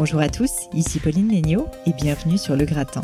[0.00, 3.02] Bonjour à tous, ici Pauline Legnaud et bienvenue sur Le Gratin.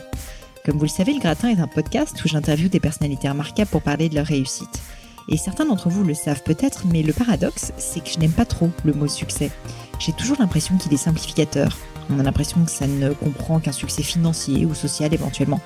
[0.65, 3.83] Comme vous le savez, Le Gratin est un podcast où j'interviewe des personnalités remarquables pour
[3.83, 4.81] parler de leur réussite.
[5.29, 8.47] Et certains d'entre vous le savent peut-être, mais le paradoxe, c'est que je n'aime pas
[8.47, 9.51] trop le mot succès.
[9.99, 11.77] J'ai toujours l'impression qu'il est simplificateur.
[12.09, 15.61] On a l'impression que ça ne comprend qu'un succès financier ou social éventuellement.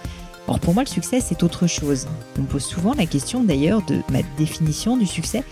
[0.49, 2.09] Or pour moi, le succès, c'est autre chose.
[2.39, 5.45] On me pose souvent la question d'ailleurs de ma définition du succès.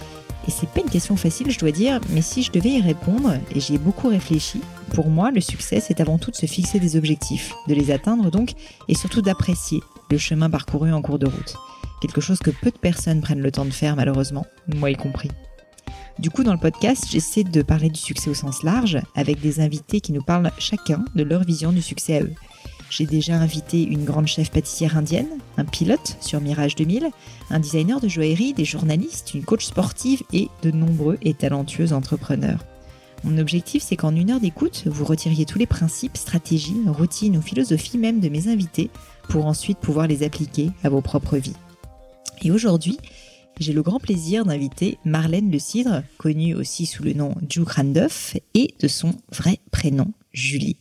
[0.48, 3.34] Et c'est pas une question facile, je dois dire, mais si je devais y répondre,
[3.54, 4.60] et j'y ai beaucoup réfléchi,
[4.94, 8.30] pour moi, le succès, c'est avant tout de se fixer des objectifs, de les atteindre
[8.30, 8.54] donc,
[8.88, 11.54] et surtout d'apprécier le chemin parcouru en cours de route
[12.00, 15.30] quelque chose que peu de personnes prennent le temps de faire malheureusement, moi y compris.
[16.18, 19.60] Du coup, dans le podcast, j'essaie de parler du succès au sens large, avec des
[19.60, 22.34] invités qui nous parlent chacun de leur vision du succès à eux.
[22.90, 27.10] J'ai déjà invité une grande chef pâtissière indienne, un pilote sur Mirage 2000,
[27.50, 32.64] un designer de joaillerie, des journalistes, une coach sportive et de nombreux et talentueux entrepreneurs.
[33.24, 37.42] Mon objectif, c'est qu'en une heure d'écoute, vous retiriez tous les principes, stratégies, routines ou
[37.42, 38.90] philosophies même de mes invités
[39.28, 41.56] pour ensuite pouvoir les appliquer à vos propres vies.
[42.42, 42.98] Et aujourd'hui,
[43.58, 48.36] j'ai le grand plaisir d'inviter Marlène Le Cidre, connue aussi sous le nom Ju Randolph,
[48.54, 50.76] et de son vrai prénom, Julie.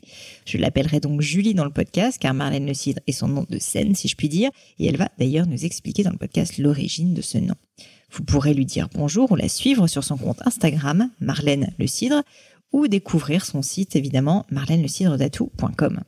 [0.46, 3.60] Je l'appellerai donc Julie dans le podcast, car Marlène Le Cidre est son nom de
[3.60, 4.50] scène, si je puis dire,
[4.80, 7.56] et elle va d'ailleurs nous expliquer dans le podcast l'origine de ce nom.
[8.12, 12.24] Vous pourrez lui dire bonjour ou la suivre sur son compte Instagram, Marlène Le Cidre,
[12.72, 16.02] ou découvrir son site évidemment marlène-le-cidre-datou.com.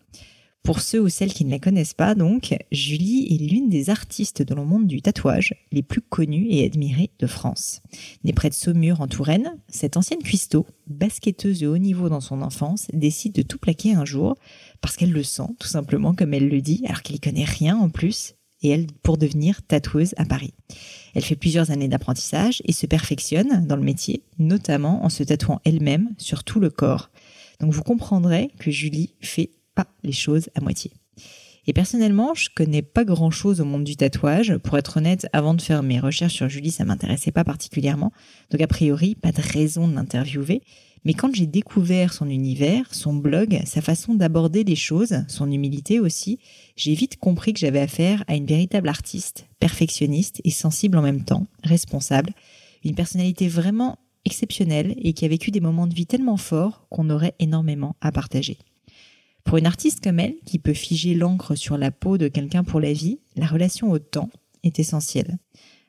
[0.64, 4.44] Pour ceux ou celles qui ne la connaissent pas, donc, Julie est l'une des artistes
[4.44, 7.82] dans le monde du tatouage les plus connues et admirées de France.
[8.24, 12.42] Née près de Saumur en Touraine, cette ancienne cuistot, basketteuse de haut niveau dans son
[12.42, 14.36] enfance, décide de tout plaquer un jour
[14.82, 17.78] parce qu'elle le sent, tout simplement comme elle le dit, alors qu'elle n'y connaît rien
[17.78, 20.54] en plus, et elle pour devenir tatoueuse à Paris.
[21.16, 25.62] Elle fait plusieurs années d'apprentissage et se perfectionne dans le métier, notamment en se tatouant
[25.64, 27.10] elle-même sur tout le corps.
[27.60, 29.52] Donc vous comprendrez que Julie fait
[30.04, 30.92] les choses à moitié.
[31.68, 34.58] Et personnellement, je connais pas grand chose au monde du tatouage.
[34.58, 38.12] Pour être honnête, avant de faire mes recherches sur Julie, ça m'intéressait pas particulièrement.
[38.50, 40.64] Donc, a priori, pas de raison de l'interviewer.
[41.06, 46.00] Mais quand j'ai découvert son univers, son blog, sa façon d'aborder les choses, son humilité
[46.00, 46.40] aussi,
[46.76, 51.24] j'ai vite compris que j'avais affaire à une véritable artiste, perfectionniste et sensible en même
[51.24, 52.34] temps, responsable,
[52.84, 57.10] une personnalité vraiment exceptionnelle et qui a vécu des moments de vie tellement forts qu'on
[57.10, 58.58] aurait énormément à partager.
[59.44, 62.80] Pour une artiste comme elle, qui peut figer l'encre sur la peau de quelqu'un pour
[62.80, 64.30] la vie, la relation au temps
[64.64, 65.38] est essentielle.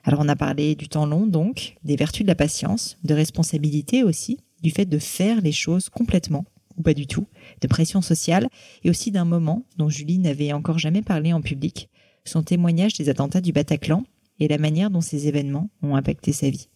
[0.03, 4.03] Alors on a parlé du temps long donc, des vertus de la patience, de responsabilité
[4.03, 6.45] aussi, du fait de faire les choses complètement
[6.77, 7.27] ou pas du tout,
[7.61, 8.49] de pression sociale
[8.83, 11.91] et aussi d'un moment dont Julie n'avait encore jamais parlé en public,
[12.25, 14.05] son témoignage des attentats du Bataclan
[14.39, 16.69] et la manière dont ces événements ont impacté sa vie.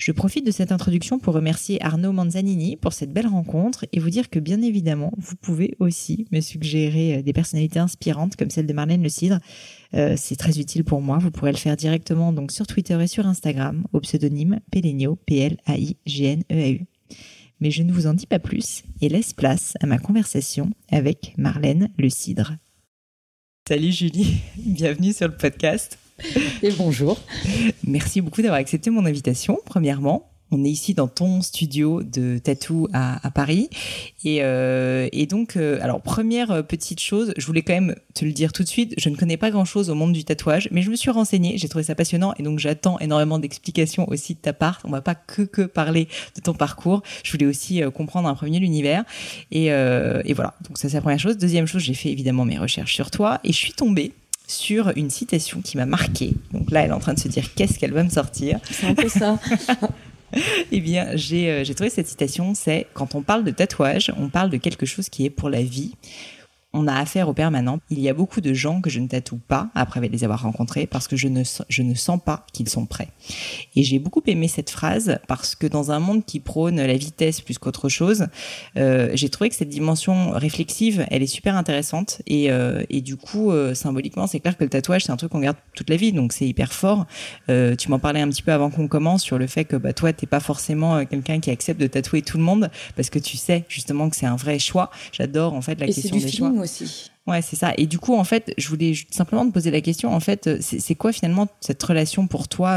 [0.00, 4.08] Je profite de cette introduction pour remercier Arnaud Manzanini pour cette belle rencontre et vous
[4.08, 8.66] dire que bien évidemment, vous pouvez aussi me suggérer euh, des personnalités inspirantes comme celle
[8.66, 9.40] de Marlène Le Cidre.
[9.92, 11.18] Euh, c'est très utile pour moi.
[11.18, 16.86] Vous pourrez le faire directement donc sur Twitter et sur Instagram au pseudonyme Pelenio, P-L-A-I-G-N-E-A-U.
[17.60, 21.34] Mais je ne vous en dis pas plus et laisse place à ma conversation avec
[21.36, 22.56] Marlène Le Cidre.
[23.68, 25.99] Salut Julie, bienvenue sur le podcast.
[26.62, 27.18] Et bonjour.
[27.84, 30.26] Merci beaucoup d'avoir accepté mon invitation, premièrement.
[30.52, 33.70] On est ici dans ton studio de tatou à, Paris.
[34.24, 38.52] Et, euh, donc, euh, alors, première petite chose, je voulais quand même te le dire
[38.52, 40.96] tout de suite, je ne connais pas grand-chose au monde du tatouage, mais je me
[40.96, 44.80] suis renseignée, j'ai trouvé ça passionnant, et donc j'attends énormément d'explications aussi de ta part.
[44.82, 48.34] On va pas que, que parler de ton parcours, je voulais aussi euh, comprendre un
[48.34, 49.04] premier l'univers.
[49.52, 51.38] Et, et voilà, donc ça c'est la première chose.
[51.38, 54.12] Deuxième chose, j'ai fait évidemment mes recherches sur toi, et je suis tombée
[54.50, 56.34] sur une citation qui m'a marquée.
[56.52, 58.58] Donc là, elle est en train de se dire qu'est-ce qu'elle va me sortir?
[58.70, 59.38] C'est un peu ça.
[60.72, 64.56] eh bien, j'ai trouvé cette citation, c'est quand on parle de tatouage, on parle de
[64.56, 65.94] quelque chose qui est pour la vie
[66.72, 67.80] on a affaire au permanent.
[67.90, 70.86] Il y a beaucoup de gens que je ne tatoue pas après les avoir rencontrés
[70.86, 73.08] parce que je ne, je ne sens pas qu'ils sont prêts.
[73.74, 77.40] Et j'ai beaucoup aimé cette phrase parce que dans un monde qui prône la vitesse
[77.40, 78.26] plus qu'autre chose,
[78.76, 82.22] euh, j'ai trouvé que cette dimension réflexive, elle est super intéressante.
[82.26, 85.32] Et, euh, et du coup, euh, symboliquement, c'est clair que le tatouage, c'est un truc
[85.32, 87.06] qu'on garde toute la vie, donc c'est hyper fort.
[87.48, 90.12] tu m'en parlais un petit peu avant qu'on commence sur le fait que bah, toi,
[90.12, 93.64] t'es pas forcément quelqu'un qui accepte de tatouer tout le monde parce que tu sais
[93.68, 94.90] justement que c'est un vrai choix.
[95.12, 97.10] J'adore en fait la question des choix aussi.
[97.26, 97.72] Ouais, c'est ça.
[97.76, 100.12] Et du coup, en fait, je voulais simplement te poser la question.
[100.12, 102.70] En fait, c'est quoi finalement cette relation pour toi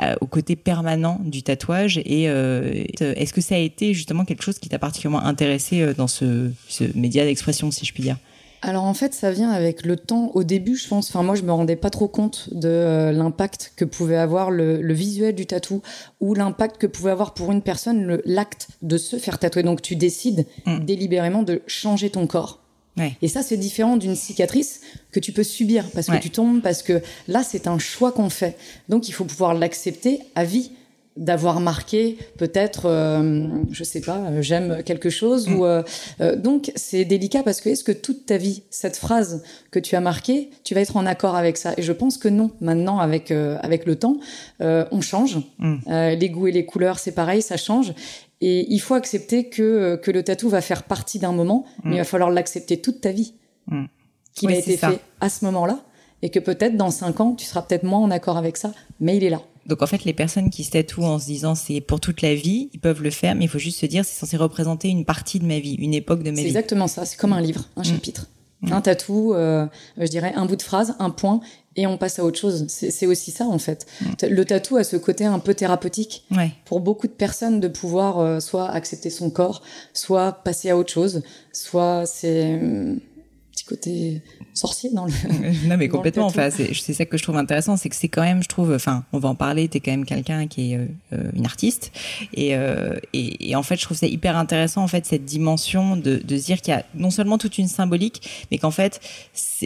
[0.00, 4.42] euh, au côté permanent du tatouage Et euh, est-ce que ça a été justement quelque
[4.42, 8.16] chose qui t'a particulièrement intéressé euh, dans ce, ce média d'expression, si je puis dire?
[8.62, 10.30] Alors en fait, ça vient avec le temps.
[10.34, 13.84] Au début, je pense, enfin moi, je me rendais pas trop compte de l'impact que
[13.84, 15.82] pouvait avoir le, visuel du tatou
[16.20, 19.62] ou l'impact que pouvait avoir pour une personne l'acte de se faire tatouer.
[19.62, 20.78] Donc tu décides mm.
[20.84, 22.61] délibérément de changer ton corps.
[23.22, 24.80] Et ça, c'est différent d'une cicatrice
[25.12, 28.30] que tu peux subir parce que tu tombes, parce que là, c'est un choix qu'on
[28.30, 28.56] fait.
[28.88, 30.72] Donc, il faut pouvoir l'accepter à vie
[31.16, 35.84] d'avoir marqué peut-être euh, je sais pas euh, j'aime quelque chose ou mm.
[36.20, 39.94] euh, donc c'est délicat parce que est-ce que toute ta vie cette phrase que tu
[39.94, 41.74] as marquée tu vas être en accord avec ça?
[41.76, 44.16] Et je pense que non maintenant avec avec le temps
[44.60, 45.78] on change mm.
[46.18, 47.92] les goûts et les couleurs c'est pareil ça change
[48.44, 51.98] et il faut accepter que, que le tatou va faire partie d'un moment, mais il
[51.98, 53.34] va falloir l'accepter toute ta vie.
[53.68, 53.84] Mm.
[54.34, 55.78] Qu'il a été fait à ce moment-là,
[56.22, 59.16] et que peut-être dans cinq ans, tu seras peut-être moins en accord avec ça, mais
[59.16, 59.42] il est là.
[59.66, 62.34] Donc en fait, les personnes qui se tatouent en se disant c'est pour toute la
[62.34, 65.04] vie, ils peuvent le faire, mais il faut juste se dire c'est censé représenter une
[65.04, 66.42] partie de ma vie, une époque de ma vie.
[66.42, 68.00] C'est exactement ça, c'est comme un livre, un mm.
[68.70, 69.66] Un tatou, euh,
[69.98, 71.40] je dirais un bout de phrase, un point,
[71.74, 72.66] et on passe à autre chose.
[72.68, 73.86] C'est aussi ça en fait.
[74.22, 76.24] Le tatou a ce côté un peu thérapeutique
[76.64, 79.62] pour beaucoup de personnes de pouvoir euh, soit accepter son corps,
[79.92, 81.22] soit passer à autre chose,
[81.52, 83.00] soit c'est hum,
[83.62, 84.22] petit côté
[84.54, 85.12] sorcier dans le.
[85.68, 86.26] non, mais complètement.
[86.26, 89.04] Enfin, c'est ça que je trouve intéressant, c'est que c'est quand même, je trouve, enfin,
[89.12, 89.68] on va en parler.
[89.68, 91.92] T'es quand même quelqu'un qui est euh, euh, une artiste,
[92.34, 95.96] et, euh, et, et, en fait, je trouve ça hyper intéressant, en fait, cette dimension
[95.96, 99.00] de, de se dire qu'il y a non seulement toute une symbolique, mais qu'en fait,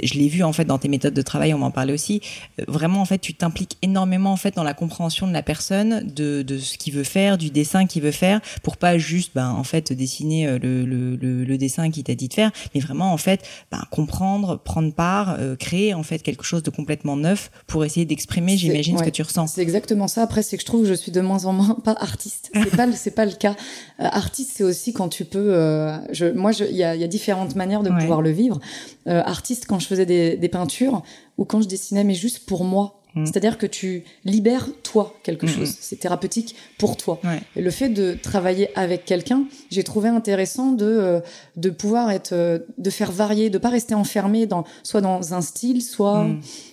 [0.02, 2.20] je l'ai vu en fait dans tes méthodes de travail, on m'en parlait aussi.
[2.68, 6.42] vraiment, en fait, tu t'impliques énormément en fait dans la compréhension de la personne, de,
[6.42, 9.64] de ce qu'il veut faire, du dessin qu'il veut faire, pour pas juste, ben, en
[9.64, 13.16] fait, dessiner le, le, le, le dessin qu'il t'a dit de faire, mais vraiment, en
[13.16, 17.84] fait, ben, comprendre, prendre part, euh, créer en fait quelque chose de complètement neuf pour
[17.84, 19.48] essayer d'exprimer, j'imagine, ce que tu ressens.
[19.48, 20.22] C'est exactement ça.
[20.22, 22.50] Après, c'est que je trouve que je suis de moins en moins pas artiste.
[22.54, 23.56] C'est pas c'est pas le cas.
[24.00, 25.54] Euh, artiste, c'est aussi quand tu peux.
[25.54, 28.60] Euh, je, moi, il y a, y a, différentes manières de pouvoir le vivre.
[29.06, 31.02] artiste, quand je faisais des, des peintures
[31.38, 33.00] ou quand je dessinais, mais juste pour moi.
[33.16, 33.26] Mm.
[33.26, 35.70] C'est-à-dire que tu libères toi quelque mm, chose.
[35.70, 35.76] Mm.
[35.80, 37.20] C'est thérapeutique pour toi.
[37.56, 41.20] Et le fait de travailler avec quelqu'un, j'ai trouvé intéressant de euh,
[41.56, 45.40] de pouvoir être, euh, de faire varier, de pas rester enfermé dans soit dans un
[45.40, 46.26] style, soit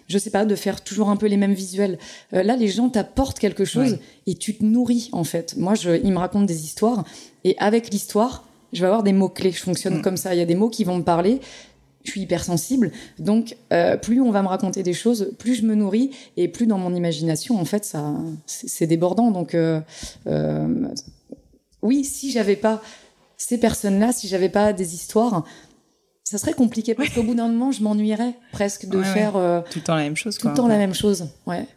[0.07, 1.97] je sais pas, de faire toujours un peu les mêmes visuels.
[2.33, 3.97] Euh, là, les gens t'apportent quelque chose
[4.27, 5.55] et tu te nourris en fait.
[5.57, 7.03] Moi, je, ils me racontent des histoires
[7.43, 9.51] et avec l'histoire, je vais avoir des mots clés.
[9.51, 10.33] Je fonctionne comme ça.
[10.35, 11.39] Il y a des mots qui vont me parler
[12.03, 12.91] je suis hypersensible.
[13.19, 16.67] Donc, euh, plus on va me raconter des choses, plus je me nourris et plus
[16.67, 18.13] dans mon imagination, en fait, ça,
[18.45, 19.31] c'est débordant.
[19.31, 19.79] Donc, euh,
[20.27, 20.87] euh,
[21.81, 22.81] oui, si j'avais pas
[23.37, 25.43] ces personnes-là, si j'avais pas des histoires,
[26.23, 29.33] ça serait compliqué parce qu'au bout d'un moment, je m'ennuierais presque de faire
[29.69, 30.37] tout le temps la même chose.
[30.37, 31.27] Tout le temps la même chose.
[31.45, 31.67] Ouais.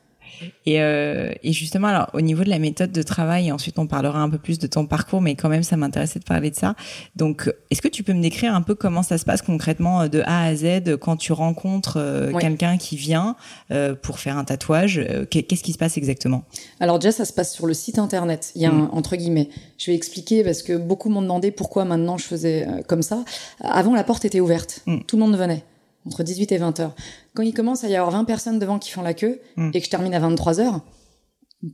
[0.66, 4.20] Et, euh, et, justement, alors au niveau de la méthode de travail, ensuite on parlera
[4.20, 6.74] un peu plus de ton parcours, mais quand même ça m'intéressait de parler de ça.
[7.16, 10.08] Donc, est-ce que tu peux me décrire un peu comment ça se passe concrètement euh,
[10.08, 13.36] de A à Z quand tu rencontres euh, quelqu'un qui vient
[13.70, 15.00] euh, pour faire un tatouage
[15.30, 16.44] Qu'est-ce qui se passe exactement?
[16.80, 18.52] Alors déjà, ça se passe sur le site internet.
[18.54, 18.90] Il y a un, mm.
[18.92, 19.48] entre guillemets.
[19.78, 23.24] Je vais expliquer parce que beaucoup m'ont demandé pourquoi maintenant je faisais comme ça.
[23.60, 24.82] Avant, la porte était ouverte.
[24.86, 24.98] Mm.
[25.06, 25.64] Tout le monde venait
[26.06, 26.94] entre 18 et 20 heures.
[27.34, 29.70] Quand il commence à y avoir 20 personnes devant qui font la queue hmm.
[29.74, 30.80] et que je termine à 23 heures,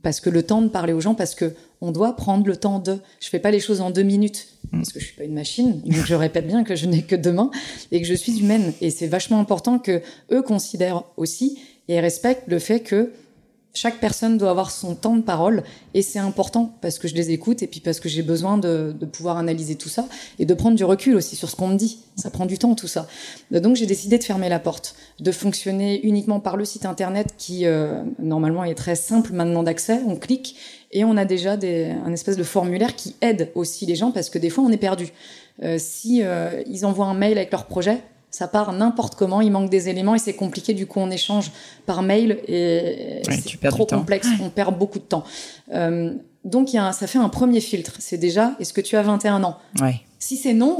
[0.01, 2.79] parce que le temps de parler aux gens, parce que on doit prendre le temps
[2.79, 2.99] de.
[3.19, 4.77] Je fais pas les choses en deux minutes hmm.
[4.77, 5.81] parce que je suis pas une machine.
[5.81, 7.51] Donc je répète bien que je n'ai que deux mains
[7.91, 8.73] et que je suis humaine.
[8.81, 13.11] Et c'est vachement important que eux considèrent aussi et respectent le fait que
[13.73, 15.63] chaque personne doit avoir son temps de parole
[15.95, 18.95] et c'est important parce que je les écoute et puis parce que j'ai besoin de,
[18.97, 20.05] de, pouvoir analyser tout ça
[20.37, 21.99] et de prendre du recul aussi sur ce qu'on me dit.
[22.15, 23.07] Ça prend du temps tout ça.
[23.49, 27.65] Donc j'ai décidé de fermer la porte, de fonctionner uniquement par le site internet qui
[27.65, 30.01] euh, normalement est très simple maintenant d'accès.
[30.07, 30.55] On clique
[30.91, 34.29] et on a déjà des, un espèce de formulaire qui aide aussi les gens parce
[34.29, 35.11] que des fois on est perdu.
[35.63, 38.01] Euh, si euh, ils envoient un mail avec leur projet,
[38.33, 40.73] Ça part n'importe comment, il manque des éléments et c'est compliqué.
[40.73, 41.51] Du coup, on échange
[41.85, 44.27] par mail et c'est trop complexe.
[44.41, 45.23] On perd beaucoup de temps.
[45.71, 47.93] Euh, donc, y a ça fait un premier filtre.
[47.99, 49.59] C'est déjà, est-ce que tu as 21 ans?
[49.79, 50.01] Ouais.
[50.17, 50.79] Si c'est non.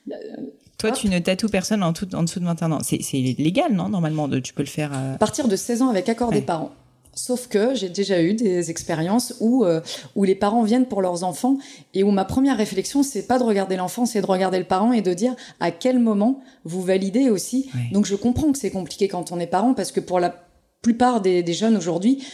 [0.78, 2.78] Toi, tu ne tatoues personne en, tout, en dessous de 21 ans.
[2.82, 2.96] C'est
[3.38, 4.92] légal, non Normalement, tu peux le faire.
[4.94, 6.72] Euh, à partir de 16 ans avec accord des parents.
[7.18, 9.80] Sauf que j'ai déjà eu des expériences où, euh,
[10.14, 11.58] où les parents viennent pour leurs enfants
[11.92, 14.92] et où ma première réflexion, c'est pas de regarder l'enfant, c'est de regarder le parent
[14.92, 17.70] et de dire à quel moment vous validez aussi.
[17.90, 20.32] Donc je comprends que c'est compliqué quand on est parent parce que pour la
[20.80, 22.24] plupart des, des jeunes aujourd'hui,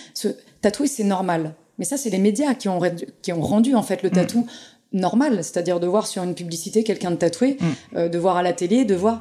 [0.60, 1.54] tatouer c'est normal.
[1.78, 2.80] Mais ça, c'est les médias qui ont,
[3.22, 4.12] qui ont rendu en fait le mm.
[4.12, 4.46] tatou
[4.92, 7.96] normal, c'est-à-dire de voir sur une publicité quelqu'un de tatoué, mm.
[7.96, 9.20] euh, de voir à la télé, de voir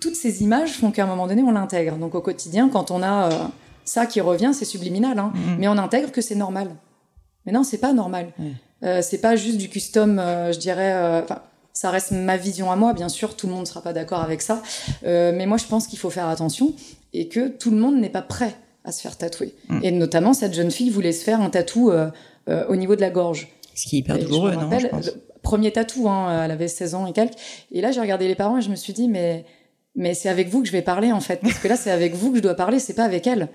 [0.00, 1.96] toutes ces images font qu'à un moment donné on l'intègre.
[1.96, 3.36] Donc au quotidien, quand on a euh,
[3.88, 5.32] ça qui revient, c'est subliminal, hein.
[5.34, 5.56] mm-hmm.
[5.58, 6.68] mais on intègre que c'est normal.
[7.48, 8.32] Mais non, c'est pas normal.
[8.84, 10.92] Euh, c'est pas juste du custom, euh, je dirais.
[10.94, 11.22] Euh,
[11.72, 14.20] ça reste ma vision à moi, bien sûr, tout le monde ne sera pas d'accord
[14.20, 14.62] avec ça.
[15.02, 16.74] mais moi, je pense qu'il faut faire attention
[17.12, 18.54] et que tout le monde n'est pas prêt
[18.84, 19.54] à se faire tatouer.
[19.68, 19.80] Mm.
[19.82, 21.92] Et notamment, cette jeune fille voulait se faire un tatou
[22.48, 23.48] au niveau de la gorge.
[23.74, 25.10] Ce qui est hyper douloureux, non je pense.
[25.40, 27.38] Premier tatou, hein, elle avait 16 ans et quelques.
[27.70, 29.46] Et là, j'ai regardé les parents et je me suis dit, mais,
[29.94, 31.40] mais c'est avec vous que je vais parler, en fait.
[31.40, 33.48] Parce que là, c'est avec vous que je dois parler, c'est pas avec elle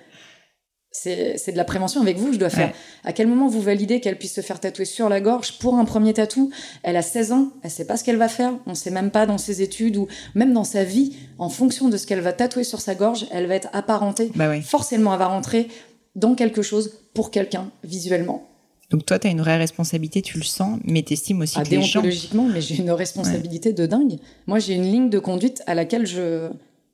[0.93, 2.71] c'est de la prévention avec vous que je dois faire.
[3.03, 5.85] À quel moment vous validez qu'elle puisse se faire tatouer sur la gorge pour un
[5.85, 6.51] premier tatou?
[6.83, 9.25] Elle a 16 ans, elle sait pas ce qu'elle va faire, on sait même pas
[9.25, 12.63] dans ses études ou même dans sa vie, en fonction de ce qu'elle va tatouer
[12.63, 14.31] sur sa gorge, elle va être apparentée.
[14.35, 15.67] Bah Forcément, elle va rentrer
[16.15, 18.47] dans quelque chose pour quelqu'un visuellement.
[18.91, 21.63] Donc toi, tu as une vraie responsabilité, tu le sens, mais tu estimes aussi ah,
[21.63, 22.03] que les gens...
[22.03, 24.17] mais j'ai une responsabilité de dingue.
[24.45, 26.49] Moi, j'ai une ligne de conduite à laquelle je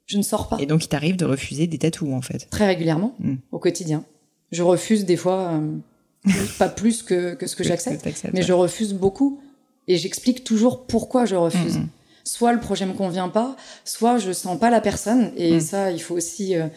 [0.09, 0.57] je ne sors pas.
[0.59, 3.35] Et donc, il t'arrive de refuser des tatous, en fait Très régulièrement, hmm.
[3.51, 4.03] au quotidien.
[4.51, 8.93] Je refuse des fois, euh, pas plus que, que ce que j'accepte, mais je refuse
[8.93, 9.39] beaucoup.
[9.87, 11.77] Et j'explique toujours pourquoi je refuse.
[11.77, 11.89] Hmm, hmm.
[12.23, 15.31] Soit le projet me convient pas, soit je sens pas la personne.
[15.37, 16.67] Et ça, il faut aussi euh,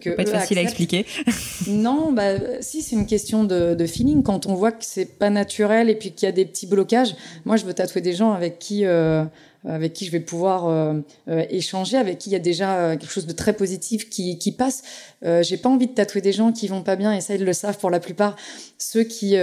[0.00, 0.10] que.
[0.10, 1.04] Pas être facile à expliquer.
[1.66, 4.22] non, bah si, c'est une question de, de, feeling.
[4.22, 7.14] Quand on voit que c'est pas naturel et puis qu'il y a des petits blocages,
[7.44, 8.84] moi, je veux tatouer des gens avec qui.
[8.84, 9.24] Euh,
[9.68, 10.94] avec qui je vais pouvoir euh,
[11.28, 14.38] euh, échanger, avec qui il y a déjà euh, quelque chose de très positif qui,
[14.38, 14.82] qui passe.
[15.22, 17.52] J'ai pas envie de tatouer des gens qui vont pas bien, et ça ils le
[17.52, 18.36] savent pour la plupart.
[18.78, 19.36] Ceux qui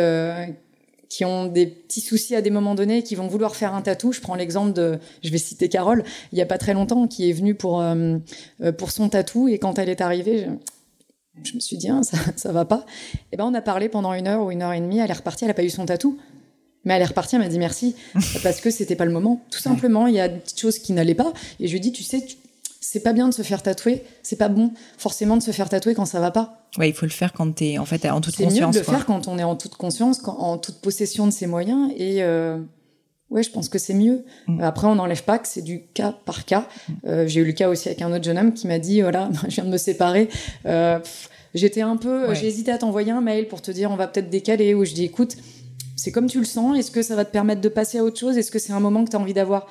[1.08, 4.12] qui ont des petits soucis à des moments donnés, qui vont vouloir faire un tatou.
[4.12, 7.30] Je prends l'exemple de, je vais citer Carole, il y a pas très longtemps, qui
[7.30, 7.84] est venue pour
[8.78, 10.48] pour son tatou et quand elle est arrivée,
[11.44, 12.86] je, me suis dit hein, ça ça va pas.
[13.32, 15.00] Et ben on a parlé pendant une heure ou une heure et demie.
[15.00, 16.20] Elle est repartie, elle a pas eu son tatou.
[16.86, 17.96] Mais elle est repartie, elle m'a dit merci
[18.44, 19.46] parce que c'était pas le moment.
[19.52, 21.82] Tout simplement, il y a des petites choses qui n'allaient pas et je lui ai
[21.82, 22.26] dit tu sais
[22.82, 25.94] c'est pas bien de se faire tatouer, c'est pas bon forcément de se faire tatouer
[25.94, 26.68] quand ça va pas.
[26.78, 28.54] Ouais, il faut le faire quand tu es en fait en toute conscience.
[28.54, 31.32] C'est mieux de le faire quand on est en toute conscience, en toute possession de
[31.32, 32.58] ses moyens et euh,
[33.30, 34.24] ouais, je pense que c'est mieux.
[34.48, 34.62] Mm.
[34.62, 36.68] Après, on n'enlève pas que c'est du cas par cas.
[36.88, 36.94] Mm.
[37.06, 39.30] Euh, j'ai eu le cas aussi avec un autre jeune homme qui m'a dit voilà,
[39.44, 40.30] je viens de me séparer.
[40.66, 41.00] Euh,
[41.56, 44.30] J'étais un peu, j'ai hésité à t'envoyer un mail pour te dire on va peut-être
[44.30, 45.36] décaler ou je dis écoute
[46.00, 46.78] c'est comme tu le sens.
[46.78, 48.38] Est-ce que ça va te permettre de passer à autre chose?
[48.38, 49.68] Est-ce que c'est un moment que tu as envie d'avoir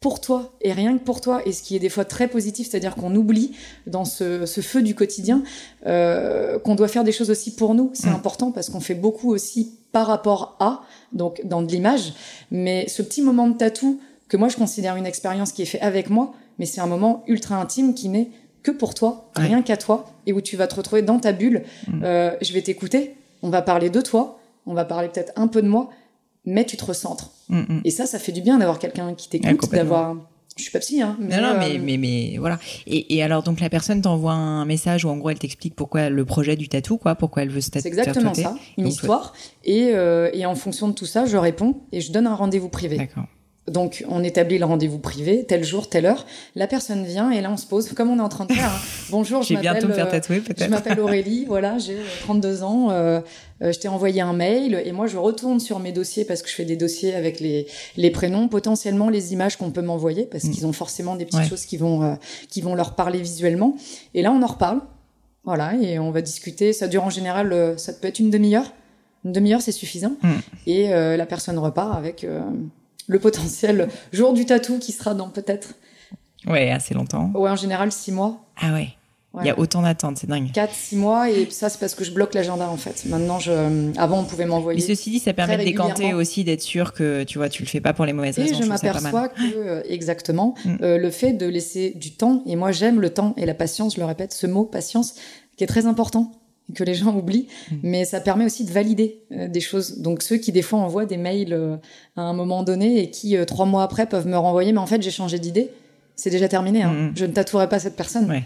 [0.00, 1.42] pour toi et rien que pour toi?
[1.46, 3.52] Et ce qui est des fois très positif, c'est-à-dire qu'on oublie
[3.86, 5.42] dans ce, feu du quotidien
[5.86, 7.90] euh, qu'on doit faire des choses aussi pour nous.
[7.94, 8.14] C'est mm.
[8.14, 10.82] important parce qu'on fait beaucoup aussi par rapport à,
[11.12, 12.14] donc dans de l'image.
[12.50, 15.82] Mais ce petit moment de tatou que moi je considère une expérience qui est faite
[15.82, 18.30] avec moi, mais c'est un moment ultra intime qui n'est
[18.62, 21.62] que pour toi, rien qu'à toi, et où tu vas te retrouver dans ta bulle.
[21.86, 22.02] Mm.
[22.02, 25.62] Euh, je vais t'écouter, on va parler de toi, on va parler peut-être un peu
[25.62, 25.88] de moi,
[26.44, 27.30] mais tu te recentres.
[27.48, 27.80] Mm, mm.
[27.84, 30.16] Et ça, ça fait du bien d'avoir quelqu'un qui t'écoute, d'avoir.
[30.56, 31.18] Je suis pas psy, hein.
[31.20, 32.58] Mais non, non, mais, euh, mais, mais, voilà.
[32.86, 36.24] Et, alors, donc, la personne t'envoie un message où, en gros, elle t'explique pourquoi le
[36.24, 37.82] projet du tatou, quoi, pourquoi elle veut se tatouer.
[37.82, 39.34] C'est exactement ça, une histoire.
[39.64, 42.70] Et, euh, et en fonction de tout ça, je réponds et je donne un rendez-vous
[42.70, 42.96] privé.
[42.96, 43.26] D'accord.
[43.68, 46.24] Donc, on établit le rendez-vous privé, tel jour, telle heure.
[46.54, 48.70] La personne vient et là, on se pose, comme on est en train de faire.
[48.70, 48.80] Hein.
[49.10, 49.92] Bonjour, je m'appelle.
[49.92, 50.64] faire tatouer, peut-être.
[50.64, 52.90] Je m'appelle Aurélie, voilà, j'ai 32 ans.
[52.90, 53.20] Euh,
[53.62, 56.48] euh, je t'ai envoyé un mail et moi, je retourne sur mes dossiers parce que
[56.48, 60.44] je fais des dossiers avec les, les prénoms, potentiellement les images qu'on peut m'envoyer parce
[60.44, 60.50] mm.
[60.50, 62.14] qu'ils ont forcément des petites choses qui vont, euh,
[62.48, 63.76] qui vont leur parler visuellement.
[64.14, 64.80] Et là, on en reparle.
[65.44, 66.72] Voilà, et on va discuter.
[66.72, 68.72] Ça dure en général, euh, ça peut être une demi-heure.
[69.24, 70.16] Une demi-heure, c'est suffisant.
[70.22, 70.32] Mm.
[70.66, 72.24] Et la personne repart avec
[73.08, 75.74] le potentiel jour du tatou qui sera dans peut-être.
[76.46, 77.32] Ouais, assez longtemps.
[77.34, 78.44] Ouais, en général, six mois.
[78.60, 78.90] Ah ouais.
[79.42, 80.50] Il y a autant d'attentes, c'est dingue.
[80.52, 83.04] 4, 6 mois, et ça, c'est parce que je bloque l'agenda, en fait.
[83.06, 83.92] Maintenant, je...
[83.98, 84.80] avant, on pouvait m'envoyer.
[84.80, 87.68] Mais ceci dit, ça permet de décanter aussi, d'être sûr que, tu vois, tu le
[87.68, 88.58] fais pas pour les mauvaises raisons.
[88.58, 90.76] Et je, m'aperçois que, euh, exactement, mm.
[90.82, 93.96] euh, le fait de laisser du temps, et moi, j'aime le temps et la patience,
[93.96, 95.14] je le répète, ce mot, patience,
[95.56, 96.32] qui est très important
[96.74, 97.76] que les gens oublient, mm.
[97.82, 99.98] mais ça permet aussi de valider euh, des choses.
[99.98, 101.76] Donc ceux qui des fois envoient des mails euh,
[102.16, 105.00] à un moment donné et qui trois mois après peuvent me renvoyer, mais en fait
[105.00, 105.70] j'ai changé d'idée.
[106.16, 106.82] c'est déjà terminé.
[106.82, 106.92] Hein.
[106.92, 107.12] Mm.
[107.14, 108.42] Je ne tatouerai pas cette personne.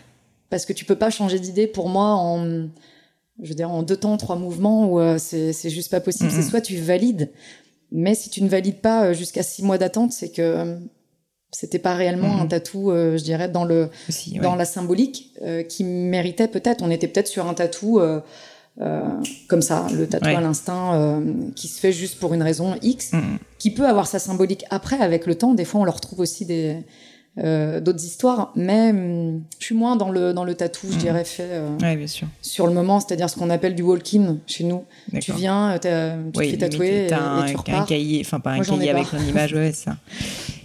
[0.51, 2.69] Parce que tu peux pas changer d'idée pour moi en,
[3.43, 6.31] je veux dire, en deux temps, trois mouvements, où euh, c'est, c'est juste pas possible.
[6.31, 7.31] C'est soit tu valides,
[7.93, 10.77] mais si tu ne valides pas euh, jusqu'à six mois d'attente, c'est que euh,
[11.53, 13.91] c'était pas réellement un tatou, je dirais, dans le,
[14.41, 15.35] dans la symbolique,
[15.69, 16.81] qui méritait peut-être.
[16.81, 18.01] On était peut-être sur un tatou.
[19.49, 21.21] comme ça, le tatou à l'instinct
[21.57, 23.11] qui se fait juste pour une raison X,
[23.59, 25.53] qui peut avoir sa symbolique après avec le temps.
[25.53, 26.77] Des fois, on leur trouve aussi des,
[27.39, 30.99] euh, d'autres histoires, mais hum, je suis moins dans le dans le tatou, je mmh.
[30.99, 32.27] dirais fait euh, bien sûr.
[32.43, 34.85] sur le moment, c'est-à-dire ce qu'on appelle du walk-in chez nous.
[35.21, 37.83] Tu viens, euh, tu te fais tatouer et, un, tu repars.
[37.83, 39.97] un cahier, enfin pas un cahier avec une image, ouais, ça.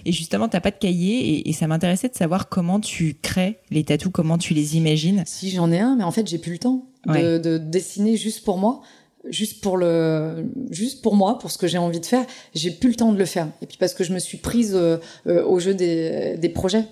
[0.06, 3.84] Et justement, t'as pas de cahier et, ça m'intéressait de savoir comment tu crées les
[3.84, 5.24] tatous, comment tu les imagines.
[5.28, 8.44] Si j'en ai un, mais en fait j'ai plus le temps de, de dessiner juste
[8.44, 8.82] pour moi
[9.30, 12.90] juste pour le juste pour moi pour ce que j'ai envie de faire j'ai plus
[12.90, 13.48] le temps de le faire.
[13.62, 16.86] Et puis parce que je me suis prise euh, euh, au jeu des, des projets.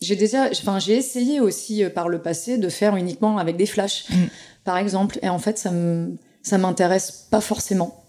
[0.00, 3.66] J'ai déjà enfin j'ai essayé aussi euh, par le passé de faire uniquement avec des
[3.66, 4.14] flashs mm.
[4.64, 5.18] par exemple.
[5.22, 8.05] Et en fait ça me ça m'intéresse pas forcément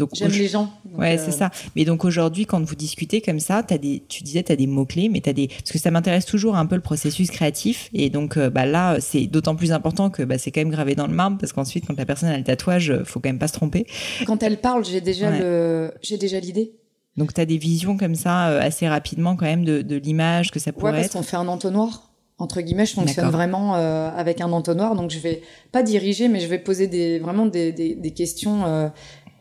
[0.00, 0.72] donc, J'aime les gens.
[0.96, 1.50] ouais, c'est ça.
[1.76, 4.66] Mais donc aujourd'hui, quand vous discutez comme ça, as des, tu disais, tu as des
[4.66, 5.48] mots-clés, mais tu as des.
[5.48, 7.88] Parce que ça m'intéresse toujours un peu le processus créatif.
[7.92, 11.06] Et donc bah, là, c'est d'autant plus important que bah, c'est quand même gravé dans
[11.06, 13.52] le marbre, parce qu'ensuite, quand la personne a le tatouage, faut quand même pas se
[13.52, 13.86] tromper.
[14.26, 16.72] Quand elle parle, j'ai déjà le, j'ai déjà l'idée.
[17.16, 20.58] Donc tu as des visions comme ça assez rapidement quand même de, de l'image que
[20.58, 21.12] ça pourrait ouais, parce être.
[21.14, 25.18] qu'on fait un entonnoir entre guillemets, je fonctionne vraiment euh, avec un entonnoir, donc je
[25.18, 25.42] vais
[25.72, 28.64] pas diriger, mais je vais poser des vraiment des, des, des questions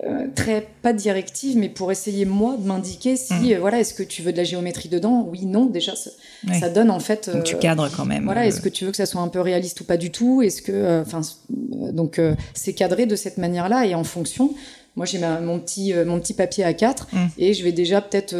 [0.05, 3.51] euh, très pas directive, mais pour essayer moi de m'indiquer si mm.
[3.51, 5.27] euh, voilà est-ce que tu veux de la géométrie dedans?
[5.29, 5.65] Oui, non.
[5.65, 7.29] Déjà, ça, donne en fait.
[7.29, 8.23] donc tu euh, cadres quand même.
[8.23, 10.41] Voilà, est-ce que tu veux que ça soit un peu réaliste ou pas du tout?
[10.41, 12.21] Est-ce que, enfin, donc
[12.53, 14.53] c'est cadré de cette manière-là et en fonction.
[14.95, 17.17] Moi, j'ai mon petit mon petit papier à 4 mm.
[17.37, 18.35] et je vais déjà peut-être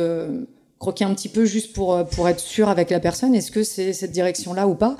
[0.79, 3.63] croquer un petit peu juste pour euh, pour être sûr avec la personne est-ce que
[3.63, 4.95] c'est cette direction là ou pas?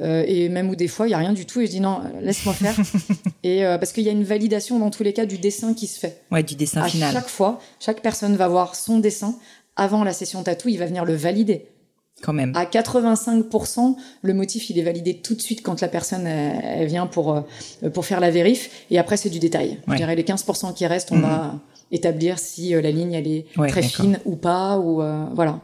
[0.00, 1.80] Euh, et même où des fois il y a rien du tout et je dis
[1.80, 2.76] non laisse-moi faire.
[3.42, 5.86] Et euh, parce qu'il y a une validation dans tous les cas du dessin qui
[5.86, 6.22] se fait.
[6.30, 7.12] Ouais du dessin à final.
[7.12, 9.36] chaque fois chaque personne va voir son dessin.
[9.76, 11.66] Avant la session tatou il va venir le valider.
[12.22, 12.52] Quand même.
[12.54, 17.08] À 85% le motif il est validé tout de suite quand la personne elle, vient
[17.08, 17.44] pour
[17.92, 18.86] pour faire la vérif.
[18.90, 19.80] Et après c'est du détail.
[19.88, 21.22] Je dirais les 15% qui restent on mhm.
[21.22, 21.54] va
[21.90, 25.60] établir si euh, la ligne elle est très fine ou pas ou euh, voilà.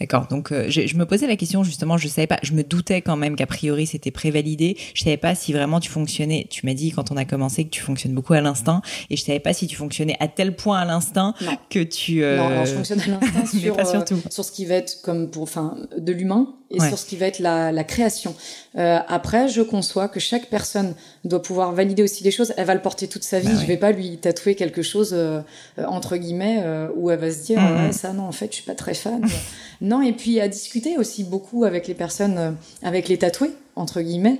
[0.00, 0.28] D'accord.
[0.28, 1.98] Donc, euh, je, me posais la question justement.
[1.98, 2.38] Je savais pas.
[2.44, 4.76] Je me doutais quand même qu'a priori c'était prévalidé.
[4.94, 6.46] Je savais pas si vraiment tu fonctionnais.
[6.48, 9.24] Tu m'as dit quand on a commencé que tu fonctionnes beaucoup à l'instinct, et je
[9.24, 11.34] savais pas si tu fonctionnais à tel point à l'instinct
[11.68, 12.20] que tu.
[12.20, 13.46] Non, alors je fonctionne à l'instinct
[14.06, 17.16] sur, sur ce qui va être comme pour, enfin, de l'humain et sur ce qui
[17.16, 18.34] va être la, la création.
[18.76, 22.52] Euh, après, je conçois que chaque personne doit pouvoir valider aussi les choses.
[22.56, 23.48] Elle va le porter toute sa vie.
[23.48, 25.40] Bah je vais pas lui tatouer quelque chose euh,
[25.86, 28.64] entre guillemets euh, où elle va se dire ouais, ça non en fait je suis
[28.64, 29.24] pas très fan.
[29.80, 32.50] non et puis à discuter aussi beaucoup avec les personnes, euh,
[32.82, 34.38] avec les tatoués entre guillemets.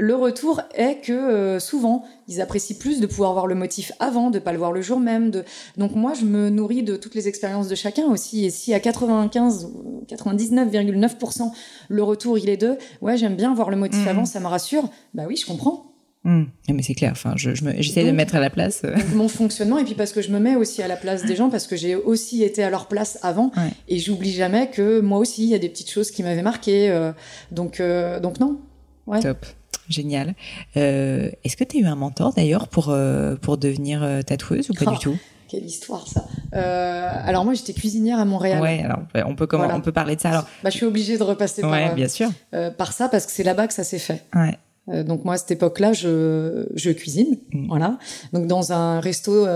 [0.00, 4.30] Le retour est que euh, souvent ils apprécient plus de pouvoir voir le motif avant,
[4.30, 5.32] de pas le voir le jour même.
[5.32, 5.44] De...
[5.76, 8.44] Donc moi je me nourris de toutes les expériences de chacun aussi.
[8.44, 9.68] Et si à 95,
[10.08, 11.50] 99,9%
[11.88, 14.08] le retour il est de ouais j'aime bien voir le motif mmh.
[14.08, 14.88] avant, ça me rassure.
[15.14, 15.86] Bah oui je comprends.
[16.22, 16.44] Mmh.
[16.72, 17.10] Mais c'est clair.
[17.10, 18.82] Enfin, je, j'essaie de me mettre à la place.
[18.84, 18.94] Euh.
[19.16, 21.50] mon fonctionnement et puis parce que je me mets aussi à la place des gens
[21.50, 23.50] parce que j'ai aussi été à leur place avant
[23.88, 26.88] et j'oublie jamais que moi aussi il y a des petites choses qui m'avaient marqué.
[26.88, 27.10] Euh,
[27.50, 27.82] donc
[28.22, 28.60] donc non.
[29.08, 29.18] Ouais.
[29.18, 29.44] Top.
[29.88, 30.34] Génial.
[30.76, 34.70] Euh, est-ce que tu as eu un mentor d'ailleurs pour, euh, pour devenir euh, tatoueuse
[34.70, 35.18] ou pas du oh, tout?
[35.48, 36.26] Quelle histoire ça.
[36.52, 38.60] alors moi j'étais cuisinière à Montréal.
[38.60, 40.46] Ouais, alors on peut comment on peut parler de ça alors.
[40.62, 42.28] Bah, je suis obligée de repasser par, bien sûr.
[42.76, 44.26] par ça parce que c'est là-bas que ça s'est fait.
[44.34, 45.04] Ouais.
[45.04, 47.68] donc moi à cette époque-là, je, je cuisine, mm.
[47.68, 47.98] voilà.
[48.34, 49.46] Donc dans un resto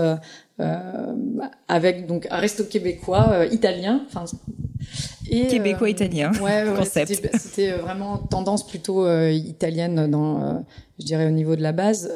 [1.67, 4.25] avec donc un resto québécois italien, enfin
[5.29, 6.31] et, Québécois italien.
[6.41, 10.53] Ouais, C'était euh, vraiment tendance plutôt euh, italienne dans, euh,
[10.99, 12.11] je dirais au niveau de la base.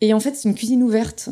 [0.00, 1.30] et en fait, c'est une cuisine ouverte.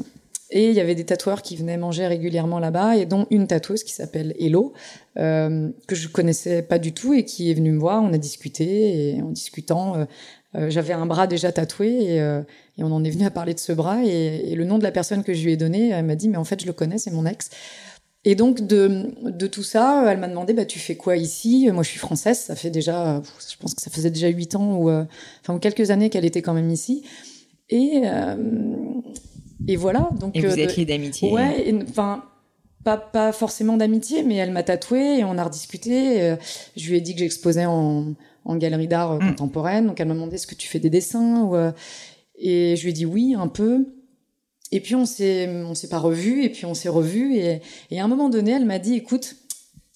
[0.50, 3.84] Et il y avait des tatoueurs qui venaient manger régulièrement là-bas, et dont une tatoueuse
[3.84, 4.72] qui s'appelle Hello,
[5.14, 8.02] que je connaissais pas du tout et qui est venue me voir.
[8.02, 10.06] On a discuté et en discutant,
[10.54, 12.40] j'avais un bras déjà tatoué et,
[12.78, 14.84] et, on en est venu à parler de ce bras et, et, le nom de
[14.84, 16.72] la personne que je lui ai donné, elle m'a dit mais en fait je le
[16.72, 17.50] connais, c'est mon ex.
[18.24, 21.70] Et donc de, de tout ça, elle m'a demandé bah tu fais quoi ici?
[21.72, 24.76] Moi je suis française, ça fait déjà, je pense que ça faisait déjà huit ans
[24.76, 25.04] ou euh,
[25.40, 27.04] enfin quelques années qu'elle était quand même ici.
[27.70, 28.36] Et euh,
[29.68, 30.10] et voilà.
[30.18, 31.32] Donc et vous euh, êtes liés d'amitié.
[31.32, 32.24] Ouais, enfin
[32.84, 36.36] pas pas forcément d'amitié, mais elle m'a tatoué et on a rediscuté.
[36.76, 38.14] je lui ai dit que j'exposais en
[38.44, 39.28] en galerie d'art mm.
[39.28, 41.56] contemporaine, donc elle m'a demandé est-ce que tu fais des dessins ou,
[42.38, 43.86] et je lui ai dit oui un peu.
[44.70, 48.00] Et puis on s'est on s'est pas revu et puis on s'est revu et, et
[48.00, 49.36] à un moment donné elle m'a dit écoute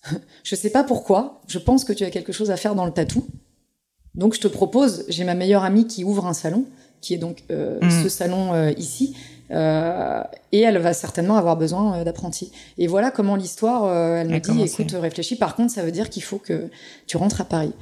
[0.42, 2.92] je sais pas pourquoi, je pense que tu as quelque chose à faire dans le
[2.92, 3.26] tatou.
[4.14, 6.66] Donc je te propose, j'ai ma meilleure amie qui ouvre un salon,
[7.00, 8.02] qui est donc euh, mm.
[8.02, 9.16] ce salon euh, ici,
[9.50, 12.52] euh, et elle va certainement avoir besoin d'apprentis.
[12.78, 15.36] Et voilà comment l'histoire, elle me dit, écoute, réfléchis.
[15.36, 16.68] Par contre, ça veut dire qu'il faut que
[17.06, 17.72] tu rentres à Paris.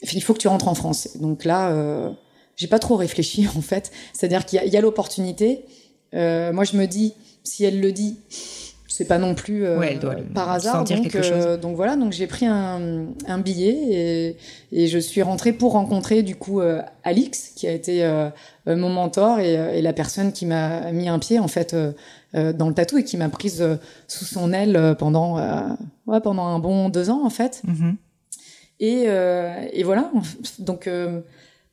[0.00, 1.16] Il faut que tu rentres en France.
[1.20, 2.14] Donc là,
[2.58, 3.90] j'ai pas trop réfléchi en fait.
[4.12, 5.64] C'est-à-dire qu'il y a, l'opportunité.
[6.12, 8.18] moi, je me dis, si elle le dit,
[8.98, 9.78] c'est pas non plus euh,
[10.34, 10.82] par hasard.
[10.82, 14.36] Donc, euh, donc, voilà, donc j'ai pris un, un billet et,
[14.72, 18.04] et, je suis rentrée pour rencontrer du coup euh, Alix, qui a été
[18.66, 21.76] mon mentor et, et, la personne qui m'a mis un pied en fait
[22.34, 23.64] dans le tatou et qui m'a prise
[24.08, 25.36] sous son aile pendant
[26.08, 27.62] ouais, pendant un bon deux ans en fait.
[27.68, 27.94] Mm-hmm.
[28.80, 29.04] Et,
[29.78, 30.10] et voilà,
[30.58, 30.90] donc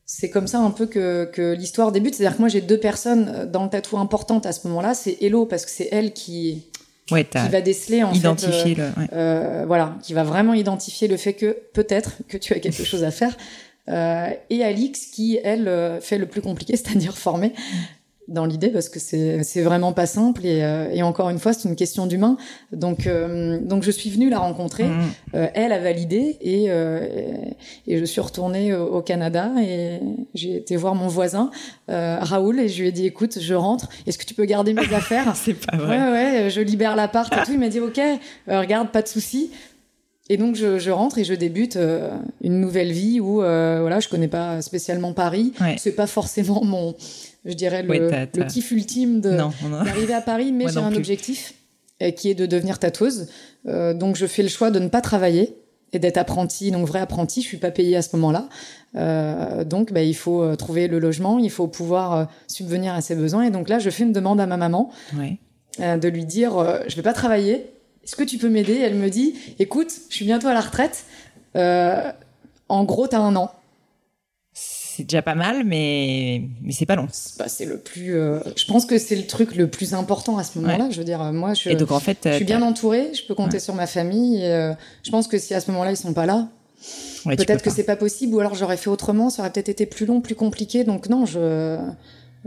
[0.06, 2.14] c'est comme ça un peu que, que l'histoire débute.
[2.14, 4.94] C'est-à-dire que moi, j'ai deux personnes dans le tatou importantes à ce moment-là.
[4.94, 6.68] C'est Hello, parce que c'est elle qui,
[7.06, 7.14] qui
[7.50, 11.32] va déceler en identifier fait, euh, le, euh, voilà, qui va vraiment identifier le fait
[11.34, 13.36] que peut-être que tu as quelque chose à faire.
[13.88, 17.52] Euh, et Alix qui elle euh, fait le plus compliqué, c'est-à-dire former
[18.28, 21.52] dans l'idée parce que c'est c'est vraiment pas simple et, euh, et encore une fois
[21.52, 22.36] c'est une question d'humain.
[22.72, 24.84] Donc euh, donc je suis venue la rencontrer.
[24.84, 25.02] Mmh.
[25.34, 26.66] euh, elle a validé et
[27.86, 30.00] et je suis retournée au, Canada et
[30.34, 31.50] j'ai été voir mon voisin
[31.88, 33.88] Raoul et je lui ai dit écoute je rentre.
[34.06, 35.34] Est-ce que tu peux garder mes affaires?
[35.36, 35.98] C'est pas vrai.
[35.98, 37.52] Ouais ouais je libère l'appart et tout.
[37.52, 38.00] Il m'a dit ok
[38.48, 39.50] regarde pas de souci.
[40.28, 41.78] Et donc je, je, rentre et je débute
[42.40, 45.52] une nouvelle vie où euh, voilà je connais pas spécialement Paris.
[45.60, 45.76] Ouais.
[45.78, 46.96] c'est pas forcément mon
[47.46, 51.54] je dirais, le, kiff ultime d'arriver à Paris, mais j'ai un objectif
[52.02, 53.28] euh, qui est de devenir tatoueuse.
[53.66, 55.56] Euh, donc je fais le choix de ne pas travailler
[55.92, 57.40] et d'être apprenti, donc vrai apprenti.
[57.40, 58.48] Je suis pas payée à ce moment-là.
[58.96, 63.44] Euh, donc bah, il faut trouver le logement, il faut pouvoir subvenir à ses besoins.
[63.44, 64.90] Et donc là, je fais une demande à ma maman
[65.78, 66.52] de lui dire,
[66.88, 67.70] je vais pas travailler.
[68.04, 68.78] Est-ce que tu peux m'aider?
[68.78, 71.04] Elle me dit, écoute, je suis bientôt à la retraite.
[71.54, 73.52] en gros, tu as un an
[74.96, 77.06] c'est déjà pas mal, mais, mais c'est pas long.
[77.38, 78.16] Bah, c'est le plus.
[78.16, 78.40] Euh...
[78.56, 80.84] Je pense que c'est le truc le plus important à ce moment-là.
[80.84, 80.90] Ouais.
[80.90, 83.54] Je veux dire, moi, je, donc, en fait, je suis bien entourée, je peux compter
[83.54, 83.60] ouais.
[83.60, 84.38] sur ma famille.
[84.42, 86.48] Et, euh, je pense que si à ce moment-là, ils sont pas là,
[87.26, 89.84] ouais, peut-être que c'est pas possible, ou alors j'aurais fait autrement, ça aurait peut-être été
[89.84, 90.84] plus long, plus compliqué.
[90.84, 91.78] Donc, non, je.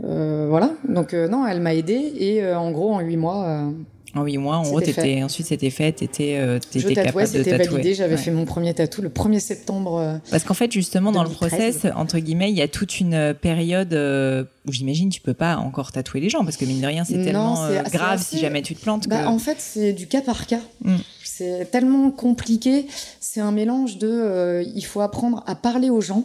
[0.02, 0.72] Euh, voilà.
[0.88, 3.70] Donc, euh, non, elle m'a aidée, et euh, en gros, en huit mois
[4.14, 7.66] en huit mois, en gros, étais, ensuite c'était fait, t'étais euh, étais capable de tatouer.
[7.66, 8.20] validé, j'avais ouais.
[8.20, 9.98] fait mon premier tatou le 1er septembre.
[9.98, 11.14] Euh, Parce qu'en fait, justement, 2013.
[11.14, 15.10] dans le process, entre guillemets, il y a toute une euh, période euh, où j'imagine
[15.10, 17.54] tu peux pas encore tatouer les gens parce que mine de rien, c'est tellement
[17.92, 18.36] grave assez...
[18.36, 19.08] si jamais tu te plantes.
[19.08, 19.26] Bah, que...
[19.28, 20.60] En fait, c'est du cas par cas.
[20.82, 20.96] Mm.
[21.24, 22.86] C'est tellement compliqué.
[23.20, 26.24] C'est un mélange de, il faut apprendre à parler aux gens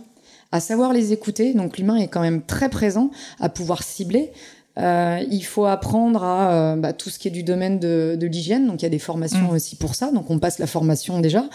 [0.52, 1.54] à savoir les écouter.
[1.54, 4.32] Donc l'humain est quand même très présent, à pouvoir cibler.
[4.78, 8.28] Euh, il faut apprendre à euh, bah, tout ce qui est du domaine de, de
[8.28, 8.68] l'hygiène.
[8.68, 9.56] Donc il y a des formations mmh.
[9.56, 10.12] aussi pour ça.
[10.12, 11.46] Donc on passe la formation déjà.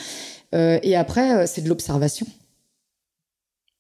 [0.55, 2.27] Euh, et après, c'est de l'observation.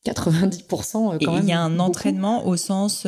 [0.06, 1.42] 90% quand et même.
[1.42, 1.82] Il y a un beaucoup.
[1.82, 3.06] entraînement au sens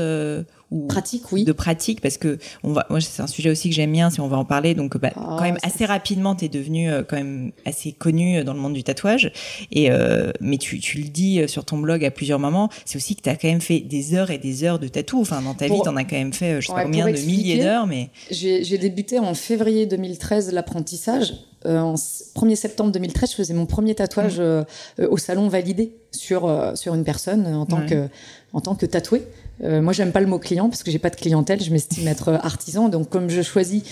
[0.73, 3.75] euh, pratique, oui, de pratique, parce que on va, moi c'est un sujet aussi que
[3.75, 4.75] j'aime bien, si on va en parler.
[4.75, 8.55] Donc bah, ah, quand même assez rapidement, t'es devenu euh, quand même assez connu dans
[8.55, 9.33] le monde du tatouage.
[9.71, 13.17] Et euh, mais tu, tu le dis sur ton blog à plusieurs moments, c'est aussi
[13.17, 15.21] que t'as quand même fait des heures et des heures de tatou.
[15.21, 17.07] Enfin dans ta pour, vie, t'en as quand même fait, je sais ouais, pas combien
[17.07, 21.35] de milliers d'heures, mais j'ai débuté en février 2013 l'apprentissage.
[21.67, 24.43] Euh, en 1er septembre 2013, je faisais mon premier tatouage mmh.
[24.43, 24.65] euh,
[25.11, 27.87] au salon validé sur euh, sur une personne en tant ouais.
[27.87, 28.09] que
[28.53, 29.23] en tant que tatoué.
[29.63, 31.63] Euh, moi, j'aime pas le mot client parce que j'ai pas de clientèle.
[31.63, 33.83] Je m'estime être artisan, donc comme je choisis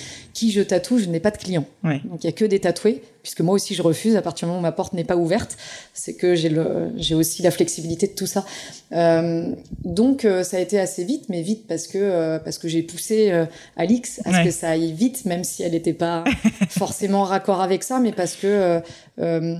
[0.40, 1.64] qui je tatoue, je n'ai pas de client.
[1.84, 2.00] Ouais.
[2.04, 4.50] Donc il y a que des tatoués, puisque moi aussi je refuse à partir du
[4.50, 5.56] moment où ma porte n'est pas ouverte.
[5.92, 8.44] C'est que j'ai le j'ai aussi la flexibilité de tout ça.
[8.92, 12.68] Euh, donc euh, ça a été assez vite, mais vite parce que euh, parce que
[12.68, 13.32] j'ai poussé
[13.76, 16.24] Alix à ce que ça aille vite, même si elle n'était pas
[16.70, 18.82] forcément raccord avec ça, mais parce que
[19.18, 19.56] euh,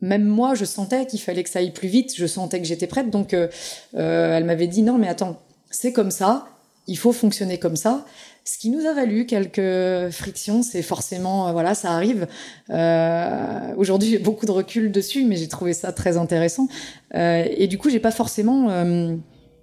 [0.00, 2.86] même moi, je sentais qu'il fallait que ça aille plus vite, je sentais que j'étais
[2.86, 3.10] prête.
[3.10, 3.48] Donc, euh,
[3.94, 5.40] euh, elle m'avait dit non, mais attends,
[5.70, 6.48] c'est comme ça,
[6.86, 8.04] il faut fonctionner comme ça.
[8.48, 12.28] Ce qui nous a valu quelques frictions, c'est forcément, euh, voilà, ça arrive.
[12.70, 16.68] Euh, Aujourd'hui, j'ai beaucoup de recul dessus, mais j'ai trouvé ça très intéressant.
[17.16, 19.16] Euh, et du coup, j'ai pas forcément, euh,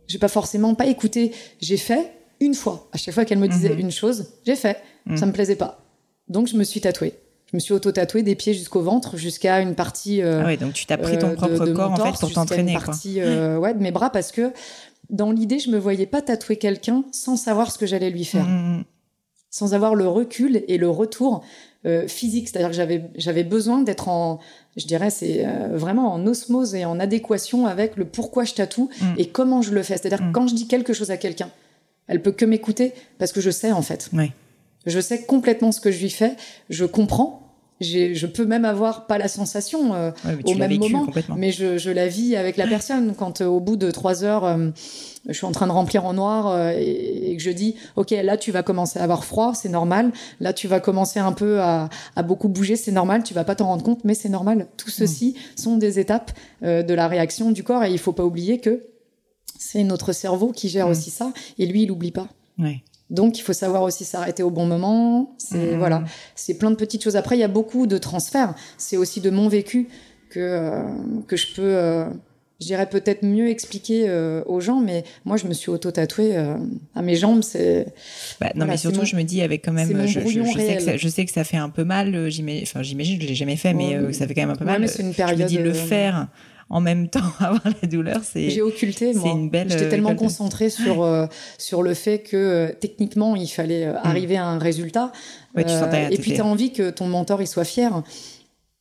[0.08, 1.32] j'ai pas forcément pas écouté.
[1.62, 2.90] J'ai fait une fois.
[2.92, 3.80] À chaque fois qu'elle me disait mmh.
[3.80, 4.78] une chose, j'ai fait.
[5.06, 5.16] Mmh.
[5.16, 5.80] Ça me plaisait pas.
[6.28, 7.14] Donc, je me suis tatouée
[7.54, 10.24] je me suis auto-tatouée des pieds jusqu'au ventre, jusqu'à une partie.
[10.24, 12.20] Euh, ah ouais, donc tu t'as pris ton euh, propre de, de corps en fait
[12.20, 12.74] pour t'entraîner.
[12.74, 14.52] Une partie euh, ouais, de mes bras parce que
[15.14, 18.46] dans l'idée, je me voyais pas tatouer quelqu'un sans savoir ce que j'allais lui faire,
[18.46, 18.84] mmh.
[19.50, 21.44] sans avoir le recul et le retour
[21.86, 22.50] euh, physique.
[22.50, 24.40] C'est-à-dire que j'avais j'avais besoin d'être en,
[24.76, 28.90] je dirais, c'est euh, vraiment en osmose et en adéquation avec le pourquoi je tatoue
[29.00, 29.06] mmh.
[29.20, 29.98] et comment je le fais.
[29.98, 30.32] C'est-à-dire mmh.
[30.34, 31.52] quand je dis quelque chose à quelqu'un,
[32.08, 34.10] elle peut que m'écouter parce que je sais en fait.
[34.14, 34.32] Oui.
[34.88, 36.36] Je sais complètement ce que je lui fais,
[36.70, 37.43] je comprends
[37.82, 40.12] je peux même avoir pas la sensation euh,
[40.46, 43.14] au même moment, mais je, je, la vis avec la personne.
[43.16, 44.70] Quand euh, au bout de trois heures, euh,
[45.28, 48.52] je suis en train de remplir en noir et, que je dis, ok, là tu
[48.52, 50.12] vas commencer à avoir froid, c'est normal.
[50.40, 53.24] Là tu vas commencer un peu à, à beaucoup bouger, c'est normal.
[53.24, 54.68] Tu vas pas t'en rendre compte, mais c'est normal.
[54.78, 54.94] Tout mm.
[54.94, 56.32] ceci sont des étapes
[56.62, 58.84] de la réaction du corps et il faut pas oublier que
[59.58, 60.92] c'est notre cerveau qui gère mm.
[60.92, 62.28] aussi ça et lui il oublie pas.
[62.60, 62.84] Ouais.
[63.14, 65.36] Donc, il faut savoir aussi s'arrêter au bon moment.
[65.38, 65.78] C'est mmh.
[65.78, 66.04] voilà,
[66.36, 67.16] c'est plein de petites choses.
[67.16, 68.56] Après, il y a beaucoup de transferts.
[68.78, 69.88] C'est aussi de mon vécu
[70.32, 70.82] que euh,
[71.28, 72.06] que je peux, euh,
[72.60, 74.80] je dirais peut-être mieux expliquer euh, aux gens.
[74.80, 76.36] Mais moi, je me suis auto tatouée
[76.96, 77.44] à mes jambes.
[77.44, 77.94] C'est
[78.42, 81.08] bah, non, mais surtout, je me dis avec quand même, je, sais que ça, je
[81.08, 82.32] sais que ça fait un peu mal.
[82.32, 84.82] J'imagine, enfin, j'imagine, je l'ai jamais fait, mais ça fait quand même un peu mal.
[84.82, 85.38] mais c'est une période.
[85.38, 86.28] Je me dis le faire
[86.74, 89.30] en même temps avoir la douleur, c'est j'ai occulté moi.
[89.30, 89.70] une belle.
[89.70, 91.28] J'étais tellement concentrée sur euh,
[91.60, 94.00] sur le fait que euh, techniquement il fallait euh, mm.
[94.04, 95.12] arriver à un résultat.
[95.56, 95.72] Ouais, tu
[96.12, 98.02] et puis tu as envie que ton mentor il soit fier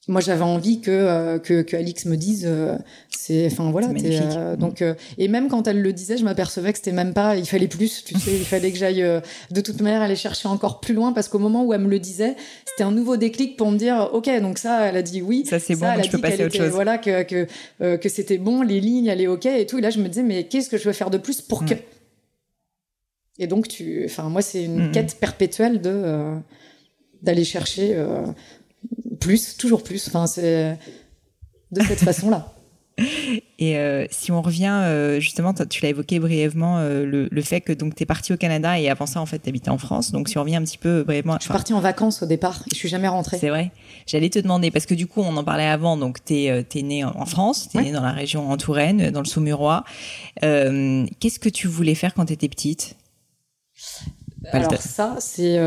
[0.08, 2.76] moi j'avais envie que, euh, que, que Alix me dise euh,
[3.08, 4.82] c'est enfin voilà euh, donc
[5.16, 8.02] et même quand elle le disait je m'apercevais que c'était même pas il fallait plus
[8.04, 9.04] tu sais il fallait que j'aille
[9.50, 12.00] de toute manière aller chercher encore plus loin parce qu'au moment où elle me le
[12.00, 12.34] disait
[12.66, 15.46] c'était un nouveau déclic pour me dire ok donc ça elle a dit oui.
[15.48, 16.70] Ça c'est bon elle a je peux passer autre chose.
[16.70, 19.78] voilà que que, que c'était bon les lignes allaient ok et tout.
[19.78, 21.74] Et là je me disais mais qu'est-ce que je veux faire de plus pour que
[23.38, 26.34] et donc tu enfin moi c'est une quête perpétuelle de
[27.22, 27.96] d'aller chercher
[29.22, 30.08] plus, toujours plus.
[30.08, 30.78] Enfin, c'est
[31.70, 32.52] de cette façon-là.
[33.58, 37.72] Et euh, si on revient, euh, justement, tu l'as évoqué brièvement, euh, le, fait que
[37.72, 40.12] tu es parti au Canada et avant ça, en fait, tu habitais en France.
[40.12, 41.36] Donc si on revient un petit peu brièvement.
[41.38, 43.38] Je suis partie en vacances au départ et je suis jamais rentrée.
[43.38, 43.70] C'est vrai.
[44.06, 46.82] J'allais te demander, parce que du coup, on en parlait avant, donc tu es, es
[46.82, 49.84] né en France, tu es né dans la région en Touraine, dans le Saumurois.
[50.40, 52.96] Qu'est-ce que tu voulais faire quand tu étais petite?
[54.50, 55.58] Alors ça, c'est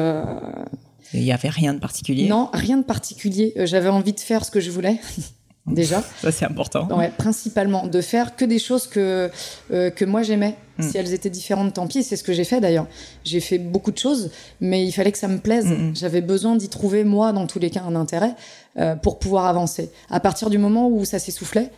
[1.14, 3.54] il n'y avait rien de particulier Non, rien de particulier.
[3.58, 5.00] Euh, j'avais envie de faire ce que je voulais.
[5.68, 6.04] Déjà.
[6.22, 6.88] Ça, c'est important.
[6.96, 7.88] Ouais, principalement.
[7.88, 9.32] De faire que des choses que,
[9.72, 10.56] euh, que moi j'aimais.
[10.78, 10.84] Hmm.
[10.84, 12.04] Si elles étaient différentes, tant pis.
[12.04, 12.86] C'est ce que j'ai fait d'ailleurs.
[13.24, 14.30] J'ai fait beaucoup de choses,
[14.62, 15.66] mais il fallait que ça me plaise.
[15.66, 15.96] Hmm, hmm.
[15.96, 18.36] J'avais besoin d'y trouver, moi, dans tous les cas, un intérêt
[18.78, 19.90] euh, pour pouvoir avancer.
[20.12, 21.72] À partir du moment où ça s'essoufflait,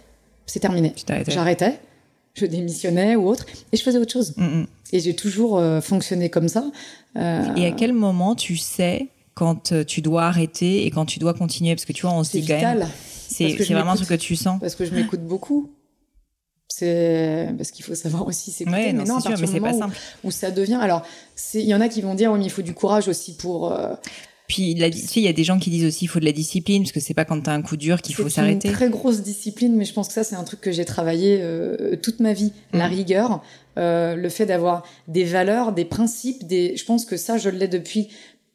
[0.45, 0.93] c'est terminé.
[1.27, 1.79] J'arrêtais,
[2.33, 4.33] je démissionnais ou autre, et je faisais autre chose.
[4.91, 6.63] Et j'ai toujours fonctionné comme ça.
[7.15, 11.35] Et à quel moment tu sais quand euh, tu dois arrêter et quand tu dois
[11.35, 12.87] continuer Parce que tu vois, on se dit quand même.
[13.29, 14.59] C'est vraiment ce que tu sens.
[14.59, 15.71] Parce que je m'écoute beaucoup.
[16.69, 18.77] C'est parce qu'il faut savoir aussi s'écouter.
[18.77, 19.95] Ouais, non, c'est sûr, mais c'est pas simple.
[20.23, 20.79] Où, ça devient.
[20.81, 21.03] Alors,
[21.53, 23.71] il y en a qui vont dire, oui, mais il faut du courage aussi pour.
[23.71, 23.93] Euh,
[24.47, 26.25] puis la, tu sais, il y a des gens qui disent aussi il faut de
[26.25, 28.59] la discipline parce que c'est pas quand t'as un coup dur qu'il faut s'arrêter.
[28.61, 30.85] C'est une très grosse discipline, mais je pense que ça c'est un truc que j'ai
[30.85, 32.93] travaillé euh, toute ma vie, la mm.
[32.93, 33.43] rigueur,
[33.77, 36.77] euh, le fait d'avoir des valeurs, des principes, des.
[36.77, 38.07] Je pense que ça je l'ai depuis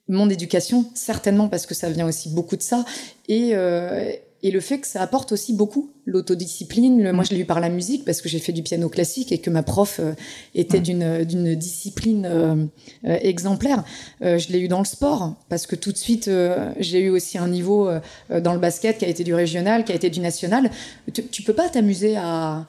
[0.09, 2.85] mon éducation, certainement parce que ça vient aussi beaucoup de ça,
[3.29, 4.12] et, euh,
[4.45, 7.01] et le fait que ça apporte aussi beaucoup l'autodiscipline.
[7.01, 9.31] Le, moi, je l'ai eu par la musique parce que j'ai fait du piano classique
[9.31, 10.15] et que ma prof euh,
[10.57, 12.57] était d'une d'une discipline euh,
[13.05, 13.85] euh exemplaire.
[14.23, 16.29] Euh, je l'ai eu dans le sport parce que tout de suite,
[16.79, 17.88] j'ai eu aussi un niveau
[18.29, 20.71] dans le basket qui a été du régional, qui a été du national.
[21.12, 22.67] Tu, tu peux pas t'amuser à,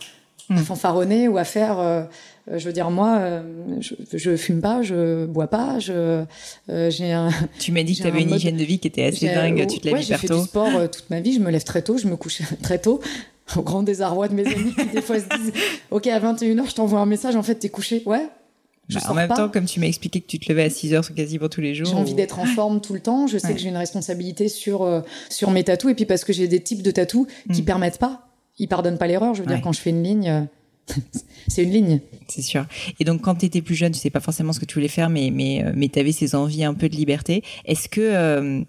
[0.49, 0.57] à, mm.
[0.57, 2.03] fanfaronner ou à faire euh,
[2.51, 3.41] je veux dire, moi, euh,
[3.79, 6.25] je, je fume pas, je bois pas, je
[6.69, 7.29] euh, j'ai un.
[7.59, 9.65] Tu m'as dit que tu avais une hygiène de vie qui était assez dingue.
[9.67, 10.01] Tu te lèves ouais.
[10.01, 11.33] J'ai fait du sport toute ma vie.
[11.33, 12.99] Je me lève très tôt, je me couche très tôt.
[13.57, 15.53] Au grand désarroi de mes amis qui des fois se disent
[15.91, 18.03] Ok, à 21h, je t'envoie un message, en fait, t'es couché.
[18.05, 18.27] Ouais,
[18.93, 21.13] bah, en même temps, comme tu m'as expliqué que tu te levais à 6 heures
[21.13, 21.87] quasiment tous les jours.
[21.87, 23.27] J'ai envie d'être en forme tout le temps.
[23.27, 25.91] Je sais que j'ai une responsabilité sur, sur mes tatous.
[25.91, 27.65] Et puis parce que j'ai des types de tatous qui mm.
[27.65, 28.27] permettent pas,
[28.59, 29.33] ils pardonnent pas l'erreur.
[29.33, 30.47] Je veux dire, quand je fais une ligne,
[31.47, 32.01] c'est une ligne.
[32.27, 32.65] C'est sûr.
[32.99, 34.87] Et donc, quand tu étais plus jeune, tu sais pas forcément ce que tu voulais
[34.87, 37.43] faire, mais, mais, euh, mais tu avais ces envies un peu de liberté.
[37.65, 38.61] Est-ce que, euh,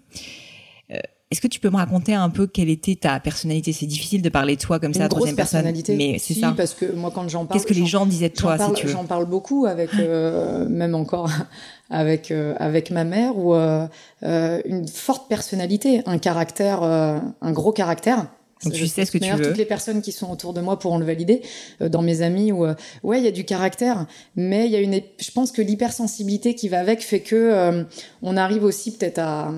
[0.91, 0.99] euh,
[1.31, 3.73] est-ce que tu peux me raconter un peu quelle était ta personnalité?
[3.73, 5.65] C'est difficile de parler de toi comme ça à troisième personne.
[5.89, 6.53] Mais c'est ça.
[6.55, 7.59] parce que moi, quand j'en parle.
[7.59, 8.93] Qu'est-ce que les gens disaient de toi, si tu veux?
[8.93, 11.29] J'en parle beaucoup avec, même encore
[11.89, 18.27] avec, avec ma mère, ou une forte personnalité, un caractère, un gros caractère
[18.63, 19.47] donc tu sais ce que tu veux.
[19.47, 21.41] Toutes les personnes qui sont autour de moi pourront le valider.
[21.81, 24.75] Euh, dans mes amis, où euh, ouais, il y a du caractère, mais il y
[24.75, 25.01] a une.
[25.19, 27.83] Je pense que l'hypersensibilité qui va avec fait que euh,
[28.21, 29.53] on arrive aussi peut-être à,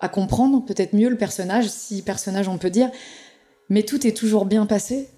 [0.00, 2.90] à comprendre peut-être mieux le personnage, si personnage on peut dire.
[3.70, 5.08] Mais tout est toujours bien passé.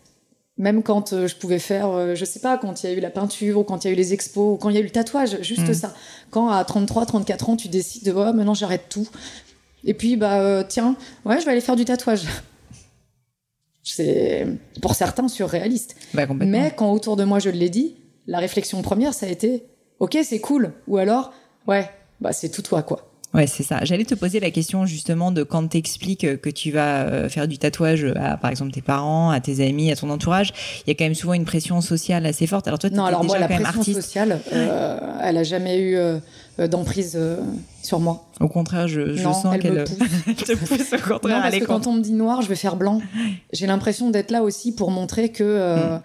[0.59, 3.59] Même quand je pouvais faire, je sais pas, quand il y a eu la peinture,
[3.59, 4.90] ou quand il y a eu les expos, ou quand il y a eu le
[4.90, 5.74] tatouage, juste mm.
[5.74, 5.94] ça.
[6.31, 9.07] Quand à 33, 34 ans, tu décides de, oh, maintenant j'arrête tout.
[9.85, 12.22] Et puis, bah, tiens, ouais, je vais aller faire du tatouage.
[13.88, 14.46] C'est
[14.83, 15.94] pour certains surréaliste.
[16.12, 17.96] Bah, Mais quand autour de moi je l'ai dit,
[18.27, 19.64] la réflexion première ça a été
[20.01, 21.33] OK, c'est cool ou alors
[21.68, 21.88] ouais,
[22.20, 23.12] bah c'est tout toi quoi.
[23.37, 23.81] Ouais, c'est ça.
[23.83, 27.59] J'allais te poser la question justement de quand t'expliques que tu vas euh, faire du
[27.59, 30.55] tatouage à, par exemple, tes parents, à tes amis, à ton entourage.
[30.87, 32.66] Il y a quand même souvent une pression sociale assez forte.
[32.66, 36.18] Alors toi, non, alors moi, la pression sociale, euh, elle a jamais eu euh,
[36.66, 37.18] d'emprise
[37.83, 38.25] sur moi.
[38.40, 39.85] Au contraire, je, sens qu'elle
[40.37, 41.37] te pousse au contraire.
[41.37, 43.03] Non, parce que quand on me dit noir, je vais faire blanc.
[43.53, 46.01] J'ai l'impression d'être là aussi pour montrer que mm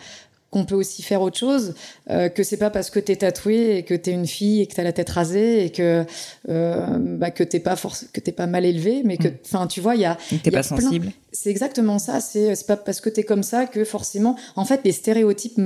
[0.52, 1.74] qu'on peut aussi faire autre chose,
[2.10, 4.76] euh, que c'est pas parce que t'es tatoué et que t'es une fille et que
[4.76, 6.06] t'as la tête rasée et que
[6.50, 9.38] euh, bah, que t'es pas force, que t'es pas mal élevé, mais que, mm.
[9.46, 11.14] enfin, tu vois, il y a, t'es pas sensible.
[11.32, 12.20] C'est exactement ça.
[12.20, 15.58] C'est c'est pas parce que t'es comme ça que forcément, en fait, les stéréotypes,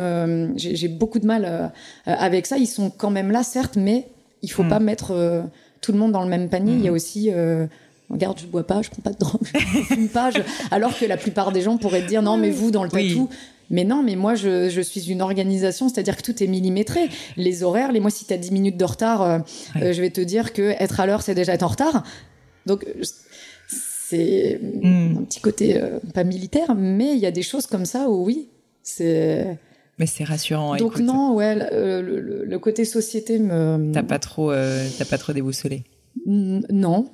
[0.56, 1.68] j'ai beaucoup de mal euh,
[2.06, 2.60] avec ça.
[2.60, 4.08] Ils sont quand même là, certes, mais
[4.44, 4.70] il faut mm.
[4.70, 5.42] pas mettre euh,
[5.82, 6.74] tout le monde dans le même panier.
[6.74, 6.94] Il y a mm.
[6.94, 7.32] aussi
[8.08, 9.58] regarde, je bois pas, je prends pas de drogue, je
[9.96, 10.30] fume pas,
[10.70, 13.30] alors que la plupart des gens pourraient te dire non, mais vous dans le tatou,
[13.70, 17.10] mais non, mais moi, je, je suis une organisation, c'est-à-dire que tout est millimétré.
[17.38, 19.40] Les horaires, les moi, si tu as 10 minutes de retard, euh,
[19.78, 22.04] euh, je vais te dire que être à l'heure, c'est déjà être en retard.
[22.66, 22.86] Donc,
[23.68, 25.18] c'est hmm.
[25.20, 28.26] un petit côté euh, pas militaire, mais il y a des choses comme ça où
[28.26, 28.50] oui,
[28.84, 29.58] c'est.
[29.98, 30.76] Mais c'est rassurant.
[30.76, 32.02] Donc non, ouais, le,
[32.44, 33.92] le, côté société me.
[33.94, 35.84] T'as pas trop, t'as pas trop déboussolé.
[36.26, 37.10] Non,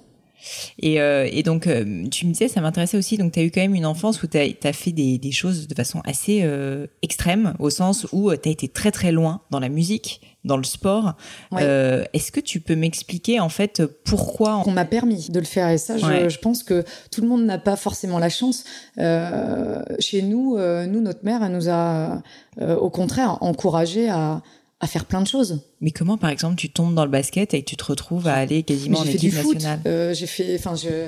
[0.80, 3.52] et, euh, et donc, euh, tu me disais, ça m'intéressait aussi, donc tu as eu
[3.52, 6.88] quand même une enfance où tu as, fait des, des, choses de façon assez euh,
[7.02, 10.64] extrême, au sens où tu as été très très loin dans la musique, dans le
[10.64, 11.16] sport.
[11.54, 15.78] Est-ce que tu peux m'expliquer en fait pourquoi On m'a permis de le faire et
[15.78, 18.64] ça, je, je pense que tout le monde n'a pas forcément la chance.
[18.98, 22.22] chez nous, nous, notre mère, elle nous a
[22.60, 24.42] au contraire encouragé à
[24.82, 25.62] à faire plein de choses.
[25.80, 28.63] Mais comment, par exemple, tu tombes dans le basket et tu te retrouves à aller
[28.63, 29.80] quasiment en équipe nationale?
[29.86, 31.08] Euh, J'ai fait, enfin, je,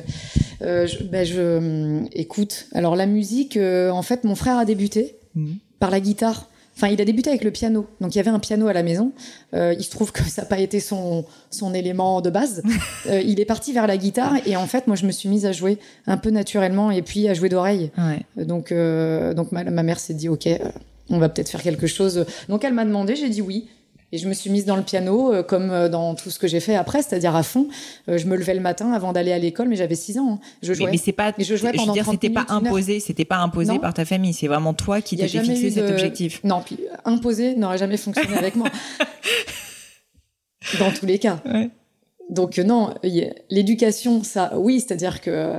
[0.62, 2.68] euh, je, ben je euh, écoute.
[2.74, 5.56] Alors la musique, euh, en fait, mon frère a débuté mhm.
[5.80, 6.50] par la guitare.
[6.76, 7.88] Enfin, il a débuté avec le piano.
[8.00, 9.12] Donc, il y avait un piano à la maison.
[9.54, 12.64] Euh, il se trouve que ça n'a pas été son, son élément de base.
[13.06, 14.36] Il est parti vers la guitare.
[14.48, 17.28] Et en fait, moi, je me suis mise à jouer un peu naturellement et puis
[17.28, 17.92] à jouer d'oreille.
[17.96, 18.44] Ouais.
[18.44, 18.74] Donc,
[19.36, 20.50] donc ma, ma mère s'est dit, OK,
[21.10, 22.26] on va peut-être faire quelque chose.
[22.50, 23.68] Donc elle m'a demandé, j'ai dit oui.
[24.14, 26.48] Et je me suis mise dans le piano, euh, comme euh, dans tout ce que
[26.48, 27.68] j'ai fait après, c'est-à-dire à fond.
[28.08, 30.34] Euh, je me levais le matin avant d'aller à l'école, mais j'avais 6 ans.
[30.34, 30.40] Hein.
[30.62, 30.92] Je jouais.
[30.92, 31.34] Mais, c'est pas.
[31.36, 34.34] je jouais pendant je veux dire, c'était pas imposé, c'était pas imposé par ta famille.
[34.34, 36.44] C'est vraiment toi qui t'avais fixé cet objectif.
[36.44, 38.70] Non, puis imposé n'aurait jamais fonctionné avec moi.
[40.80, 41.42] Dans tous les cas.
[41.48, 41.72] Ouais.
[42.30, 42.94] Donc non,
[43.50, 45.56] l'éducation, ça, oui, c'est-à-dire que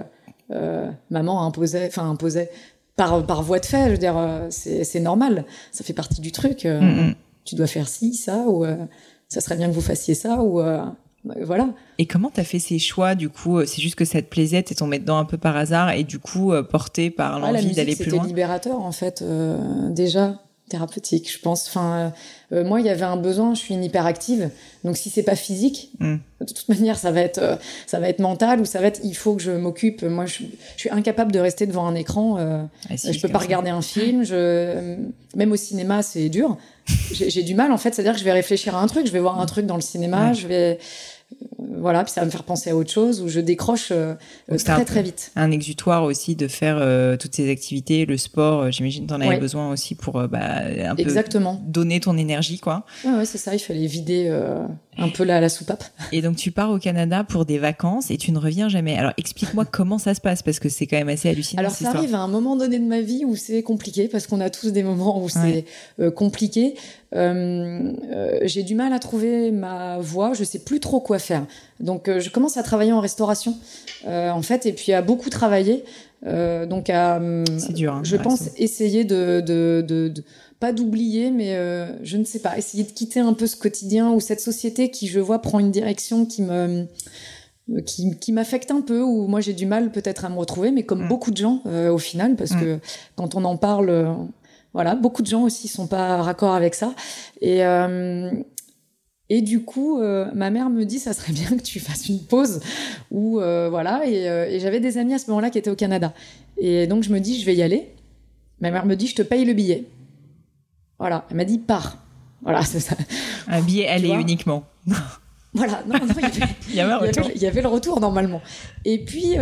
[1.11, 2.53] maman imposait, enfin imposait
[2.97, 6.33] par, par voie de fait, je veux dire, euh, c'est normal, ça fait partie du
[6.33, 6.65] truc.
[6.65, 7.15] Euh, mm, mm.
[7.45, 8.77] Tu dois faire ci, ça, ou euh,
[9.29, 10.63] ça serait bien que vous fassiez ça, ou
[11.43, 11.71] voilà.
[11.99, 14.75] Et comment t'as fait ces choix du coup C'est juste que ça te plaisait, t'es
[14.75, 18.21] tombé dedans un peu par hasard et du coup porté par l'envie d'aller plus loin?
[18.21, 19.25] C'était libérateur en fait
[19.91, 21.69] déjà thérapeutique, je pense.
[21.69, 22.13] Enfin,
[22.53, 23.55] euh, moi, il y avait un besoin.
[23.55, 24.51] Je suis une hyperactive,
[24.83, 26.17] donc si c'est pas physique, mm.
[26.41, 29.01] de toute manière, ça va être, euh, ça va être mental ou ça va être.
[29.05, 30.03] Il faut que je m'occupe.
[30.03, 30.43] Moi, je,
[30.75, 32.39] je, suis incapable de rester devant un écran.
[32.39, 34.25] Euh, ah, je peux pas regarder un film.
[34.25, 34.97] Je,
[35.37, 36.57] même au cinéma, c'est dur.
[37.13, 37.95] J'ai du mal en fait.
[37.95, 39.07] C'est-à-dire que je vais réfléchir à un truc.
[39.07, 40.33] Je vais voir un truc dans le cinéma.
[40.33, 40.79] Je vais
[41.79, 44.15] voilà, puis ça va me faire penser à autre chose où je décroche euh,
[44.59, 45.33] très très vite.
[45.37, 48.63] Un exutoire aussi de faire euh, toutes ces activités, le sport.
[48.63, 51.57] Euh, j'imagine t'en avais besoin aussi pour bah, un Exactement.
[51.57, 52.85] peu donner ton énergie, quoi.
[53.05, 53.55] Ouais, ouais c'est ça.
[53.55, 54.29] Il fallait vider
[54.97, 55.85] un peu la, la soupape.
[56.13, 58.97] Et donc tu pars au Canada pour des vacances et tu ne reviens jamais.
[58.97, 61.61] Alors explique-moi comment ça se passe parce que c'est quand même assez hallucinant.
[61.61, 64.41] Alors ça arrive à un moment donné de ma vie où c'est compliqué parce qu'on
[64.41, 65.65] a tous des moments où c'est
[66.15, 66.75] compliqué.
[67.15, 71.47] Euh, euh, j'ai du mal à trouver ma voie, je sais plus trop quoi faire.
[71.81, 73.57] Donc euh, je commence à travailler en restauration
[74.07, 75.85] en fait et puis à beaucoup travailler.
[76.25, 77.21] donc à,
[77.71, 80.25] dur, hein, je pense essayer de, de, de, de
[80.61, 81.57] pas d'oublier, mais
[82.03, 85.07] je ne sais pas, essayer de quitter un peu ce quotidien ou cette société qui,
[85.07, 86.87] je vois, prend une direction qui me
[87.87, 90.83] qui, qui m'affecte un peu, ou moi j'ai du mal peut-être à me retrouver, mais
[90.83, 91.09] comme mm.
[91.09, 92.61] beaucoup de gens au final, parce mm.
[92.61, 92.79] que
[93.17, 94.17] quand on en parle,
[94.75, 96.93] voilà, beaucoup de gens aussi sont pas raccord avec ça.
[97.41, 98.31] Et euh,
[99.35, 102.21] et du coup, euh, ma mère me dit, ça serait bien que tu fasses une
[102.21, 102.61] pause.
[103.11, 104.07] Ou euh, voilà.
[104.07, 106.15] Et, et j'avais des amis à ce moment-là qui étaient au Canada.
[106.57, 107.89] Et donc je me dis, je vais y aller.
[108.61, 109.87] Ma mère me dit, je te paye le billet.
[111.01, 111.27] Voilà.
[111.31, 111.99] Elle m'a dit, pars.
[112.43, 112.95] Voilà, c'est ça.
[113.49, 114.65] Un billet aller uniquement.
[115.57, 118.43] Voilà, non, non, il y avait, il y avait, il y avait le retour normalement.
[118.85, 119.39] Et puis,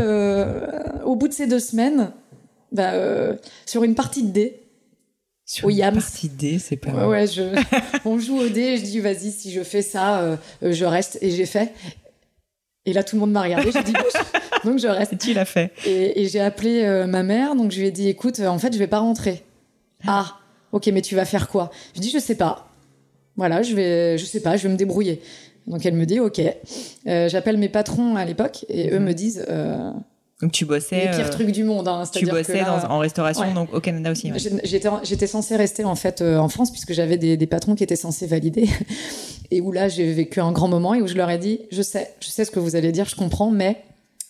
[1.06, 2.12] au bout de ces deux semaines,
[2.70, 2.92] bah,
[3.64, 4.61] sur une partie de dé,
[5.52, 7.42] sur une partie D, c'est pas ouais, ouais je...
[8.06, 11.18] on joue au dé, je dis vas-y si je fais ça, euh, euh, je reste
[11.20, 11.74] et j'ai fait.
[12.86, 13.92] Et là tout le monde m'a regardé, j'ai dit
[14.64, 15.12] donc je reste.
[15.12, 15.70] Et tu l'as fait.
[15.84, 18.78] Et, j'ai appelé euh, ma mère, donc je lui ai dit écoute, en fait je
[18.78, 19.42] vais pas rentrer.
[20.06, 20.38] Ah,
[20.72, 21.70] ok, mais tu vas faire quoi?
[21.94, 22.70] Je dis je sais pas.
[23.36, 25.20] Voilà, je vais, je sais pas, je vais me débrouiller.
[25.66, 26.40] Donc elle me dit ok.
[27.04, 29.04] J'appelle mes patrons à l'époque et eux mhm.
[29.04, 29.46] me disent
[30.42, 31.06] donc tu bossais.
[31.06, 31.88] Les pires trucs du monde.
[31.88, 34.30] Hein, tu bossais en restauration, donc au Canada aussi.
[34.64, 37.96] J'étais, j'étais censée rester en fait en France puisque j'avais des, des, patrons qui étaient
[37.96, 38.68] censés valider
[39.50, 41.80] et où là j'ai vécu un grand moment et où je leur ai dit je
[41.80, 43.82] sais, je sais ce que vous allez dire, je comprends, mais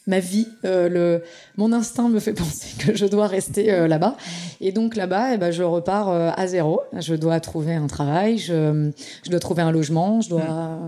[0.07, 1.23] ma vie, euh, le,
[1.57, 4.17] mon instinct me fait penser que je dois rester euh, là-bas.
[4.61, 6.81] Et donc là-bas, eh ben, je repars euh, à zéro.
[6.99, 8.91] Je dois trouver un travail, je,
[9.25, 10.79] je dois trouver un logement, je dois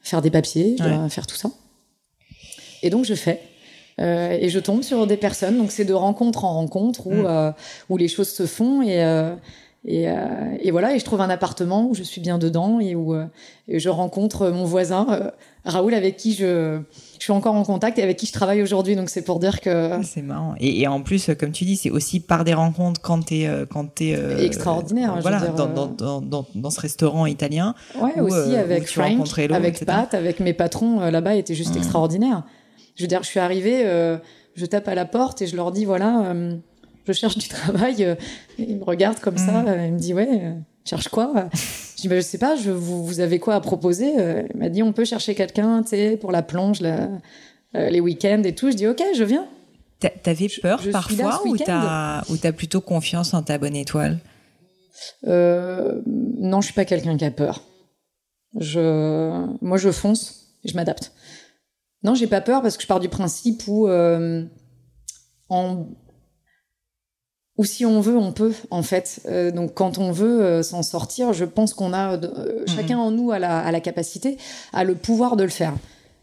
[0.00, 1.50] faire des papiers, je dois faire tout ça.
[2.82, 3.40] Et donc je fais.
[3.98, 5.58] Et je tombe sur des personnes.
[5.58, 7.54] Donc c'est de rencontre en rencontre où, mm.
[7.88, 9.02] où les choses se font et
[9.88, 10.08] et,
[10.62, 13.14] et, voilà, et je trouve un appartement où je suis bien dedans et où
[13.68, 15.30] je rencontre mon voisin
[15.66, 16.80] Raoul avec qui je,
[17.18, 18.94] je suis encore en contact et avec qui je travaille aujourd'hui.
[18.94, 20.54] Donc c'est pour dire que ah, c'est marrant.
[20.60, 23.86] Et, en plus, comme tu dis, c'est aussi par des rencontres quand t'es euh, quand
[23.94, 25.16] t'es euh, extraordinaire.
[25.20, 27.74] voilà, dire, dans, dans, euh, dans, dans, ce restaurant italien.
[28.00, 31.78] Ouais, aussi avec Frank, avec Pat, avec mes patrons là-bas, était juste mmh.
[31.78, 32.42] extraordinaire.
[32.96, 33.84] Je veux dire, je suis arrivée,
[34.54, 36.34] je tape à la porte et je leur dis voilà,
[37.06, 38.16] je cherche du travail.
[38.58, 39.84] ils me regardent comme ça, mmh.
[39.86, 40.54] ils me disent ouais,
[40.86, 41.48] cherche quoi?
[41.96, 44.18] Je dis, bah, je sais pas, je, vous, vous avez quoi à proposer?
[44.18, 47.08] Euh, Il m'a dit, on peut chercher quelqu'un, tu sais, pour la plonge, euh,
[47.74, 48.70] les week-ends et tout.
[48.70, 49.46] Je dis, ok, je viens.
[50.22, 54.18] T'avais peur parfois ou t'as ou t'as plutôt confiance en ta bonne étoile?
[55.26, 57.62] Euh, Non, je suis pas quelqu'un qui a peur.
[58.58, 61.12] Je, moi, je fonce et je m'adapte.
[62.02, 63.88] Non, j'ai pas peur parce que je pars du principe où
[65.48, 65.86] en
[67.58, 69.20] ou si on veut, on peut en fait.
[69.26, 72.68] Euh, donc quand on veut euh, s'en sortir, je pense qu'on a euh, mhm.
[72.68, 74.36] chacun en nous a la, a la, capacité,
[74.72, 75.74] a le pouvoir de le faire.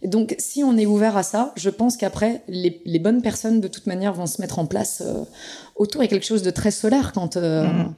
[0.01, 3.61] Et donc si on est ouvert à ça, je pense qu'après les, les, bonnes personnes
[3.61, 5.01] de toute manière vont se mettre en place
[5.75, 6.01] autour.
[6.01, 7.93] A quelque chose de très solaire quand mhm.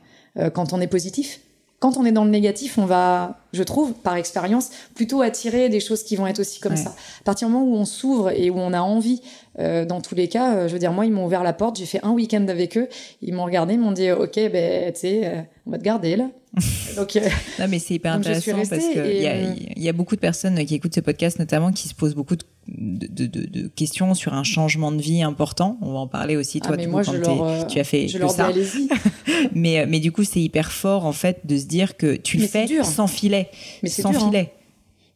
[0.53, 1.39] quand on est positif.
[1.79, 5.79] Quand on est dans le négatif, on va, je trouve, par expérience, plutôt attirer des
[5.79, 6.89] choses qui vont être aussi comme ça.
[6.89, 9.21] À partir du moment où on s'ouvre et où on a envie
[9.59, 11.77] euh, dans tous les cas, euh, je veux dire, moi, ils m'ont ouvert la porte,
[11.77, 12.87] j'ai fait un week-end avec eux,
[13.21, 16.15] ils m'ont regardé, ils m'ont dit, ok, ben, tu sais, euh, on va te garder
[16.15, 16.29] là.
[16.95, 17.15] donc,
[17.59, 19.35] non, mais c'est hyper intéressant parce qu'il y, a,
[19.75, 22.43] y a beaucoup de personnes qui écoutent ce podcast, notamment, qui se posent beaucoup de,
[22.67, 25.77] de, de, de, questions sur un changement de vie important.
[25.81, 28.17] On va en parler aussi, toi, ah, mais moi, je leur, tu as fait je
[28.17, 28.51] leur ça.
[28.51, 28.89] Dis,
[29.53, 32.47] mais, mais du coup, c'est hyper fort, en fait, de se dire que tu le
[32.47, 33.49] fais sans filet.
[33.83, 34.25] Mais sans dur, hein.
[34.27, 34.53] filet.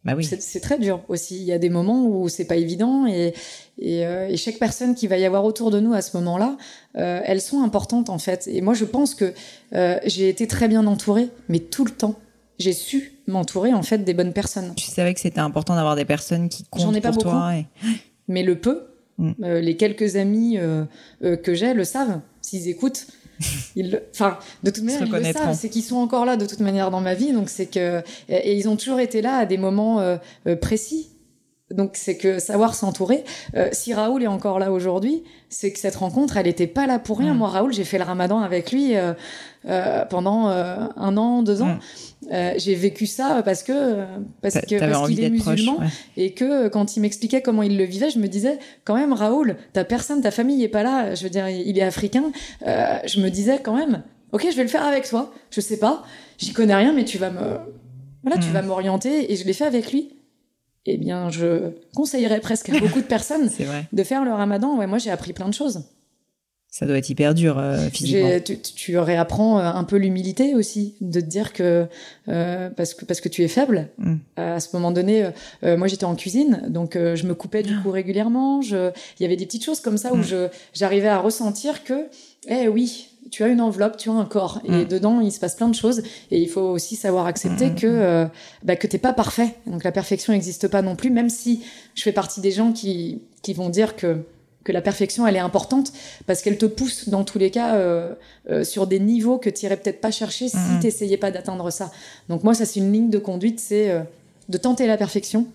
[0.06, 0.24] Bah oui.
[0.24, 1.36] C'est très dur aussi.
[1.38, 3.34] Il y a des moments où c'est pas évident et,
[3.80, 6.58] et, euh, et, chaque personne qui va y avoir autour de nous à ce moment-là,
[6.98, 8.48] euh, elles sont importantes en fait.
[8.48, 9.34] Et moi, je pense que
[9.74, 12.16] euh, j'ai été très bien entourée, mais tout le temps,
[12.60, 14.74] j'ai su m'entourer en fait des bonnes personnes.
[14.76, 17.36] Tu savais que c'était important d'avoir des personnes qui comptent J'en ai pas pour beaucoup,
[17.36, 17.54] toi.
[18.28, 18.88] Mais le peu,
[19.18, 19.32] mm.
[19.44, 20.86] euh, les quelques amis euh,
[21.20, 22.20] que j'ai le savent.
[22.42, 23.08] S'ils écoutent,
[23.76, 25.58] ils enfin, de toute manière, ils le savent.
[25.58, 27.32] C'est qu'ils sont encore là de toute manière dans ma vie.
[27.32, 31.10] Donc c'est que et ils ont toujours été là à des moments euh, euh, précis.
[31.72, 33.24] Donc c'est que savoir s'entourer.
[33.56, 36.98] Euh, si Raoul est encore là aujourd'hui, c'est que cette rencontre, elle n'était pas là
[36.98, 37.34] pour rien.
[37.34, 37.38] Mm.
[37.38, 38.94] Moi, Raoul, j'ai fait le Ramadan avec lui
[40.10, 41.78] pendant un an, deux ans.
[42.24, 42.38] Mm.
[42.58, 44.04] j'ai vécu ça parce que
[44.42, 45.80] parce que parce qu'il est musulman
[46.18, 49.58] et que quand il m'expliquait comment il le vivait, je me disais quand même Raoul,
[49.74, 51.14] ta personne, ta famille est pas là.
[51.14, 52.32] Je veux dire, il est africain.
[52.66, 55.32] je me disais quand même, ok, je vais le faire avec toi.
[55.52, 56.04] Je sais pas,
[56.38, 57.60] j'y connais rien, mais tu vas me
[58.24, 58.54] voilà, tu mm.
[58.54, 60.19] vas m'orienter et je l'ai fait avec lui
[60.86, 63.50] eh bien, je conseillerais presque à beaucoup de personnes
[63.92, 64.78] de faire le ramadan.
[64.78, 65.84] Ouais, moi, j'ai appris plein de choses.
[66.72, 68.40] Ça doit être hyper dur euh, physiquement.
[68.46, 71.88] Tu, tu, réapprends euh, un peu l'humilité aussi, de te dire que
[72.28, 73.90] euh, parce que parce que tu es faible.
[73.98, 74.16] Mm.
[74.36, 75.30] à ce moment donné,
[75.64, 78.62] moi j'étais en cuisine, donc je me coupais du coup régulièrement.
[78.62, 80.24] Il y avait des petites choses comme ça où mm.
[80.24, 82.06] je j'arrivais à ressentir que,
[82.48, 84.86] eh oui, tu as une enveloppe, tu as un corps, et mm.
[84.86, 86.04] dedans il se passe plein de choses.
[86.32, 87.76] Et il faut aussi savoir accepter mm.
[87.76, 88.26] que euh,
[88.64, 89.56] bah, que t'es pas parfait.
[89.68, 91.64] Donc la perfection n'existe pas non plus, même si
[91.96, 94.18] je fais partie des gens qui qui vont dire que
[94.64, 95.94] que la perfection elle est importante
[96.28, 98.14] parce qu'elle te pousse dans tous les cas euh,
[98.50, 100.80] euh, sur des niveaux que tu irais peut-être pas chercher si mm.
[100.80, 101.92] tu n'essayais pas d'atteindre ça.
[102.28, 104.06] Donc moi ça c'est une ligne de conduite, c'est
[104.50, 105.48] de tenter la perfection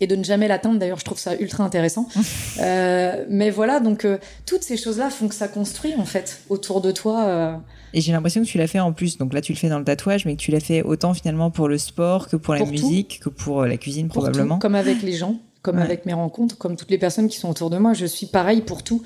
[0.00, 0.78] et de ne jamais l'atteindre.
[0.78, 2.08] D'ailleurs, je trouve ça ultra intéressant.
[2.60, 6.80] euh, mais voilà, donc euh, toutes ces choses-là font que ça construit en fait autour
[6.80, 7.24] de toi.
[7.24, 7.56] Euh...
[7.94, 9.18] Et j'ai l'impression que tu l'as fait en plus.
[9.18, 11.50] Donc là, tu le fais dans le tatouage, mais que tu l'as fait autant finalement
[11.50, 14.56] pour le sport que pour, la musique, que pour la cuisine pour probablement.
[14.56, 17.50] Tout, comme avec les gens, comme avec mes rencontres, comme toutes les personnes qui sont
[17.50, 17.94] autour de moi.
[17.94, 19.02] Je suis pareil pour tout.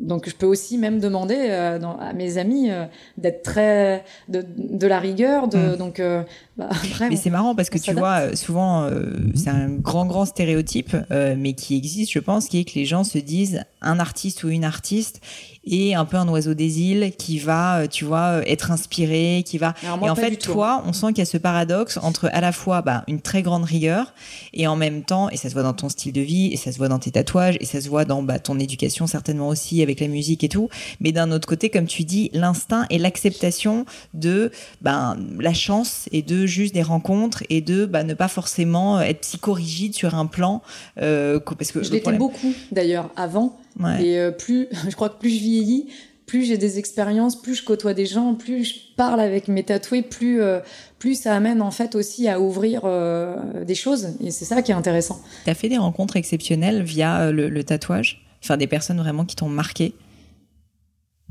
[0.00, 2.86] Donc je peux aussi même demander euh, à mes amis euh,
[3.18, 5.46] d'être très de, de, la rigueur.
[5.46, 5.76] De, mm.
[5.76, 6.22] Donc euh,
[6.56, 6.70] bah,
[7.00, 8.88] mais c'est marrant parce que tu vois souvent
[9.34, 13.04] c'est un grand grand stéréotype mais qui existe je pense qui est que les gens
[13.04, 15.20] se disent un artiste ou une artiste
[15.64, 19.42] et un peu un oiseau des îles qui va, euh, tu vois, euh, être inspiré,
[19.44, 19.74] qui va.
[19.82, 22.82] et en fait, toi, on sent qu'il y a ce paradoxe entre à la fois
[22.82, 24.14] bah, une très grande rigueur
[24.54, 26.72] et en même temps, et ça se voit dans ton style de vie, et ça
[26.72, 29.82] se voit dans tes tatouages, et ça se voit dans bah, ton éducation certainement aussi
[29.82, 30.68] avec la musique et tout.
[31.00, 33.84] Mais d'un autre côté, comme tu dis, l'instinct et l'acceptation
[34.14, 34.50] de
[34.80, 39.20] ben la chance et de juste des rencontres et de bah, ne pas forcément être
[39.20, 40.62] psychorigide sur un plan.
[41.00, 43.58] Euh, parce que je l'étais beaucoup d'ailleurs avant
[44.00, 45.88] et euh, plus, je crois que plus je vieillis,
[46.26, 50.02] plus j'ai des expériences, plus je côtoie des gens, plus je parle avec mes tatoués,
[50.02, 50.60] plus, euh,
[50.98, 54.10] plus ça amène en fait aussi à ouvrir euh, des choses.
[54.20, 55.20] Et c'est ça qui est intéressant.
[55.44, 58.24] Tu as fait des rencontres exceptionnelles via le, tatouage?
[58.42, 59.94] Enfin, des personnes vraiment qui t'ont marqué?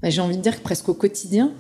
[0.02, 1.52] Bah, J'ai envie de dire que presque au quotidien.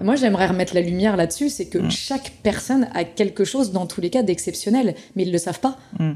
[0.00, 4.00] Moi, j'aimerais remettre la lumière là-dessus, c'est que chaque personne a quelque chose, dans tous
[4.00, 5.76] les cas, d'exceptionnel, mais ils ne le savent pas.
[5.98, 6.12] Mm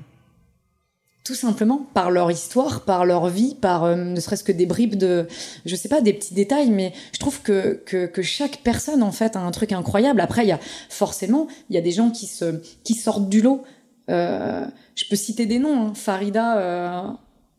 [1.25, 4.97] tout simplement par leur histoire, par leur vie, par euh, ne serait-ce que des bribes
[4.97, 5.29] de,
[5.65, 9.13] je sais pas, des petits détails, mais je trouve que, que, que chaque personne en
[9.13, 10.21] fait a un truc incroyable.
[10.21, 13.41] Après, il y a forcément, il y a des gens qui se qui sortent du
[13.41, 13.63] lot.
[14.11, 14.67] Euh,
[14.97, 15.87] je peux citer des noms.
[15.87, 15.93] Hein.
[15.95, 17.01] Farida euh,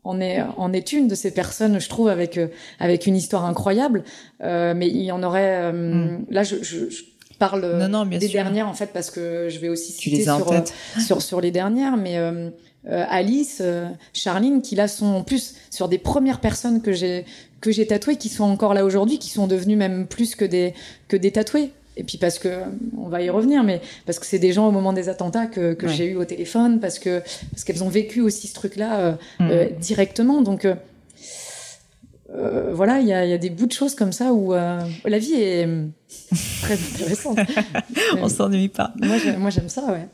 [0.04, 2.48] en est en est une de ces personnes, je trouve, avec euh,
[2.78, 4.04] avec une histoire incroyable.
[4.42, 5.72] Euh, mais il y en aurait.
[5.72, 6.26] Mm.
[6.28, 7.02] Là, je, je, je
[7.38, 7.62] parle
[8.10, 10.52] des dernières en fait parce que je vais aussi citer sur,
[11.04, 12.50] sur, sur les dernières, mais euh,
[12.86, 17.24] Alice, euh, Charline, qui là sont en plus sur des premières personnes que j'ai
[17.60, 20.74] que j'ai tatouées, qui sont encore là aujourd'hui, qui sont devenues même plus que des
[21.08, 21.70] que des tatoués.
[21.96, 22.48] Et puis parce que
[22.98, 25.74] on va y revenir, mais parce que c'est des gens au moment des attentats que,
[25.74, 27.22] que j'ai eu au téléphone, parce que
[27.52, 29.78] parce qu'elles ont vécu aussi ce truc-là euh, mmh.
[29.80, 30.42] directement.
[30.42, 30.66] Donc
[32.72, 35.34] voilà, il y a, y a, des bouts de choses comme ça où la vie
[35.34, 35.68] est
[36.62, 37.38] très intéressante.
[38.20, 38.92] on s'ennuie pas.
[39.38, 40.08] Moi, j'aime ça, ouais.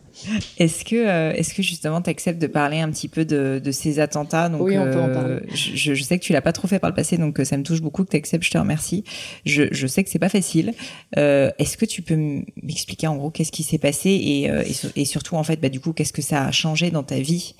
[0.59, 3.71] Est-ce que, euh, est-ce que justement, tu acceptes de parler un petit peu de, de
[3.71, 4.49] ces attentats?
[4.49, 5.41] Donc, Oui, on peut en euh, parler.
[5.55, 7.57] Je, je, sais que tu l'as pas trop fait par le passé, donc euh, ça
[7.57, 8.45] me touche beaucoup que tu acceptes.
[8.45, 9.05] Je te remercie.
[9.45, 10.75] Je, je sais que c'est pas facile.
[11.17, 12.17] Euh, est-ce que tu peux
[12.63, 15.81] m'expliquer en gros qu'est-ce qui s'est passé et, et, et, surtout en fait, bah, du
[15.81, 17.55] coup, qu'est-ce que ça a changé dans ta vie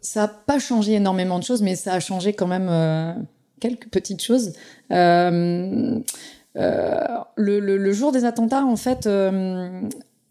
[0.00, 2.68] Ça a pas changé énormément de choses, mais ça a changé quand même
[3.60, 4.52] quelques petites choses.
[4.92, 6.00] Euh,
[6.56, 7.00] euh,
[7.36, 9.08] le, le, le, jour des attentats, en fait,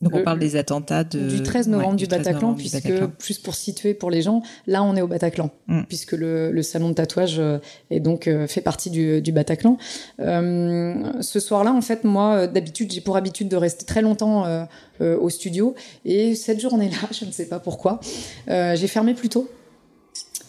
[0.06, 1.28] donc on parle des attentats de...
[1.28, 5.02] du 13 novembre du, Bataclan, puisque plus pour situer pour les gens, là on est
[5.02, 5.82] au Bataclan, mm.
[5.88, 7.58] puisque le, le, salon de tatouage euh,
[7.90, 9.78] est donc euh, fait partie du, du Bataclan.
[10.20, 15.18] Euh, ce soir-là, en fait, moi d'habitude j'ai pour habitude de rester très longtemps euh,
[15.18, 15.74] au studio,
[16.06, 18.00] et cette journée-là, je ne sais pas pourquoi,
[18.48, 19.50] j'ai fermé plus tôt.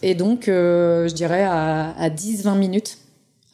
[0.03, 2.99] Et donc, je dirais à, à 10-20 minutes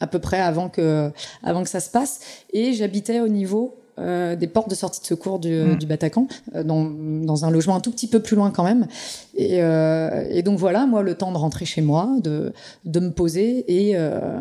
[0.00, 1.10] à peu près avant que
[1.42, 2.20] avant que ça se passe,
[2.52, 5.76] et j'habitais au niveau euh, des portes de sortie de secours du, mm.
[5.76, 8.86] du Bataclan, euh, dans, dans, un logement un tout petit peu plus loin quand même.
[9.34, 12.52] Et, euh, et, donc voilà, moi, le temps de rentrer chez moi, de,
[12.84, 14.40] de me poser et euh,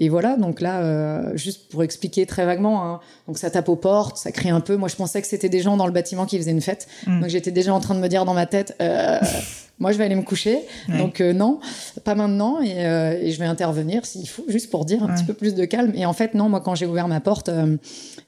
[0.00, 3.76] et voilà, donc là, euh, juste pour expliquer très vaguement, hein, donc ça tape aux
[3.76, 4.76] portes, ça crie un peu.
[4.76, 6.86] Moi, je pensais que c'était des gens dans le bâtiment qui faisaient une fête.
[7.06, 7.20] Mm.
[7.20, 9.18] Donc j'étais déjà en train de me dire dans ma tête, euh,
[9.80, 10.60] moi, je vais aller me coucher.
[10.88, 11.58] Donc euh, non,
[12.04, 15.24] pas maintenant, et, euh, et, je vais intervenir s'il faut, juste pour dire un petit
[15.24, 15.92] peu plus de calme.
[15.96, 17.76] Et en fait, non, moi, quand j'ai ouvert ma porte, euh,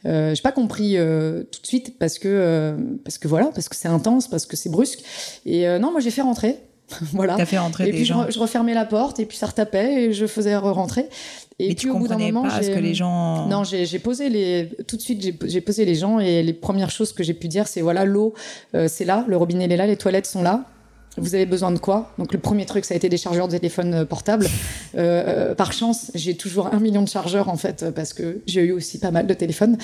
[0.06, 3.88] euh j'ai pas compris tout de suite parce que parce que voilà, parce que c'est
[3.88, 5.00] intense, parce que c'est brusque.
[5.46, 6.56] Et non, moi, j'ai fait rentrer.
[7.12, 7.36] voilà.
[7.36, 8.26] T'as fait rentrer et puis gens.
[8.26, 11.08] Je, je, refermais la porte et puis ça retapait et je faisais rentrer.
[11.60, 13.46] Et puis tu au bout d'un moment, pas ce que les gens.
[13.46, 17.12] Non, j'ai posé les tout de suite, j'ai posé les gens et les premières choses
[17.12, 18.34] que j'ai pu dire, c'est voilà, l'eau,
[18.74, 20.64] euh, c'est là, le robinet est là, les toilettes sont là.
[21.16, 23.56] Vous avez besoin de quoi Donc le premier truc, ça a été des chargeurs de
[23.56, 24.46] téléphone euh, portable.
[24.94, 28.62] Euh, euh, par chance, j'ai toujours un million de chargeurs en fait parce que j'ai
[28.62, 29.76] eu aussi pas mal de téléphones.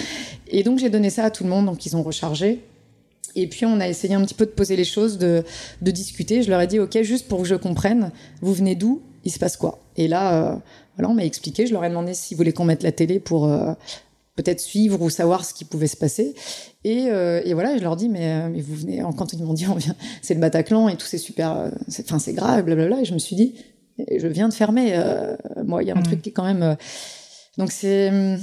[0.49, 2.63] Et donc j'ai donné ça à tout le monde, donc ils ont rechargé.
[3.35, 5.45] Et puis on a essayé un petit peu de poser les choses, de,
[5.83, 6.43] de discuter.
[6.43, 8.11] Je leur ai dit ok, juste pour que je comprenne,
[8.41, 9.03] vous venez d'où?
[9.25, 9.81] Il se passe quoi?
[9.97, 10.57] Et là, euh,
[10.97, 11.67] voilà, on m'a expliqué.
[11.67, 13.73] Je leur ai demandé s'ils voulaient qu'on mette la télé pour euh,
[14.37, 16.35] peut-être suivre ou savoir ce qui pouvait se passer.
[16.85, 19.55] Et, euh, et voilà, je leur dis mais, euh, mais vous venez quand ils m'ont
[19.55, 21.71] dit on vient, c'est le Bataclan et tout, c'est super, euh,
[22.01, 23.01] enfin c'est grave, blablabla.
[23.01, 23.55] Et je me suis dit,
[23.99, 24.93] je viens de fermer.
[24.95, 26.05] Euh, moi, il y a un mmh.
[26.05, 26.77] truc qui est quand même.
[27.57, 28.39] donc c'est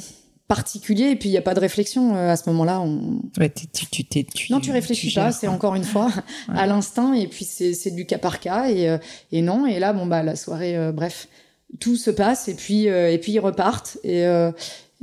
[0.50, 2.82] particulier et puis il n'y a pas de réflexion à ce moment-là.
[2.82, 3.22] On...
[3.40, 5.32] Ouais, tu, tu, tu, tu, non, tu réfléchis pas.
[5.32, 6.08] C'est encore une fois
[6.50, 6.56] ouais.
[6.58, 8.98] à l'instinct et puis c'est du cas par cas et,
[9.32, 9.66] et non.
[9.66, 11.28] Et là, bon bah la soirée, bref
[11.80, 14.52] tout se passe et puis euh, et puis ils repartent et euh,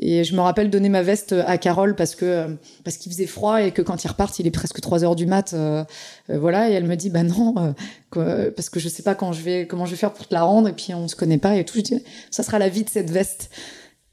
[0.01, 3.63] et je me rappelle donner ma veste à Carole parce que parce qu'il faisait froid
[3.63, 5.53] et que quand ils repartent, il est presque 3 heures du mat.
[5.53, 5.85] Euh,
[6.31, 7.75] euh, voilà, et elle me dit bah non,
[8.17, 10.35] euh, parce que je sais pas quand je vais comment je vais faire pour te
[10.35, 11.79] la rendre et puis on se connaît pas et tout.
[11.79, 13.51] Je dis ça sera la vie de cette veste,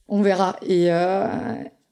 [0.08, 0.58] on verra.
[0.68, 0.90] Et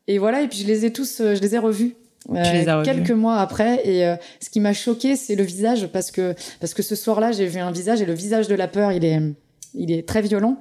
[0.08, 1.96] et voilà, et puis je les ai tous, je les ai revus.
[2.32, 6.34] Euh, quelques mois après et euh, ce qui m'a choqué c'est le visage parce que
[6.60, 9.06] parce que ce soir-là j'ai vu un visage et le visage de la peur il
[9.06, 9.22] est
[9.76, 10.58] il est très violent.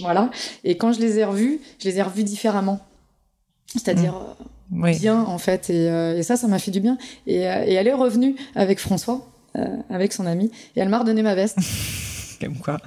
[0.00, 0.30] Voilà.
[0.64, 2.80] Et quand je les ai revus, je les ai revus différemment.
[3.66, 4.14] C'est-à-dire
[4.70, 4.90] mmh.
[4.92, 5.70] bien en fait.
[5.70, 6.98] Et, ça, ça m'a fait du bien.
[7.26, 9.26] Et, et, elle est revenue avec François,
[9.90, 11.58] avec son ami, et elle m'a redonné ma veste.
[12.62, 12.78] quoi.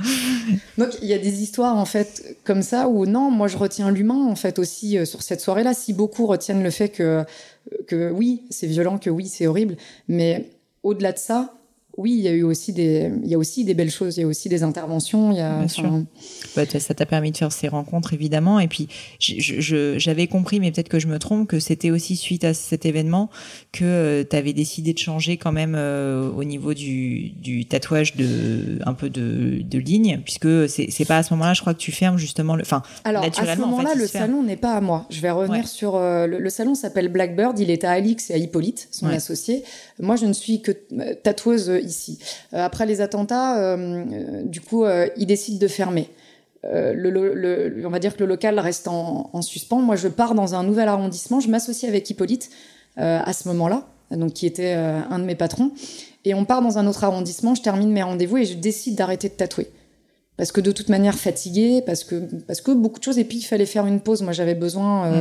[0.78, 3.91] Donc il y a des histoires en fait comme ça où non, moi je retiens
[3.91, 5.74] l'humain en fait aussi euh, sur cette soirée-là.
[5.74, 7.24] Si beaucoup retiennent le fait que
[7.88, 9.78] que oui c'est violent, que oui c'est horrible,
[10.08, 10.49] mais
[10.84, 11.53] au-delà de ça,
[11.97, 14.21] oui, il y a eu aussi des, il y a aussi des belles choses, il
[14.21, 15.65] y a aussi des interventions, il y a.
[16.55, 18.87] Bah, ça t'a permis de faire ces rencontres évidemment, et puis
[19.19, 23.29] j'avais compris, mais peut-être que je me trompe, que c'était aussi suite à cet événement
[23.71, 28.15] que euh, tu avais décidé de changer quand même euh, au niveau du, du, tatouage
[28.15, 31.79] de un peu de, de ligne, puisque c'est pas à ce moment-là, je crois que
[31.79, 35.05] tu fermes justement le, enfin Alors à ce moment-là, le salon n'est pas à moi.
[35.09, 38.37] Je vais revenir sur euh, le, salon s'appelle Blackbird, il est à Alix et à
[38.37, 39.63] Hippolyte, son associé.
[39.99, 40.71] Moi, je ne suis que
[41.23, 42.19] tatoueuse ici.
[42.53, 44.86] Euh, après les attentats, euh, euh, du coup,
[45.17, 46.09] ils décident de fermer.
[46.63, 49.81] Le, on va dire que le local reste en, suspens.
[49.81, 51.39] Moi, je pars dans un nouvel arrondissement.
[51.39, 52.49] Je m'associe avec Hippolyte
[52.97, 55.71] à ce moment-là, donc qui était un de mes patrons.
[56.23, 57.53] Et on part dans un autre arrondissement.
[57.53, 59.69] Je termine mes rendez-vous et je décide d'arrêter de tatouer
[60.38, 62.15] parce que de toute manière fatiguée, parce que
[62.47, 63.19] parce que beaucoup de choses.
[63.19, 64.23] Et puis il fallait faire une pause.
[64.23, 65.11] Moi, j'avais besoin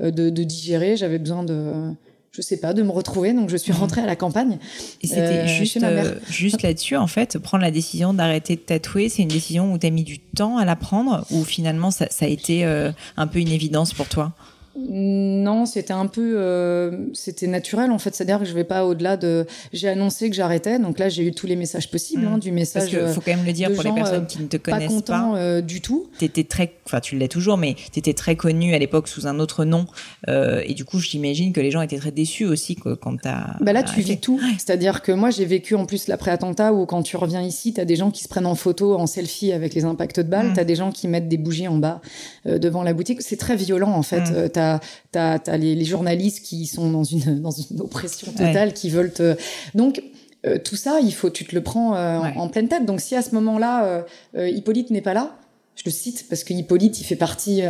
[0.00, 0.10] mmh.
[0.10, 0.98] de, de, digérer.
[0.98, 1.94] J'avais besoin de
[2.34, 3.32] je sais pas, de me retrouver.
[3.32, 3.78] Donc, je suis mhm.
[3.78, 4.58] rentrée à la campagne.
[5.02, 9.08] Et c'était euh, juste, euh, juste là-dessus, en fait, prendre la décision d'arrêter de tatouer,
[9.08, 12.06] c'est une décision où tu as mis du temps à la prendre ou finalement ça,
[12.10, 14.32] ça a été euh, un peu une évidence pour toi?
[14.76, 18.14] Non, c'était un peu, euh, c'était naturel en fait.
[18.14, 19.46] C'est-à-dire que je vais pas au-delà de.
[19.72, 22.40] J'ai annoncé que j'arrêtais, donc là j'ai eu tous les messages possibles, hein, mm.
[22.40, 22.90] du message.
[22.90, 24.88] Parce qu'il faut quand même le dire pour les personnes euh, qui ne te connaissent
[24.88, 24.88] pas.
[24.88, 26.08] Pas content euh, du tout.
[26.18, 29.64] T'étais très, enfin tu l'es toujours, mais t'étais très connue à l'époque sous un autre
[29.64, 29.86] nom,
[30.26, 33.56] et du coup j'imagine que les gens étaient très déçus aussi quand t'as.
[33.60, 34.40] Bah là tu vis tout.
[34.58, 37.96] C'est-à-dire que moi j'ai vécu en plus l'après-attentat où quand tu reviens ici, t'as des
[37.96, 40.54] gens qui se prennent en photo, en selfie avec les impacts de balles, mm.
[40.54, 42.00] t'as des gens qui mettent des bougies en bas
[42.44, 43.22] devant la boutique.
[43.22, 44.30] C'est très violent en fait.
[44.30, 44.63] Mm
[45.12, 49.36] t'as as, les, journalistes qui sont dans une dans une oppression totale, qui veulent te
[49.74, 50.02] donc
[50.46, 52.84] euh, tout ça, il faut, tu te le prends euh, en, pleine tête.
[52.84, 54.04] Donc si à ce moment-là,
[54.36, 55.36] euh, Hippolyte n'est pas là,
[55.76, 57.62] je le cite parce que Hippolyte, il fait partie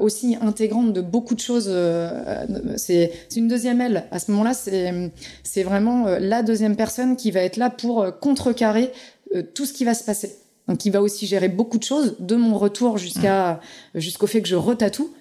[0.00, 1.72] aussi intégrante de beaucoup de choses.
[2.76, 4.06] c'est une deuxième aile.
[4.10, 8.90] À ce moment-là, c'est vraiment la deuxième personne qui va être là pour contrecarrer
[9.54, 10.34] tout ce qui va se passer.
[10.66, 13.60] Donc il va aussi gérer beaucoup de choses, de mon retour jusqu'à
[13.94, 15.14] jusqu'au fait que je retatoue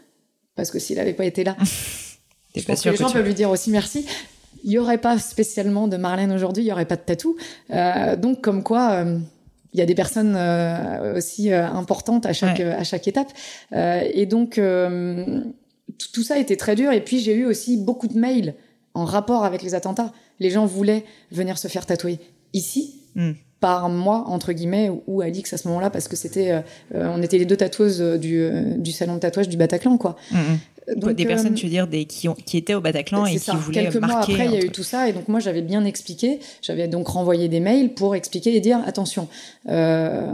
[0.55, 1.55] parce que s'il n'avait pas été là,
[2.55, 4.05] je pense que les gens peuvent lui dire aussi merci.
[4.63, 7.35] Il n'y aurait pas spécialement de Marlène aujourd'hui, il n'y aurait pas de tatou.
[7.71, 9.19] Euh, donc, comme quoi, euh,
[9.73, 13.31] il y a des personnes euh, aussi importantes à chaque, à chaque étape.
[13.73, 14.61] et donc,
[16.13, 16.93] tout ça était très dur.
[16.93, 18.55] Et puis, j'ai eu aussi beaucoup de mails
[18.93, 20.13] en rapport avec les attentats.
[20.39, 22.19] Les gens voulaient venir se faire tatouer
[22.53, 23.02] ici.
[23.15, 26.61] Hmm par moi entre guillemets ou Alix à ce moment-là parce que c'était euh,
[26.93, 30.17] on était les deux tatoueuses du, du salon de tatouage du Bataclan quoi.
[30.31, 30.59] Mm, mm.
[30.95, 33.37] Donc, des personnes, euh, tu veux dire, des, qui, ont, qui étaient au Bataclan et
[33.37, 35.07] qui voulaient Quelques mois après, il y a eu tout ça.
[35.09, 36.39] Et donc, moi, j'avais bien expliqué.
[36.61, 39.27] J'avais donc renvoyé des mails pour expliquer et dire, attention,
[39.69, 40.33] euh,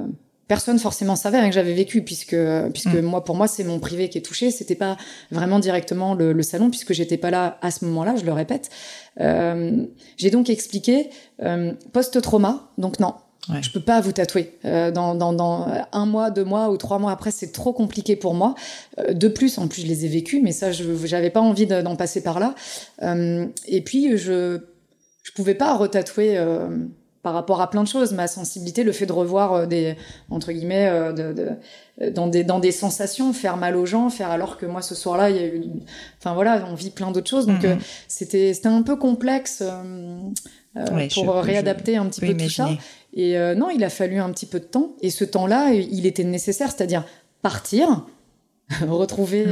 [0.50, 2.36] personne forcément savait rien que j'avais vécu puisque
[2.74, 3.02] puisque mm.
[3.02, 4.98] moi pour moi c'est mon privé qui est touché c'était pas
[5.32, 8.70] vraiment directement le, le salon puisque j'étais pas là à ce moment-là je le répète
[9.22, 9.86] euh,
[10.18, 11.10] j'ai donc expliqué
[11.42, 13.14] euh, post-trauma, donc non,
[13.50, 13.64] Ouais.
[13.64, 14.60] Je peux pas vous tatouer.
[14.66, 18.16] Euh, dans, dans, dans, un mois, deux mois ou trois mois après, c'est trop compliqué
[18.16, 18.54] pour moi.
[19.00, 21.66] Euh, de plus, en plus, je les ai vécus, mais ça, je j'avais pas envie
[21.66, 22.54] d'en passer par là.
[23.02, 24.60] Euh, et puis, je
[25.24, 26.70] je pouvais pas retatouer euh,
[27.30, 28.12] par rapport à plein de choses.
[28.12, 29.96] Ma sensibilité, le fait de revoir euh, des
[30.32, 34.58] entre guillemets de, de, dans des dans des sensations, faire mal aux gens, faire alors
[34.58, 35.64] que moi ce soir-là, il y a eu,
[36.18, 37.46] enfin voilà, on vit plein d'autres choses.
[37.46, 37.78] Donc mm-hmm.
[38.08, 39.64] c'était c'était un peu complexe.
[40.78, 42.70] Euh, pour réadapter un petit peu tout ça.
[43.14, 44.96] Et euh, non, il a fallu un petit peu de temps.
[45.02, 47.06] Et ce temps-là, il était nécessaire, c'est-à-dire
[47.42, 48.06] partir,
[48.88, 49.46] retrouver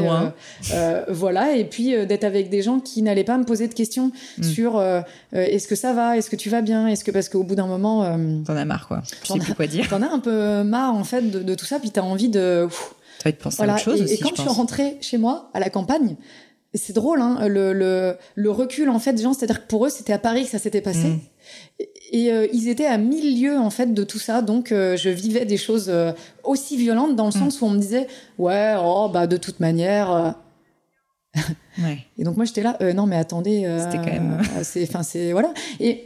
[0.73, 4.11] euh, voilà et puis d'être avec des gens qui n'allaient pas me poser de questions
[4.37, 4.43] hmm.
[4.43, 4.83] sur
[5.31, 7.67] est-ce que ça va est-ce que tu vas bien est-ce que parce qu'au bout d'un
[7.67, 9.01] moment t'en as marre quoi.
[9.23, 9.87] Je sais plus quoi dire.
[9.89, 12.67] t'en as un peu marre en fait de, tout ça puis t'as envie de
[13.19, 15.17] t'as envie de penser à autre chose et, aussi, et quand je, suis rentrée chez
[15.17, 16.15] moi à la campagne
[16.73, 19.89] c'est drôle, hein, le, le, le, recul en fait des gens, c'est-à-dire que pour eux
[19.89, 21.19] c'était à Paris que ça s'était passé, mm.
[22.11, 25.09] Et, euh, ils étaient à mille lieues en fait de tout ça, donc euh, je
[25.09, 26.11] vivais des choses euh,
[26.43, 27.39] aussi violentes dans le mm.
[27.39, 30.35] sens où on me disait ouais oh bah de toute manière.
[31.79, 31.99] ouais.
[32.17, 35.53] Et donc moi j'étais là non mais attendez, c'était quand même, c'est enfin c'est voilà
[35.79, 36.05] et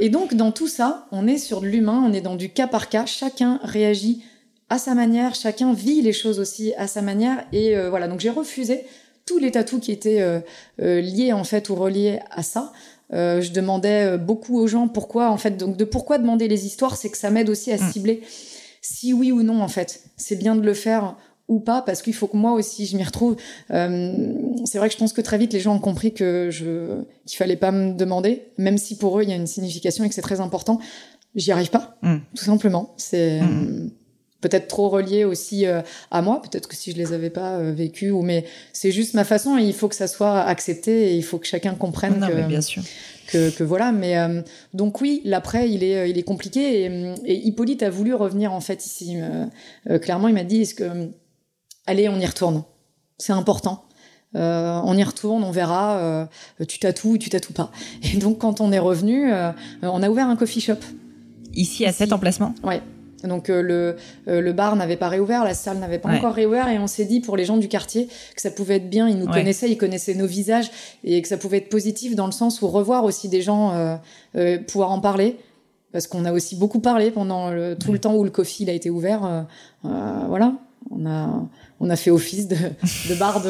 [0.00, 2.66] et donc dans tout ça on est sur de l'humain, on est dans du cas
[2.66, 4.24] par cas, chacun réagit
[4.70, 8.30] à sa manière, chacun vit les choses aussi à sa manière et voilà donc j'ai
[8.30, 8.86] refusé
[9.26, 10.42] tous les tatous qui étaient
[10.78, 12.72] liés en fait ou reliés à ça.
[13.12, 17.10] Je demandais beaucoup aux gens pourquoi en fait donc de pourquoi demander les histoires, c'est
[17.10, 17.92] que ça m'aide aussi à mm.
[17.92, 18.22] cibler
[18.82, 20.02] si oui ou non en fait.
[20.16, 21.16] C'est bien de le faire
[21.48, 23.36] ou pas parce qu'il faut que moi aussi je m'y retrouve.
[23.70, 24.12] Euh,
[24.64, 27.36] c'est vrai que je pense que très vite les gens ont compris que je qu'il
[27.36, 30.14] fallait pas me demander, même si pour eux il y a une signification et que
[30.14, 30.78] c'est très important.
[31.34, 32.16] J'y arrive pas, mm.
[32.34, 32.92] tout simplement.
[32.98, 33.90] C'est mm.
[34.42, 35.80] Peut-être trop relié aussi euh,
[36.10, 36.42] à moi.
[36.42, 39.56] Peut-être que si je les avais pas euh, vécus ou mais c'est juste ma façon
[39.56, 42.34] et il faut que ça soit accepté et il faut que chacun comprenne non, que,
[42.34, 42.82] mais bien sûr.
[43.28, 44.16] Que, que, voilà mais
[44.74, 48.60] donc oui l'après il est il est compliqué et, et, Hippolyte a voulu revenir en
[48.60, 49.16] fait ici
[50.02, 51.12] clairement il m'a dit est-ce que
[51.86, 52.64] allez, on y retourne.
[53.18, 53.84] C'est important.
[54.34, 55.98] Euh, on y retourne, on verra.
[55.98, 56.26] Euh,
[56.68, 57.70] tu tatoues ou tu tatoues pas.
[58.02, 60.78] Et donc, quand on est revenu, euh, on a ouvert un coffee shop.
[61.54, 62.54] Ici, à cet emplacement?
[62.62, 62.82] Ouais.
[63.24, 63.96] Donc le,
[64.26, 67.20] le bar n'avait pas réouvert, la salle n'avait pas encore réouvert et on s'est dit
[67.20, 70.14] pour les gens du quartier que ça pouvait être bien, ils nous connaissaient, ils connaissaient
[70.14, 70.70] nos visages
[71.04, 73.98] et que ça pouvait être positif dans le sens où revoir aussi des gens,
[74.66, 75.36] pouvoir en parler
[75.92, 78.72] parce qu'on a aussi beaucoup parlé pendant tout le temps où le coffee il a
[78.72, 79.46] été ouvert.
[79.82, 80.54] voilà,
[80.90, 81.46] on a
[81.82, 83.42] on a fait office de, de bar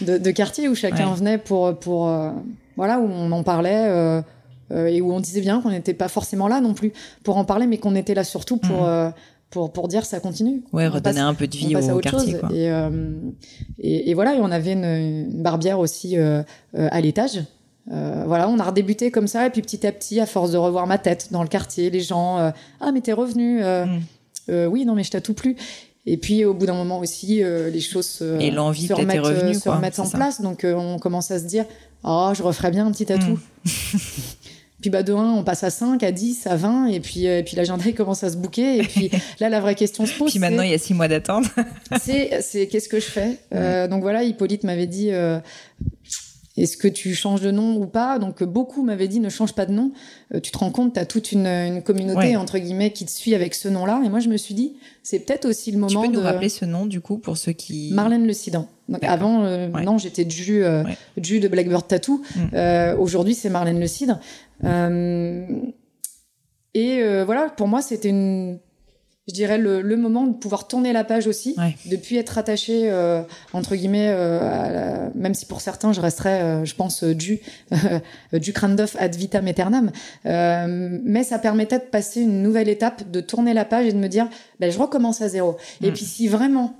[0.00, 2.30] de, de, quartier où chacun venait pour, pour euh,
[2.76, 4.22] voilà, où on en parlait euh, euh,
[4.74, 6.92] et où on disait bien qu'on n'était pas forcément là non plus
[7.22, 9.12] pour en parler, mais qu'on était là surtout pour, mhm.
[9.50, 10.62] pour, pour dire ça continue.
[10.72, 12.38] Ouais, redonner un peu de vie au quartier.
[12.38, 12.50] Quoi.
[12.52, 12.70] Et,
[13.78, 17.40] et, et, voilà, et on avait une, barbière aussi à l'étage.
[17.86, 20.86] voilà, on a redébuté comme ça, et puis petit à petit, à force de revoir
[20.86, 24.00] ma tête dans le quartier, les gens, ah mais t'es revenu, mhm.
[24.68, 25.56] oui non mais je tatoue plus.
[26.04, 29.68] Et puis au bout d'un moment aussi, euh, les choses euh, se, remettent, revenu, se
[29.68, 30.40] remettent en place.
[30.40, 31.64] Donc euh, on commence à se dire,
[32.02, 33.38] oh, je referais bien un petit tatou.
[33.64, 33.68] Mm.
[34.82, 37.42] puis bah de 1, on passe à 5, à 10, à 20, et puis, et
[37.42, 38.78] puis l'agenda commence à se bouquer.
[38.78, 39.10] Et puis
[39.40, 40.30] là, la vraie question se pose.
[40.30, 41.46] puis maintenant, il y a 6 mois d'attente.
[42.02, 45.10] c'est qu'est-ce que je fais Donc voilà, Hippolyte m'avait dit
[46.56, 48.18] est-ce que tu changes de nom ou pas?
[48.18, 49.92] Donc beaucoup m'avaient dit ne change pas de nom.
[50.34, 53.34] Euh, tu te rends compte, tu as toute une, communauté entre guillemets qui te suit
[53.34, 54.02] avec ce nom-là.
[54.04, 56.24] Et moi je me suis dit, c'est peut-être aussi le moment tu peux de nous
[56.24, 58.66] rappeler ce nom du coup pour ceux qui Marlène Le Cidre.
[58.88, 60.82] Donc avant, euh, non, j'étais Ju, euh,
[61.16, 62.22] de Blackbird Tattoo.
[62.36, 62.98] Mm.
[62.98, 64.20] Aujourd'hui, c'est Marlène Le Cidre.
[66.74, 68.58] Et voilà, pour moi, c'était une
[69.28, 71.54] je dirais, le, moment de pouvoir tourner la page aussi,
[71.86, 76.74] depuis être attaché, euh, entre guillemets, euh, même si pour certains, je resterais, euh, je
[76.74, 77.40] pense, du,
[78.32, 79.92] du d'œuf ad vitam aeternam.
[80.24, 84.08] mais ça permettait de passer une nouvelle étape, de tourner la page et de me
[84.08, 85.56] dire, ben, je recommence à zéro.
[85.82, 85.94] Et mm.
[85.94, 86.76] puis si vraiment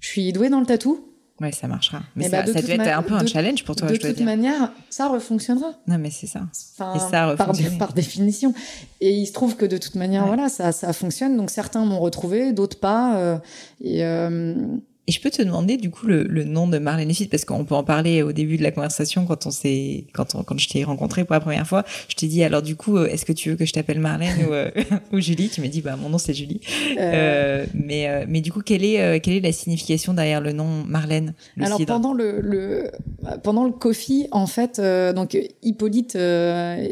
[0.00, 2.00] je suis douée dans le tatou, Ouais, ça marchera.
[2.14, 4.20] Mais eh ça, ça doit être un peu un challenge pour toi, de je toute
[4.20, 5.72] manière, ça refonctionnera.
[5.86, 6.40] Non, mais c'est ça.
[6.94, 8.54] et ça par, par, définition.
[9.02, 11.36] Et il se trouve que de toute manière, voilà, ça, ça fonctionne.
[11.36, 13.18] Donc certains m'ont retrouvé, d'autres pas.
[13.18, 13.38] Euh,
[13.82, 14.54] et, euh,
[15.08, 17.64] et je peux te demander du coup le, le nom de Marlène Lucie parce qu'on
[17.64, 20.68] peut en parler au début de la conversation quand on s'est quand on, quand je
[20.68, 21.84] t'ai rencontré pour la première fois.
[22.08, 24.52] Je t'ai dit alors du coup est-ce que tu veux que je t'appelle Marlène ou,
[24.52, 24.70] euh,
[25.12, 25.48] ou Julie?
[25.48, 26.60] Tu m'as dit bah mon nom c'est Julie.
[26.98, 27.02] Euh...
[27.02, 30.82] euh mais euh, mais du coup quelle est quelle est la signification derrière le nom
[30.84, 32.90] Marlène Alors pendant le, le
[33.44, 34.80] pendant le coffee en fait
[35.14, 36.16] donc Hippolyte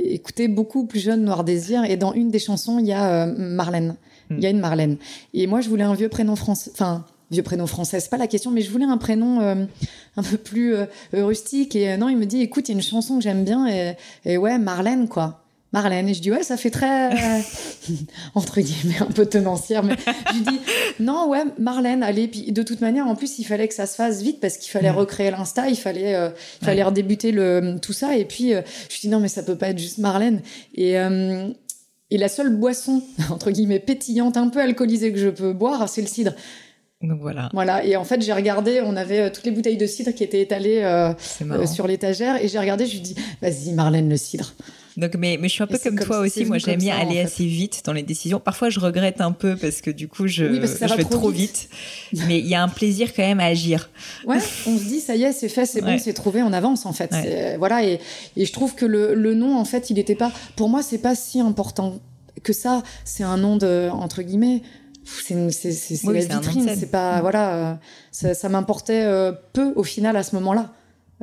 [0.05, 3.97] écoutait beaucoup plus jeune Noir Désir et dans une des chansons il y a Marlène.
[4.31, 4.97] Il y a une Marlène.
[5.35, 7.05] Et moi je voulais un vieux prénom français enfin
[7.35, 9.67] vieux prénom français, c'est pas la question, mais je voulais un prénom euh,
[10.17, 11.77] un peu plus euh, rustique.
[11.77, 13.69] Et euh, non, il me dit, écoute, il y a une chanson que j'aime bien,
[13.69, 15.43] et, et, ouais, Marlène, quoi.
[15.73, 16.09] Marlène.
[16.09, 17.11] Et je dis, ouais, ça fait très,
[18.35, 19.97] entre guillemets, un peu tenancière, mais
[20.33, 20.61] je dis,
[21.01, 22.29] non, ouais, Marlène, allez.
[22.29, 24.71] Puis de toute manière, en plus, il fallait que ça se fasse vite parce qu'il
[24.71, 26.13] fallait recréer l'Insta, il fallait,
[26.63, 28.17] il fallait redébuter le, tout ça.
[28.17, 30.43] Et puis, je dis, non, mais ça peut pas être juste Marlène.
[30.77, 30.97] Et,
[32.11, 36.01] et la seule boisson, entre guillemets, pétillante, un peu alcoolisée que je peux boire, c'est
[36.01, 36.33] le cidre.
[37.03, 37.51] Donc voilà.
[37.53, 37.85] Voilà.
[37.85, 40.41] Et en fait, j'ai regardé, on avait euh, toutes les bouteilles de cidre qui étaient
[40.41, 44.55] étalées euh, euh, sur l'étagère, et j'ai regardé, je lui dis, vas-y, Marlène, le cidre.
[44.97, 46.45] Donc, mais, mais je suis un peu comme, toi aussi.
[46.45, 48.39] Moi, j'aime bien aller assez vite dans les décisions.
[48.39, 51.69] Parfois, je regrette un peu parce que du coup, je, je vais trop vite.
[52.29, 53.91] mais il y a un plaisir quand même à agir.
[54.25, 56.87] Ouais, on se dit, ça y est, c'est fait, c'est bon, c'est trouvé, on avance
[56.87, 57.11] en fait.
[57.59, 57.99] Voilà, et,
[58.37, 60.31] et je trouve que le, le nom, en fait, il n'était pas.
[60.55, 61.99] Pour moi, c'est pas si important
[62.45, 62.83] que ça.
[63.05, 64.63] C'est un nom de entre guillemets
[65.05, 65.35] c'est
[66.05, 67.21] la vitrine, c'est pas mm.
[67.21, 67.75] voilà, euh,
[68.11, 70.73] ça, ça m'importait euh, peu au final à ce moment-là.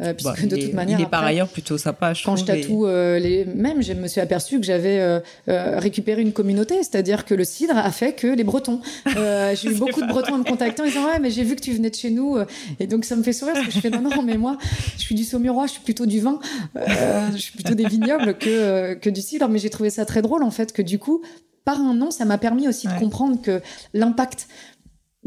[0.02, 2.14] Euh, puisque bah, de toute manière, il est par ailleurs plutôt sympa.
[2.14, 6.76] Je quand je tatoue les, même, je me suis aperçu que j'avais récupéré une communauté,
[6.78, 8.80] c'est-à-dire que le cidre a fait que les Bretons.
[9.06, 11.62] j'ai eu beaucoup de Bretons en me contactant, ils disant ouais, mais j'ai vu que
[11.62, 12.38] tu venais de chez nous,
[12.80, 14.58] et donc ça me fait sourire parce que je fais non non, mais moi,
[14.96, 16.40] je suis du Saumurois, je suis plutôt du vin,
[16.74, 20.44] je suis plutôt des vignobles que que du cidre, mais j'ai trouvé ça très drôle
[20.44, 21.22] en fait que du coup
[21.66, 23.62] par un nom, ça m'a permis aussi de comprendre que
[23.94, 24.48] l'impact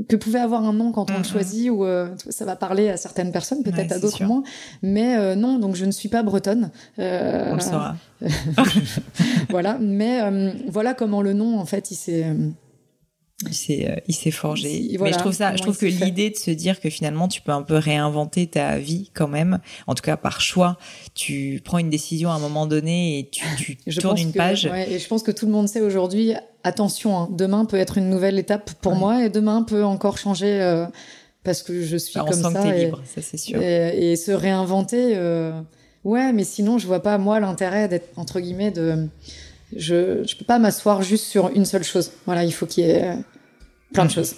[0.08, 1.86] que pouvait avoir un nom quand on le choisit ou
[2.28, 4.42] ça va parler à certaines personnes, peut-être à d'autres moins.
[4.82, 6.70] Mais non, donc je ne suis pas bretonne.
[6.98, 7.96] on le saura.
[9.50, 10.20] voilà, mais
[10.68, 12.34] voilà comment le nom en fait il s'est
[13.42, 14.96] il s'est euh, il s'est forgé.
[15.00, 17.52] Mais je trouve ça je trouve que l'idée de se dire que finalement tu peux
[17.52, 20.78] un peu réinventer ta vie quand même en tout cas par choix
[21.14, 24.66] tu prends une décision à un moment donné et tu, tu tournes une page.
[24.66, 28.08] et je pense que tout le monde sait aujourd'hui attention hein, demain peut être une
[28.08, 30.86] nouvelle étape pour moi et demain peut encore changer euh,
[31.42, 33.60] parce que je suis bah, comme ça, et, libre, ça c'est sûr.
[33.60, 35.60] et, se réinventer euh,
[36.04, 39.08] ouais mais sinon je vois pas moi l'intérêt d'être entre guillemets de
[39.76, 42.90] je je peux pas m'asseoir juste sur une seule chose voilà il faut qu'il y
[42.90, 43.16] ait
[43.92, 44.34] plein de choses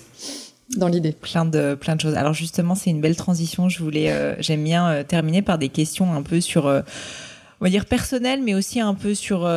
[0.76, 1.12] dans l'idée.
[1.12, 2.14] Plein de plein de choses.
[2.14, 3.68] Alors justement, c'est une belle transition.
[3.68, 6.82] Je voulais, euh, j'aime bien euh, terminer par des questions un peu sur, euh,
[7.60, 9.48] on va dire personnelles, mais aussi un peu sur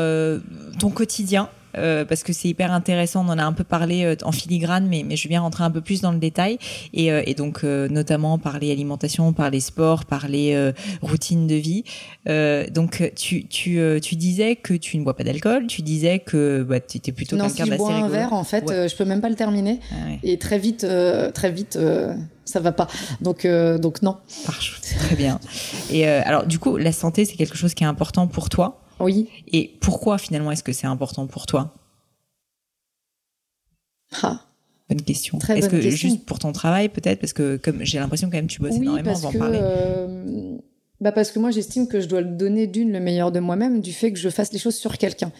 [0.79, 1.49] ton quotidien.
[1.77, 3.25] Euh, parce que c'est hyper intéressant.
[3.25, 5.71] On en a un peu parlé euh, en filigrane, mais, mais je bien rentrer un
[5.71, 6.57] peu plus dans le détail.
[6.93, 11.83] Et, euh, et donc, notamment parler alimentation, parler sport, parler routine de vie.
[12.71, 15.67] donc, tu, tu, tu disais que tu ne bois pas d'alcool.
[15.67, 17.77] Tu disais que bah, tu étais plutôt quelqu'un d'assez rigolo.
[17.77, 19.79] Non, si je bois un verre, en fait, je peux même pas le terminer.
[19.91, 20.85] Ah et très vite,
[21.33, 21.77] très vite
[22.45, 22.87] ça va pas.
[23.21, 23.45] Donc,
[23.79, 24.17] donc non.
[24.99, 25.39] Très bien.
[25.91, 28.81] Et alors, du coup, la santé, c'est quelque chose qui est important pour toi?
[28.99, 29.29] Oui.
[29.47, 31.73] Et pourquoi finalement est-ce que c'est important pour toi?
[34.23, 34.41] Ah.
[34.89, 35.37] Bonne question.
[35.37, 37.19] Est-ce que juste pour ton travail peut-être?
[37.19, 39.59] Parce que comme j'ai l'impression quand même tu bosses énormément, on va en parler.
[39.61, 40.57] Euh,
[40.99, 43.81] bah parce que moi j'estime que je dois le donner d'une le meilleur de moi-même
[43.81, 45.31] du fait que je fasse les choses sur quelqu'un.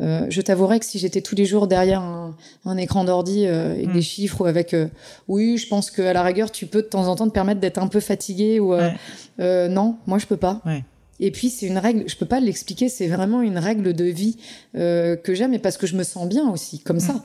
[0.00, 3.92] Euh, je t'avouerais que si j'étais tous les jours derrière un, écran d'ordi euh, avec
[3.92, 4.02] des hmm.
[4.02, 4.74] chiffres ou avec
[5.28, 7.78] oui, je pense qu'à la rigueur tu peux de temps en temps te permettre d'être
[7.78, 8.74] un peu fatigué ou
[9.38, 10.60] non, moi je peux pas.
[10.66, 10.82] Ouais.
[11.20, 14.36] Et puis c'est une règle, je peux pas l'expliquer, c'est vraiment une règle de vie
[14.76, 17.14] euh, que j'aime et parce que je me sens bien aussi comme ça.
[17.14, 17.22] Mm.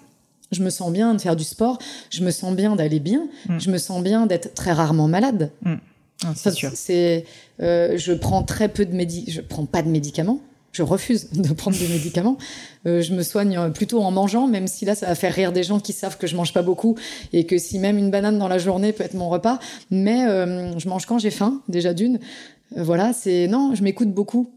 [0.51, 1.79] Je me sens bien de faire du sport,
[2.09, 3.59] je me sens bien d'aller bien, mm.
[3.59, 5.51] je me sens bien d'être très rarement malade.
[5.63, 5.75] Mm.
[6.23, 6.71] Ah, c'est sûr.
[6.75, 7.25] C'est,
[7.61, 10.39] euh, je prends très peu de médicaments, je prends pas de médicaments.
[10.71, 12.37] Je refuse de prendre des médicaments.
[12.87, 15.63] Euh, je me soigne plutôt en mangeant, même si là, ça va faire rire des
[15.63, 16.97] gens qui savent que je mange pas beaucoup
[17.33, 19.59] et que si même une banane dans la journée peut être mon repas.
[19.89, 22.19] Mais euh, je mange quand j'ai faim, déjà d'une.
[22.77, 24.49] Euh, voilà, c'est non, je m'écoute beaucoup.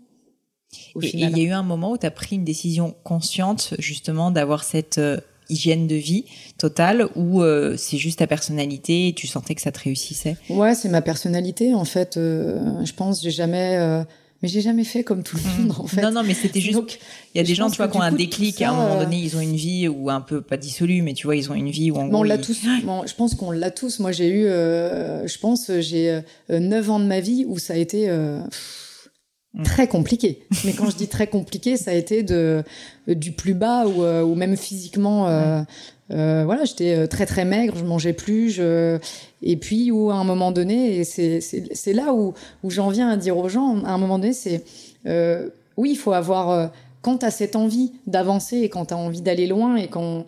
[1.00, 4.32] Et il y a eu un moment où tu as pris une décision consciente justement
[4.32, 6.24] d'avoir cette euh, hygiène de vie
[6.58, 10.36] totale ou euh, c'est juste ta personnalité et tu sentais que ça te réussissait?
[10.50, 12.14] Ouais, c'est ma personnalité en fait.
[12.16, 14.04] je pense j'ai jamais
[14.44, 15.62] mais j'ai jamais fait comme tout le mmh.
[15.62, 16.02] monde en fait.
[16.02, 16.98] Non non, mais c'était juste
[17.34, 19.16] il y a des gens tu vois qui ont un déclic à un moment donné,
[19.16, 21.70] ils ont une vie ou un peu pas dissolue mais tu vois, ils ont une
[21.70, 24.00] vie où en gros, on l'a tous je pense qu'on l'a tous.
[24.00, 26.20] Moi j'ai eu je pense j'ai
[26.50, 29.62] 9 ans de ma vie où ça a été mmh.
[29.62, 30.46] très compliqué.
[30.66, 32.62] Mais quand je dis très compliqué, ça a été de
[33.08, 35.26] du plus bas ou, ou même physiquement.
[35.26, 35.66] Euh, mmh.
[36.10, 38.98] Euh, voilà, j'étais euh, très très maigre, je mangeais plus, je...
[39.42, 43.16] et puis où à un moment donné, et c'est là où, où j'en viens à
[43.16, 44.64] dire aux gens, à un moment donné, c'est
[45.06, 46.66] euh, oui, il faut avoir euh,
[47.00, 50.26] quand tu as cette envie d'avancer et quand tu as envie d'aller loin et quand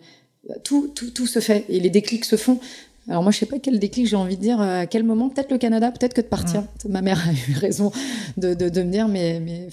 [0.63, 2.59] tout, tout, tout se fait et les déclics se font.
[3.07, 5.51] Alors moi, je sais pas quel déclic j'ai envie de dire, à quel moment, peut-être
[5.51, 6.63] le Canada, peut-être que de partir.
[6.89, 7.91] Ma mère a eu raison
[8.35, 9.67] de, de, de me dire, mais, mais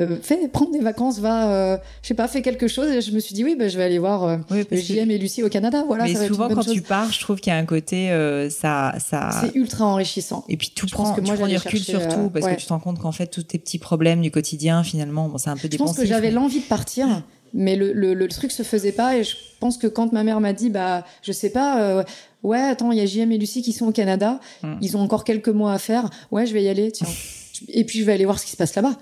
[0.00, 2.88] euh, fais, prends des vacances, va, euh, je sais pas, fais quelque chose.
[2.90, 4.36] Et je me suis dit, oui, bah, je vais aller voir euh,
[4.70, 5.84] JM et Lucie au Canada.
[5.86, 8.94] Voilà, mais souvent, quand tu pars, je trouve qu'il y a un côté, euh, ça,
[8.98, 9.30] ça.
[9.40, 10.44] C'est ultra enrichissant.
[10.48, 12.54] Et puis tout je prend, que moi, tu prends du recul sur tout, parce que
[12.54, 15.50] tu te rends compte qu'en fait, tous tes petits problèmes du quotidien, finalement, bon, c'est
[15.50, 15.94] un peu dépensif.
[15.94, 17.22] Je pense que j'avais l'envie de partir.
[17.54, 20.38] Mais le, le, le, truc se faisait pas et je pense que quand ma mère
[20.38, 22.04] m'a dit bah je sais pas
[22.42, 24.74] ouais attends il y a JM et Lucie qui sont au Canada hmm.
[24.82, 27.08] ils ont encore quelques mois à faire ouais je vais y aller tiens
[27.68, 28.98] et puis je vais aller voir ce qui se passe là-bas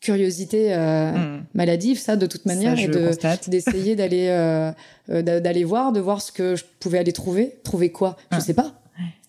[0.00, 1.44] curiosité euh, hmm.
[1.54, 3.10] maladive, ça de toute manière, et de
[3.48, 4.70] d'essayer d'aller euh,
[5.10, 7.58] euh d'aller voir, de voir ce que je pouvais aller trouver.
[7.64, 8.16] Trouver quoi?
[8.30, 8.40] Je ah.
[8.40, 8.74] sais pas.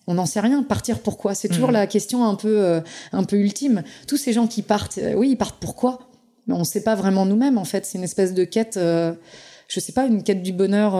[0.06, 0.62] On n'en sait rien.
[0.62, 1.74] Partir pourquoi C'est toujours hmm.
[1.74, 2.80] la question un peu euh,
[3.12, 3.82] un peu ultime.
[4.06, 6.10] Tous ces gens qui partent, oui, ils partent pourquoi
[6.46, 7.58] Mais on ne sait pas vraiment nous-mêmes.
[7.58, 8.78] En fait, c'est une espèce de quête.
[8.78, 10.94] je sais pas, une quête du bonheur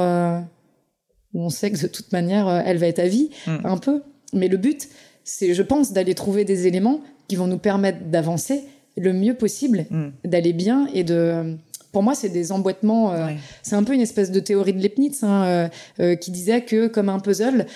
[1.32, 4.02] où on sait que de toute manière, elle va être à vie, un peu.
[4.32, 4.88] Mais le but,
[5.24, 8.64] c'est, je pense, d'aller trouver des éléments qui vont nous permettre d'avancer
[8.96, 10.08] le mieux possible, mm.
[10.24, 11.56] d'aller bien et de
[11.92, 13.12] pour moi, c'est des emboîtements.
[13.12, 13.28] Euh,
[13.62, 15.68] c'est un peu une espèce de théorie de Leibniz hein, euh,
[15.98, 17.66] euh, qui disait que, comme un puzzle,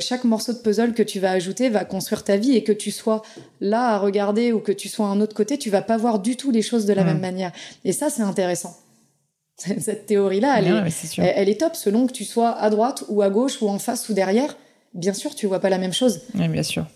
[0.00, 2.90] chaque morceau de puzzle que tu vas ajouter va construire ta vie et que tu
[2.90, 3.22] sois
[3.60, 6.18] là à regarder ou que tu sois à un autre côté, tu vas pas voir
[6.18, 7.06] du tout les choses de la mm.
[7.06, 7.52] même manière.
[7.84, 8.76] Et ça, c'est intéressant.
[9.56, 13.30] Cette théorie-là, elle, est, elle, est top selon que tu sois à droite ou à
[13.30, 14.56] gauche ou en face ou derrière.
[14.94, 16.22] Bien sûr, tu vois pas la même chose.
[16.34, 16.86] Bien sûr.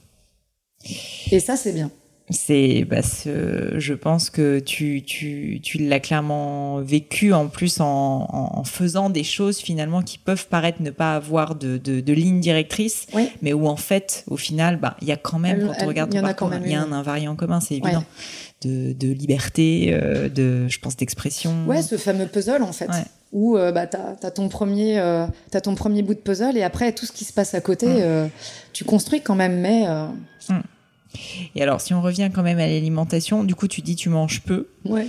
[1.32, 1.90] Et ça, c'est bien.
[2.30, 8.64] C'est bah, je pense que tu tu tu l'as clairement vécu en plus en, en,
[8.64, 13.06] faisant des choses finalement qui peuvent paraître ne pas avoir de de, de ligne directrice
[13.42, 16.12] mais où en fait au final bah il y a quand même quand on regarde
[16.12, 18.04] il y, il y a un invariant commun c'est évident.
[18.62, 21.64] De, de liberté euh, de je pense d'expression.
[21.68, 22.90] Ouais ce fameux puzzle en fait
[23.32, 26.62] où euh, bah t'as as ton premier euh, as ton premier bout de puzzle et
[26.62, 28.26] après tout ce qui se passe à côté euh,
[28.72, 29.86] tu construis quand même mais
[30.48, 30.62] mm.
[31.54, 34.42] Et alors, si on revient quand même à l'alimentation, du coup, tu dis tu manges
[34.42, 34.68] peu.
[34.84, 35.06] Ouais,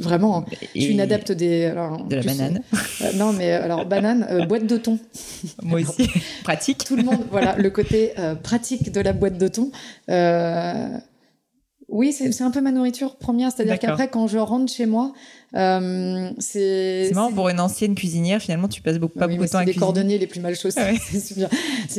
[0.00, 0.44] vraiment.
[0.74, 1.64] Je suis une adepte des.
[1.64, 2.60] Alors, de la banane.
[3.02, 4.98] Euh, non, mais alors, banane, euh, boîte de thon.
[5.62, 6.08] Moi aussi.
[6.42, 6.84] pratique.
[6.84, 9.70] Tout le monde, voilà, le côté euh, pratique de la boîte de thon.
[11.88, 15.12] Oui, c'est un peu ma nourriture première, c'est-à-dire qu'après, quand je rentre chez moi,
[15.54, 17.06] euh, c'est.
[17.08, 19.64] C'est marrant pour une ancienne cuisinière, finalement, tu passes beaucoup, pas beaucoup de temps à
[19.64, 21.48] les cordonniers les plus mal chaussés, c'est bien,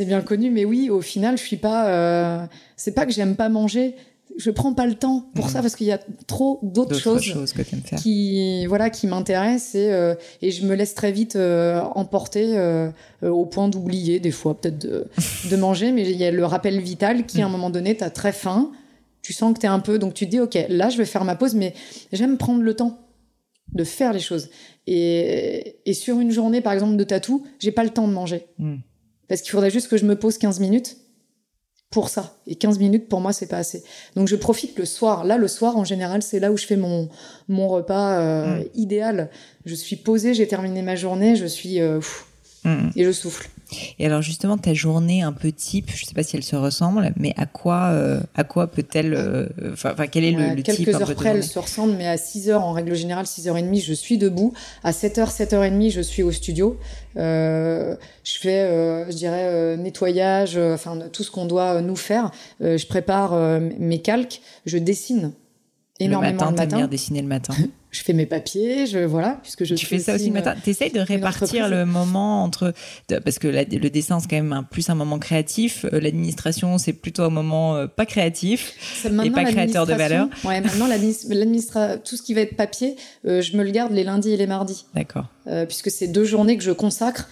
[0.06, 0.50] bien, connu.
[0.50, 1.88] Mais oui, au final, je suis pas.
[1.88, 3.94] Euh, c'est pas que j'aime pas manger.
[4.36, 5.50] Je prends pas le temps pour mhm.
[5.50, 7.98] ça parce qu'il y a trop d'autres choses, choses que faire.
[7.98, 12.90] qui voilà qui m'intéressent et euh, et je me laisse très vite euh, emporter euh,
[13.22, 15.08] au point d'oublier des fois peut-être de,
[15.50, 17.52] de manger mais il y a le rappel vital qui à un mhm.
[17.52, 18.70] moment donné t'as très faim
[19.22, 21.04] tu sens que tu es un peu donc tu te dis OK là je vais
[21.04, 21.74] faire ma pause mais
[22.12, 23.08] j'aime prendre le temps
[23.72, 24.48] de faire les choses.
[24.86, 28.46] Et, et sur une journée, par exemple, de tatou, j'ai pas le temps de manger.
[28.58, 28.76] Hmm.
[29.28, 30.96] Parce qu'il faudrait juste que je me pose 15 minutes
[31.90, 32.38] pour ça.
[32.46, 33.82] Et 15 minutes, pour moi, c'est pas assez.
[34.14, 35.24] Donc, je profite le soir.
[35.24, 37.08] Là, le soir, en général, c'est là où je fais mon,
[37.48, 38.64] mon repas euh, hmm.
[38.74, 39.30] idéal.
[39.64, 41.80] Je suis posée, j'ai terminé ma journée, je suis...
[41.80, 42.00] Euh,
[42.64, 42.90] hmm.
[42.96, 43.50] Et je souffle.
[43.98, 47.12] Et alors justement, ta journée un peu type, je sais pas si elle se ressemble,
[47.16, 50.86] mais à quoi, euh, à quoi peut-elle, euh, enfin, quel est le, le quelques type
[50.86, 53.50] Quelques heures près, elle se ressemble, mais à 6 heures en règle générale, 6 h
[53.50, 54.52] 30 je suis debout.
[54.82, 56.78] À 7 h 7 h 30 je suis au studio.
[57.16, 62.30] Euh, je fais, je dirais, nettoyage, enfin tout ce qu'on doit nous faire.
[62.60, 65.32] je prépare mes calques, je dessine
[66.00, 66.50] énormément le matin.
[66.50, 67.54] Le matin, bien dessiner le matin?
[67.90, 69.74] je fais mes papiers, je voilà, puisque je.
[69.74, 70.54] Tu fais ça aussi le matin.
[70.62, 72.74] T'essayes de répartir le moment entre
[73.24, 76.92] parce que le dessin c'est quand même un, plus un moment créatif, euh, l'administration c'est
[76.92, 80.28] plutôt un moment euh, pas créatif et pas créateur de valeur.
[80.44, 84.04] Ouais, maintenant l'administration, tout ce qui va être papier, euh, je me le garde les
[84.04, 84.86] lundis et les mardis.
[84.94, 85.26] D'accord.
[85.66, 87.28] puisque c'est deux journées que je consacre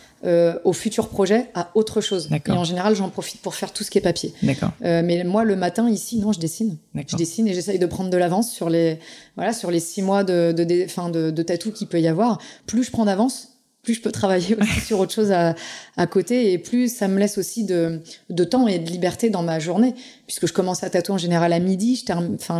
[0.64, 2.28] au futur projet à autre chose.
[2.46, 4.32] Et en général, j'en profite pour faire tout ce qui est papier.
[4.42, 4.70] D'accord.
[4.80, 6.76] mais moi, le matin ici, non, je dessine.
[6.94, 8.98] Je dessine et j'essaye de prendre de l'avance sur les
[9.36, 12.84] voilà sur les six mois de de, de, de, tatou qu'il peut y avoir, plus
[12.84, 15.54] je prends d'avance, plus je peux travailler aussi sur autre chose à,
[15.96, 18.00] à, côté et plus ça me laisse aussi de,
[18.30, 19.94] de temps et de liberté dans ma journée.
[20.26, 22.12] Puisque je commence à tatouer en général à midi, je,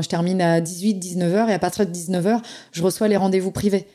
[0.03, 2.41] je termine à 18, 19 h et à partir de 19 h
[2.73, 3.87] je reçois les rendez-vous privés.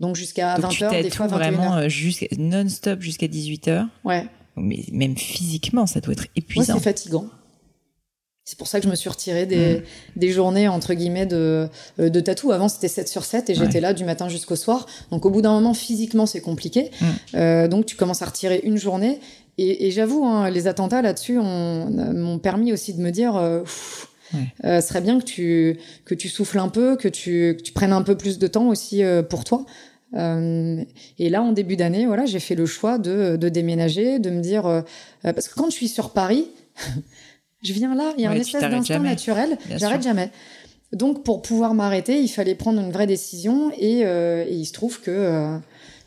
[0.00, 1.88] Donc jusqu'à 20 h des fois 21 vraiment euh,
[2.38, 4.26] non-stop jusqu'à 18 h Ouais.
[4.56, 6.74] Mais même physiquement, ça doit être épuisant.
[6.74, 7.26] c'est fatigant.
[8.44, 9.82] C'est pour ça que je me suis retirée des, mm.
[10.16, 11.68] des journées, entre guillemets, de,
[12.00, 12.50] euh, de tatou.
[12.50, 14.86] Avant, c'était 7 sur 7 et j'étais là du matin jusqu'au soir.
[15.12, 16.90] Donc, au bout d'un moment, physiquement, c'est compliqué.
[17.00, 17.06] Mm.
[17.34, 19.20] Euh, donc, tu commences à retirer une journée.
[19.56, 23.36] Et, et j'avoue, hein, les attentats là-dessus m'ont permis aussi de me dire...
[23.36, 23.62] Euh,
[24.64, 27.72] euh, ce serait bien que tu que tu souffles un peu, que tu que tu
[27.72, 29.64] prennes un peu plus de temps aussi euh, pour toi.
[30.14, 30.82] Euh,
[31.18, 34.40] et là, en début d'année, voilà, j'ai fait le choix de, de déménager, de me
[34.40, 34.84] dire
[35.22, 36.48] parce que quand je suis sur Paris,
[37.62, 40.30] Je viens là, il y a un espèce d'instinct naturel, j'arrête jamais.
[40.92, 44.72] Donc pour pouvoir m'arrêter, il fallait prendre une vraie décision et, euh, et il se
[44.72, 45.56] trouve que euh,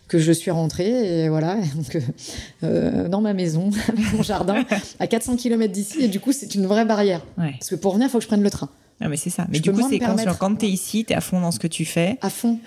[0.10, 1.98] que je suis rentrée et voilà donc
[2.64, 3.70] euh, dans ma maison,
[4.14, 4.66] mon jardin,
[5.00, 7.22] à 400 km d'ici et du coup c'est une vraie barrière.
[7.38, 8.70] Parce que pour venir, il faut que je prenne le train.
[9.00, 9.48] Non mais c'est ça.
[9.50, 11.60] Mais du coup c'est quand, quand tu es ici, tu es à fond dans ce
[11.60, 12.18] que tu fais.
[12.22, 12.60] À fond.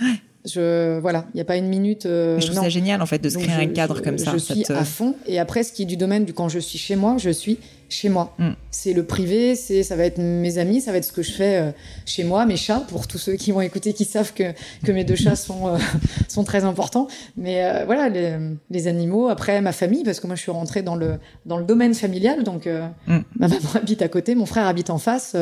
[0.47, 2.07] Je voilà, il n'y a pas une minute.
[2.07, 4.33] Euh, je trouve ça génial en fait de se créer un cadre comme ça.
[4.33, 5.17] Je suis à fond.
[5.27, 7.59] Et après, ce qui est du domaine du quand je suis chez moi, je suis
[7.89, 8.35] chez moi.
[8.39, 8.51] Mm.
[8.71, 11.33] C'est le privé, c'est ça va être mes amis, ça va être ce que je
[11.33, 11.71] fais euh,
[12.05, 12.85] chez moi, mes chats.
[12.89, 14.53] Pour tous ceux qui vont écouter, qui savent que
[14.85, 15.79] que mes deux chats sont euh,
[16.29, 17.09] sont très importants.
[17.37, 18.37] Mais voilà, les,
[18.71, 19.29] les, animaux.
[19.29, 22.45] Après, ma famille, parce que moi, je suis rentrée dans le dans le domaine familial.
[22.45, 23.19] Donc, mm.
[23.37, 25.35] ma maman habite à côté, mon frère habite en face.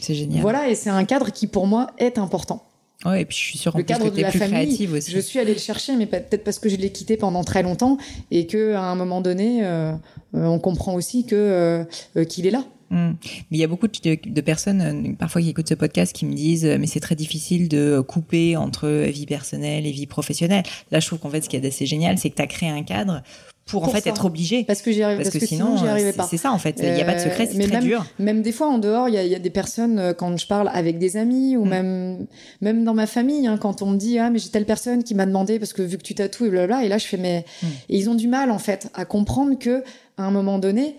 [0.00, 0.42] c'est génial.
[0.42, 2.64] Voilà, et c'est un cadre qui pour moi est important.
[3.04, 5.10] Ouais, et puis je suis sûre le cadre que de la plus famille, créative aussi.
[5.10, 7.98] Je suis allée le chercher, mais peut-être parce que je l'ai quitté pendant très longtemps
[8.30, 9.92] et que à un moment donné, euh,
[10.34, 11.84] euh on comprend aussi que
[12.16, 12.64] euh, qu'il est là.
[12.90, 13.12] Hmm.
[13.50, 16.34] Mais il y a beaucoup de, de, personnes, parfois qui écoutent ce podcast, qui me
[16.34, 20.64] disent mais c'est très difficile de couper entre vie personnelle et vie professionnelle.
[20.90, 22.70] Là, je trouve qu'en fait, ce qui est assez génial, c'est que tu as créé
[22.70, 23.22] un cadre
[23.66, 24.64] pour, en fait être obligé.
[24.64, 26.26] Parce que j'y arrive, parce, que, sinon, j'y arrivais pas.
[26.28, 26.80] C'est ça en fait.
[26.82, 28.04] Il n'y a pas de secret, c'est très même, dur.
[28.18, 30.46] Même des fois en dehors, il y a, y a, des personnes euh, quand je
[30.46, 31.68] parle avec des amis ou mm.
[31.68, 32.26] même
[32.60, 35.14] même dans ma famille, hein, quand on me dit ah mais j'ai telle personne qui
[35.14, 37.44] m'a demandé parce que vu que tu tatoues et blablabla, et là je fais mais
[37.62, 37.66] mm.
[37.88, 39.82] et ils ont du mal en fait à comprendre que
[40.16, 40.96] à un moment donné,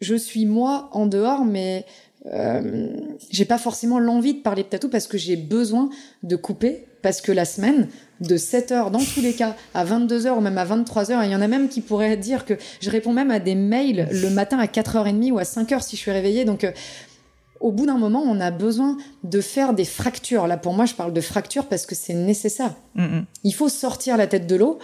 [0.00, 1.84] je suis moi en dehors, mais
[2.32, 2.88] euh,
[3.30, 5.90] j'ai pas forcément l'envie de parler de tatou parce que j'ai besoin
[6.22, 7.88] de couper parce que la semaine
[8.20, 11.24] de 7 heures dans tous les cas à 22 heures ou même à 23 heures,
[11.24, 14.08] il y en a même qui pourraient dire que je réponds même à des mails
[14.10, 16.44] le matin à 4h30 ou à 5h si je suis réveillée.
[16.44, 16.72] Donc euh,
[17.60, 20.46] au bout d'un moment, on a besoin de faire des fractures.
[20.46, 22.74] Là, pour moi, je parle de fractures parce que c'est nécessaire.
[22.94, 23.26] Mm, mm.
[23.44, 24.78] Il faut sortir la tête de l'eau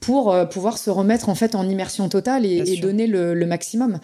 [0.00, 3.98] pour euh, pouvoir se remettre en fait en immersion totale et, donner le, maximum.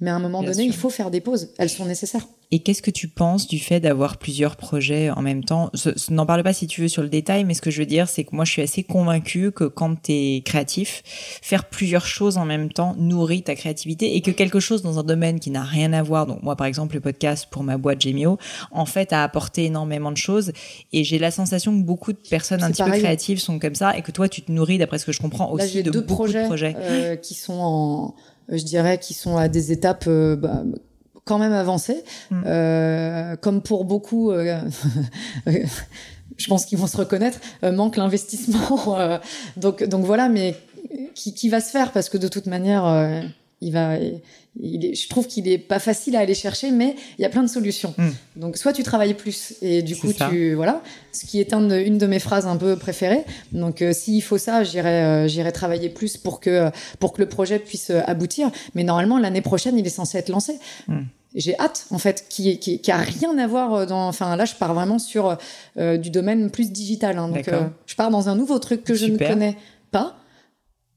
[0.00, 1.50] Mais à un moment donné, il faut faire des pauses.
[1.58, 2.26] Elles sont nécessaires.
[2.52, 5.70] Et qu'est-ce que tu penses du fait d'avoir plusieurs projets en même temps?
[6.10, 8.08] N'en parle pas si tu veux sur le détail, mais ce que je veux dire,
[8.08, 11.02] c'est que moi, je suis assez convaincue que quand tu es créatif,
[11.42, 15.02] faire plusieurs choses en même temps nourrit ta créativité et que quelque chose dans un
[15.02, 18.00] domaine qui n'a rien à voir, donc moi, par exemple, le podcast pour ma boîte
[18.00, 18.38] Gemio,
[18.70, 20.52] en fait, a apporté énormément de choses.
[20.92, 23.96] Et j'ai la sensation que beaucoup de personnes un petit peu créatives sont comme ça
[23.96, 26.14] et que toi, tu te nourris, d'après ce que je comprends, aussi de deux beaucoup
[26.14, 26.76] projets, de projets.
[26.78, 28.14] Euh, qui sont en
[28.48, 30.62] je dirais, qui sont à des étapes euh, bah,
[31.26, 32.02] quand même avancées.
[32.30, 32.42] Mm.
[32.46, 34.58] Euh, comme pour beaucoup, euh,
[35.46, 38.96] je pense qu'ils vont se reconnaître, manque l'investissement.
[39.58, 40.56] donc, donc voilà, mais
[41.14, 43.20] qui, qui, va se faire parce que de toute manière,
[43.60, 43.98] il va,
[44.60, 47.28] il est, je trouve qu'il est pas facile à aller chercher, mais il y a
[47.28, 47.94] plein de solutions.
[47.98, 48.10] Hmm.
[48.36, 52.06] Donc, soit tu travailles plus et du coup, tu, voilà, ce qui est une de
[52.06, 53.24] mes phrases un peu préférées.
[53.52, 57.28] Donc, euh, s'il faut ça, j'irai, euh, j'irai travailler plus pour que, pour que le
[57.28, 58.50] projet puisse euh, aboutir.
[58.74, 60.58] Mais normalement, l'année prochaine, il est censé être lancé.
[60.88, 61.02] Hmm.
[61.36, 64.08] J'ai hâte, en fait, qui, qui, qui, a rien à voir dans.
[64.08, 65.36] Enfin, là, je pars vraiment sur
[65.76, 67.18] du domaine plus digital.
[67.18, 67.48] Hein, donc,
[67.86, 69.56] je pars dans un nouveau truc que je ne connais
[69.90, 70.16] pas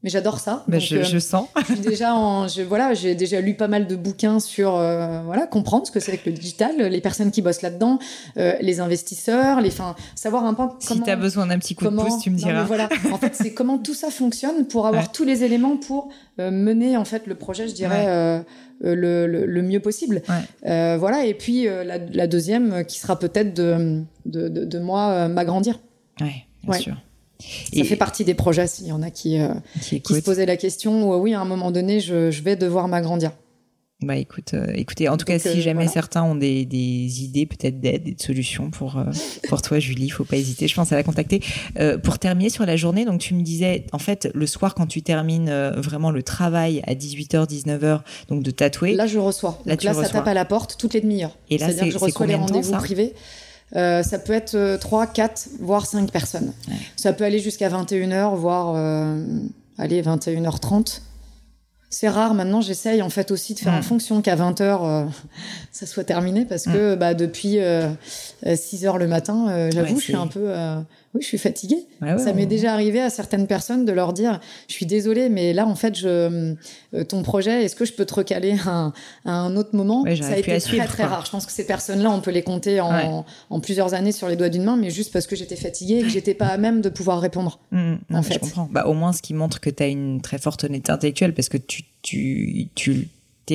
[0.02, 0.64] mais j'adore ça.
[0.68, 1.48] Bah, je, je, sens.
[1.68, 5.22] je suis déjà en, je, voilà, j'ai déjà lu pas mal de bouquins sur euh,
[5.26, 8.00] voilà comprendre ce que c'est que le digital, les personnes qui bossent là-dedans,
[8.38, 9.72] euh, les investisseurs, les,
[10.16, 10.80] savoir un peu comment.
[10.80, 12.64] Si tu as besoin d'un petit coup de pouce, tu me diras.
[12.64, 16.50] voilà, en fait, c'est comment tout ça fonctionne pour avoir tous les éléments pour euh,
[16.50, 18.06] mener en fait le projet, je dirais.
[18.08, 18.42] Euh,
[18.82, 20.22] le, le, le, mieux possible.
[20.66, 25.28] Euh, voilà, et puis la, la, deuxième qui sera peut-être de, de, de, de moi
[25.28, 25.82] m'agrandir.
[26.22, 26.96] Ouais, bien sûr.
[27.40, 30.58] Ça fait partie des projets, s'il y en a qui, euh, qui, se posaient la
[30.58, 33.32] question, oui, à un moment donné, je, je vais devoir m'agrandir.
[34.02, 37.46] Bah écoute, euh, écoutez, en tout cas, si euh, jamais certains ont des, des idées,
[37.46, 39.04] peut-être d'aide, des solutions pour
[39.50, 40.70] pour toi, Julie, il faut pas hésiter.
[40.70, 41.42] Je pense à la contacter.
[42.04, 45.02] pour terminer sur la journée, donc tu me disais, en fait, le soir quand tu
[45.02, 48.94] termines vraiment le travail à 18h, 19h, donc de tatouer.
[48.94, 49.60] Là, je reçois.
[49.66, 51.38] Là, là ça tape à la porte toutes les demi-heures.
[51.50, 53.14] Et là, c'est je reçois les rendez-vous privés.
[53.76, 56.54] Euh, ça peut être 3, 4, voire 5 personnes.
[56.96, 59.24] Ça peut aller jusqu'à 21h, voire euh,
[59.78, 61.02] allez, 21h30.
[61.92, 65.06] C'est rare, maintenant j'essaye en fait aussi de faire en fonction qu'à 20h euh,
[65.72, 67.58] ça soit terminé parce que bah, depuis
[68.46, 70.54] 6h le matin, j'avoue, je suis un peu
[71.16, 71.88] oui, je suis fatiguée.
[72.02, 75.66] ça m'est déjà arrivé à certaines personnes de leur dire, je suis désolée, mais là,
[75.66, 76.08] en fait, je,
[76.94, 78.92] euh, ton projet, est-ce que je peux te recaler à
[79.26, 80.04] un, autre moment?
[80.22, 81.26] Ça a été très, très rare.
[81.26, 84.36] Je pense que ces personnes-là, on peut les compter en, en, plusieurs années sur les
[84.36, 86.82] doigts d'une main, mais juste parce que j'étais fatiguée et que j'étais pas à même
[86.82, 87.60] de pouvoir répondre.
[87.72, 88.16] Mmh, mmh.
[88.16, 88.34] en fait.
[88.34, 88.68] Je comprends.
[88.72, 91.50] Bah, au moins, ce qui montre que tu as une très forte honnêteté intellectuelle parce
[91.50, 93.10] que tu, tu, tu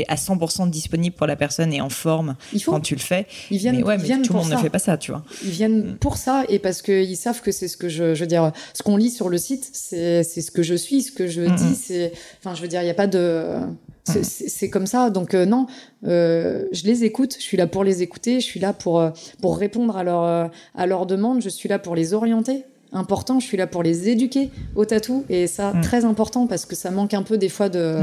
[0.09, 3.27] à 100% disponible pour la personne et en forme quand tu le fais.
[3.51, 5.25] Ils viennent, mais ouais, mais tout le monde ne fait pas ça, tu vois.
[5.45, 5.97] Ils viennent mm.
[5.97, 8.83] pour ça et parce qu'ils savent que c'est ce que je, je veux dire, ce
[8.83, 11.65] qu'on lit sur le site, c'est ce que je suis, ce que je mm, dis,
[11.65, 11.77] mm.
[11.81, 13.61] c'est, enfin, je veux dire, il n'y a pas de,
[14.05, 15.11] c'est comme ça.
[15.11, 15.67] Donc euh, non,
[16.07, 17.37] euh, je les écoute.
[17.39, 18.41] Je suis là pour les écouter.
[18.41, 21.43] Je suis là pour euh, pour répondre à leur à leurs demandes.
[21.43, 22.65] Je suis là pour les orienter
[22.95, 23.41] important.
[23.41, 25.81] Je suis là pour les éduquer au tatou et ça mm.
[25.83, 28.01] très important parce que ça manque un peu des fois de,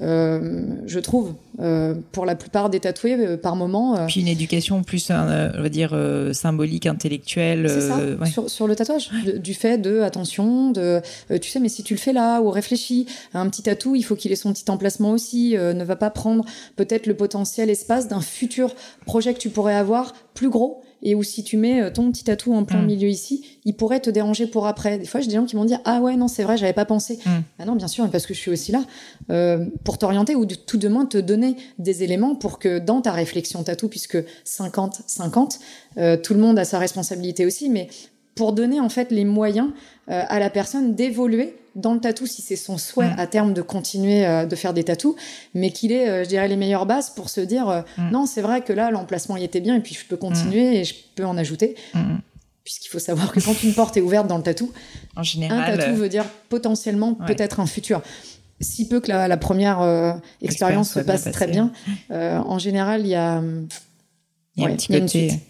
[0.00, 4.06] euh, je trouve, euh, pour la plupart des tatoués euh, par moment.
[4.06, 5.14] Puis une éducation plus, on
[5.62, 5.96] va dire
[6.32, 7.68] symbolique, intellectuelle.
[7.68, 11.02] Ça, sur, sur, le tatouage, du fait de attention, de,
[11.40, 14.16] tu sais, mais si tu le fais là ou réfléchis, un petit tatou, il faut
[14.16, 15.54] qu'il ait son petit emplacement aussi.
[15.56, 16.44] ne va pas prendre
[16.76, 18.74] peut-être le potentiel espace d'un futur
[19.06, 22.24] projet que tu pourrais avoir plus gros et où si tu mets euh, ton petit
[22.24, 22.86] tatou en plein mm.
[22.86, 24.98] milieu ici, il pourrait te déranger pour après.
[24.98, 26.84] Des fois, j'ai des gens qui m'ont dit ah ouais non c'est vrai j'avais pas
[26.84, 27.18] pensé.
[27.58, 28.84] Ah non bien sûr parce que je suis aussi là
[29.30, 33.00] euh, pour t'orienter ou de, tout de moins te donner des éléments pour que dans
[33.00, 35.58] ta réflexion tatou puisque 50 50
[35.98, 37.88] euh, tout le monde a sa responsabilité aussi mais
[38.34, 39.70] pour donner en fait les moyens
[40.10, 43.18] euh, à la personne d'évoluer dans le tatou si c'est son souhait mm.
[43.18, 45.14] à terme de continuer euh, de faire des tatous,
[45.54, 48.10] mais qu'il ait, euh, je dirais, les meilleures bases pour se dire mm.
[48.10, 50.74] non, c'est vrai que là, l'emplacement y était bien et puis je peux continuer mm.
[50.74, 51.76] et je peux en ajouter.
[52.62, 54.70] Puisqu'il faut savoir que quand une porte est ouverte dans le tatou,
[55.16, 58.02] en général, un tatou veut dire potentiellement peut-être un futur.
[58.60, 61.72] Si peu que la, première expérience se passe très bien,
[62.10, 63.42] en général, il y a,
[64.56, 65.40] il y a un petit côté.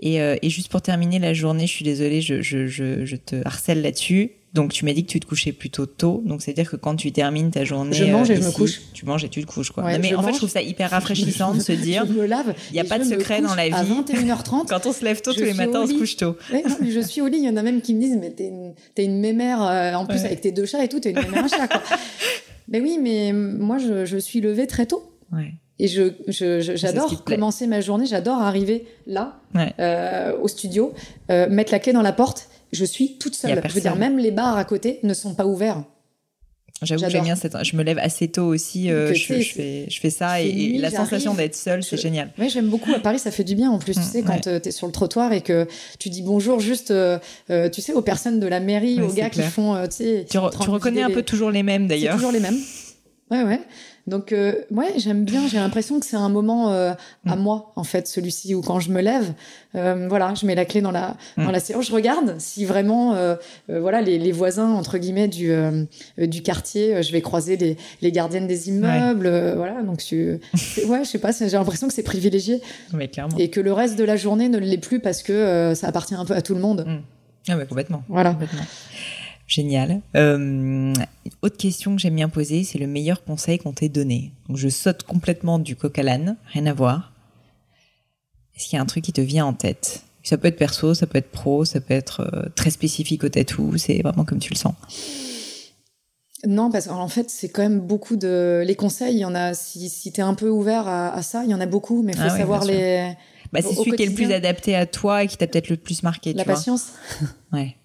[0.00, 3.16] Et, euh, et, juste pour terminer la journée, je suis désolée, je, je, je, je
[3.16, 4.32] te harcèle là-dessus.
[4.52, 6.76] Donc tu m'as dit que tu te couchais plutôt tôt, donc c'est à dire que
[6.76, 8.80] quand tu termines ta journée, je mange et je me couche.
[8.92, 9.84] Tu manges et tu te couches quoi.
[9.98, 12.54] mais en fait, je trouve ça hyper rafraîchissant de se dire, je me lave.
[12.70, 13.74] Il n'y a pas de secret dans la vie.
[13.74, 14.66] À 21h30.
[14.68, 16.36] quand on se lève tôt tous les matins, on se couche tôt.
[16.50, 17.38] je suis au lit.
[17.38, 20.06] Il y en a même qui me disent, mais t'es une, es une mémère en
[20.06, 21.82] plus avec tes deux chats et tout, t'es une mémère un chat quoi.
[22.68, 25.14] mais oui, mais moi je, je suis levée très tôt.
[25.32, 25.54] Ouais.
[25.80, 29.40] Et je, j'adore commencer ma journée, j'adore arriver là,
[29.78, 30.92] euh, au studio,
[31.30, 32.50] euh, mettre la clé dans la porte.
[32.72, 33.60] Je suis toute seule.
[33.64, 35.82] Je veux dire, même les bars à côté ne sont pas ouverts.
[36.82, 37.62] J'avoue que j'aime bien cette.
[37.62, 38.90] Je me lève assez tôt aussi.
[38.90, 42.30] Euh, je, fais, je fais ça et, la sensation d'être seule, c'est génial.
[42.38, 42.90] Oui, j'aime beaucoup.
[42.94, 43.92] À Paris, ça fait du bien en plus.
[43.92, 45.66] tu mm, sais, quand tu es sur le trottoir et que
[45.98, 46.92] tu dis bonjour juste,
[47.48, 49.86] tu sais, aux personnes de la mairie, aux gars qui font.
[49.88, 52.14] tu, reconnais un peu toujours les mêmes d'ailleurs.
[52.14, 52.58] Toujours les mêmes.
[53.30, 53.60] Ouais, ouais.
[54.06, 55.46] Donc, euh, ouais, j'aime bien.
[55.46, 56.92] J'ai l'impression que c'est un moment euh,
[57.26, 57.40] à mm.
[57.40, 59.32] moi, en fait, celui-ci, où quand je me lève,
[59.74, 61.44] euh, voilà, je mets la clé dans la mm.
[61.44, 63.16] dans la séance, je regarde si vraiment,
[63.68, 65.52] voilà, les, les, voisins entre guillemets du
[66.18, 69.82] du quartier, je vais croiser les, les gardiennes des immeubles, voilà.
[69.82, 70.38] Donc, je,
[70.86, 72.60] ouais, je sais pas, j'ai l'impression que c'est privilégié,
[73.38, 76.24] et que le reste de la journée ne l'est plus parce que ça appartient un
[76.24, 76.84] peu à tout le monde.
[76.86, 77.00] Mm.
[77.48, 78.02] Ah ouais, complètement.
[78.08, 78.32] Voilà.
[78.32, 78.62] Complètement.
[79.50, 80.00] Génial.
[80.14, 80.94] Euh,
[81.42, 84.30] autre question que j'aime bien poser, c'est le meilleur conseil qu'on t'ait donné.
[84.48, 87.12] Donc je saute complètement du coq à l'âne, rien à voir.
[88.54, 90.04] Est-ce qu'il y a un truc qui te vient en tête?
[90.22, 93.28] Ça peut être perso, ça peut être pro, ça peut être euh, très spécifique au
[93.28, 94.74] tatou, c'est vraiment comme tu le sens.
[96.46, 98.62] Non, parce qu'en fait, c'est quand même beaucoup de.
[98.64, 99.52] Les conseils, il y en a.
[99.52, 102.12] Si, si tu es un peu ouvert à, ça, il y en a beaucoup, mais
[102.12, 103.14] il faut ah savoir les.
[103.52, 105.76] Bah, c'est celui qui est le plus adapté à toi et qui t'a peut-être le
[105.76, 106.32] plus marqué.
[106.34, 106.92] La patience.
[107.52, 107.76] ouais.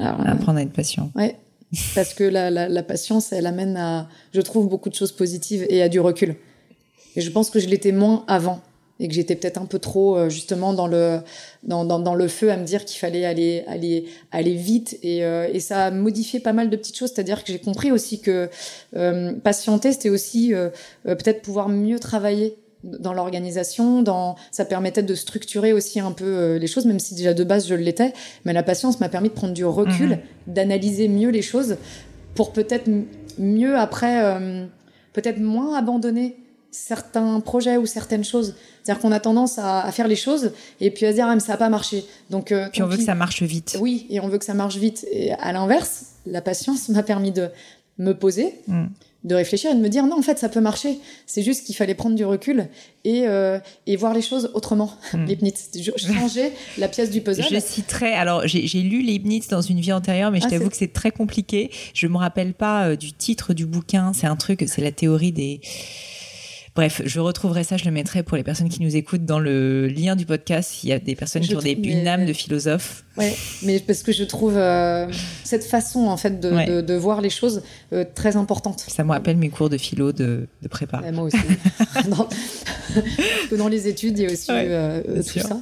[0.00, 1.10] Apprendre à être patient.
[1.14, 1.36] Ouais.
[1.94, 5.64] Parce que la, la, la, patience, elle amène à, je trouve, beaucoup de choses positives
[5.68, 6.34] et à du recul.
[7.16, 8.60] Et je pense que je l'étais moins avant
[9.00, 11.20] et que j'étais peut-être un peu trop euh, justement dans le
[11.62, 15.24] dans, dans, dans le feu à me dire qu'il fallait aller aller aller vite et,
[15.24, 18.20] euh, et ça a modifié pas mal de petites choses c'est-à-dire que j'ai compris aussi
[18.20, 18.50] que
[18.94, 20.52] euh, patienter c'était aussi
[21.04, 26.58] peut-être pouvoir mieux travailler dans l'organisation, dans ça permettait de structurer aussi un peu euh,
[26.58, 28.12] les choses, même si déjà de base je l'étais.
[28.44, 30.18] Mais la patience m'a permis de prendre du recul, mhm.
[30.54, 31.76] d'analyser mieux les choses,
[32.34, 32.88] pour peut-être
[33.38, 34.66] mieux après, euh,
[35.12, 36.36] peut-être moins abandonner
[36.70, 38.54] certains projets ou certaines choses.
[38.82, 41.40] C'est-à-dire qu'on a tendance à, faire les choses et puis à se dire ah mais
[41.40, 42.04] ça n'a pas marché.
[42.30, 43.76] Donc euh, puis on veut que ça marche vite.
[43.80, 45.06] Oui, et on veut que ça marche vite.
[45.10, 47.48] Et à l'inverse, la patience m'a permis de
[47.98, 48.54] me poser.
[48.68, 48.86] Mm
[49.24, 50.98] de réfléchir et de me dire non en fait ça peut marcher.
[51.26, 52.68] C'est juste qu'il fallait prendre du recul
[53.04, 54.92] et, euh, et voir les choses autrement.
[55.12, 55.24] Hmm.
[55.26, 57.44] Leibniz changer la pièce du puzzle.
[57.50, 60.76] Je citerai alors j'ai lu Leibniz dans une vie antérieure mais je ah, t'avoue que
[60.76, 61.70] c'est très compliqué.
[61.94, 64.12] Je me rappelle pas euh, du titre du bouquin.
[64.14, 65.60] C'est un truc c'est la théorie des
[66.74, 69.88] Bref, je retrouverai ça, je le mettrai pour les personnes qui nous écoutent dans le
[69.88, 70.84] lien du podcast.
[70.84, 73.04] Il y a des personnes qui ont des, une âme de philosophe.
[73.16, 75.06] Ouais, mais parce que je trouve euh,
[75.42, 78.84] cette façon en fait de, de, voir les choses euh, très importante.
[78.86, 81.02] Ça me rappelle mes cours de philo de, de prépa.
[81.12, 81.36] moi aussi.
[82.08, 82.28] dans,
[83.58, 85.60] dans les études, il y a aussi euh, tout ça.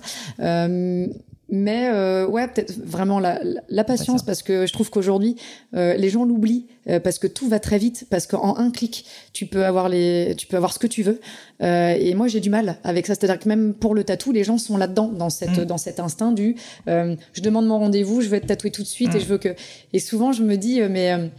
[1.50, 5.36] Mais euh, ouais, peut-être vraiment la, la patience, parce que je trouve qu'aujourd'hui,
[5.74, 9.06] euh, les gens l'oublient, euh, parce que tout va très vite, parce qu'en un clic,
[9.32, 11.20] tu peux avoir les, tu peux avoir ce que tu veux.
[11.62, 13.14] Euh, et moi, j'ai du mal avec ça.
[13.14, 15.64] C'est-à-dire que même pour le tatou, les gens sont là-dedans, dans cette, mm.
[15.64, 16.56] dans cet instinct du,
[16.86, 19.20] euh, je demande mon rendez-vous, je veux être tatoué tout de suite, et mm.
[19.22, 19.54] je veux que.
[19.94, 21.30] Et souvent, je me dis, euh, mais,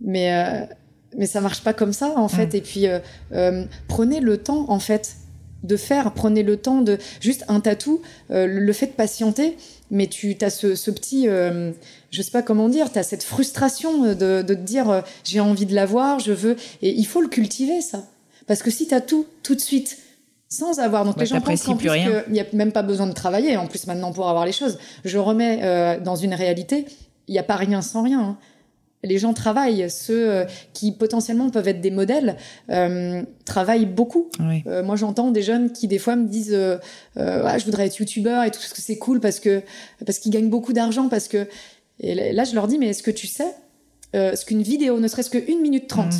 [0.00, 0.68] mais,
[1.16, 2.54] mais ça marche pas comme ça, en fait.
[2.54, 2.56] Mm.
[2.56, 2.86] Et puis,
[3.88, 5.16] prenez le temps, en fait
[5.62, 6.12] de faire.
[6.12, 9.56] Prenez le temps de juste un tatou, euh, le fait de patienter,
[9.90, 11.72] mais tu as ce, petit, euh,
[12.10, 15.40] je sais pas comment dire, tu as cette frustration de, de te dire euh, j'ai
[15.40, 18.04] envie de l'avoir, je veux, et il faut le cultiver ça,
[18.46, 19.98] parce que si tu as tout tout de suite
[20.50, 23.12] sans avoir donc les gens pensent qu'en plus qu'il n'y a même pas besoin de
[23.12, 24.78] travailler en plus maintenant pour avoir les choses.
[25.04, 26.86] Je remets dans une réalité,
[27.26, 28.20] il n'y a pas rien sans rien.
[28.20, 28.38] Hein
[29.04, 32.36] les gens travaillent, ceux euh, qui potentiellement peuvent être des modèles
[32.70, 34.28] euh, travaillent beaucoup.
[34.66, 36.78] Euh, moi, j'entends des jeunes qui des fois me disent euh,
[37.16, 39.62] je voudrais être youtubeur et tout parce que c'est cool parce que
[40.04, 41.46] parce qu'ils gagnent beaucoup d'argent parce que
[42.00, 43.52] et là je leur dis mais est-ce que tu sais
[44.14, 46.14] ce qu'une vidéo, ne serait-ce qu'une minute trente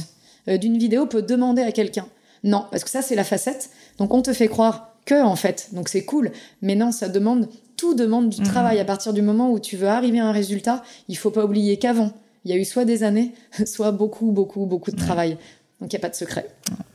[0.46, 0.58] mm.
[0.58, 2.06] d'une vidéo peut demander à quelqu'un?
[2.44, 3.70] Non, parce que ça c'est la facette.
[3.98, 6.30] Donc on te fait croire que en fait, donc c'est cool,
[6.62, 8.44] mais non, ça demande tout demande du mm.
[8.44, 10.82] travail à partir du moment où tu veux arriver à un résultat.
[11.08, 12.12] Il faut pas oublier qu'avant
[12.48, 13.32] il y a eu soit des années,
[13.66, 15.36] soit beaucoup, beaucoup, beaucoup de travail.
[15.80, 16.46] Donc il n'y a pas de secret.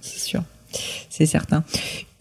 [0.01, 0.43] C'est sûr.
[1.09, 1.63] C'est certain.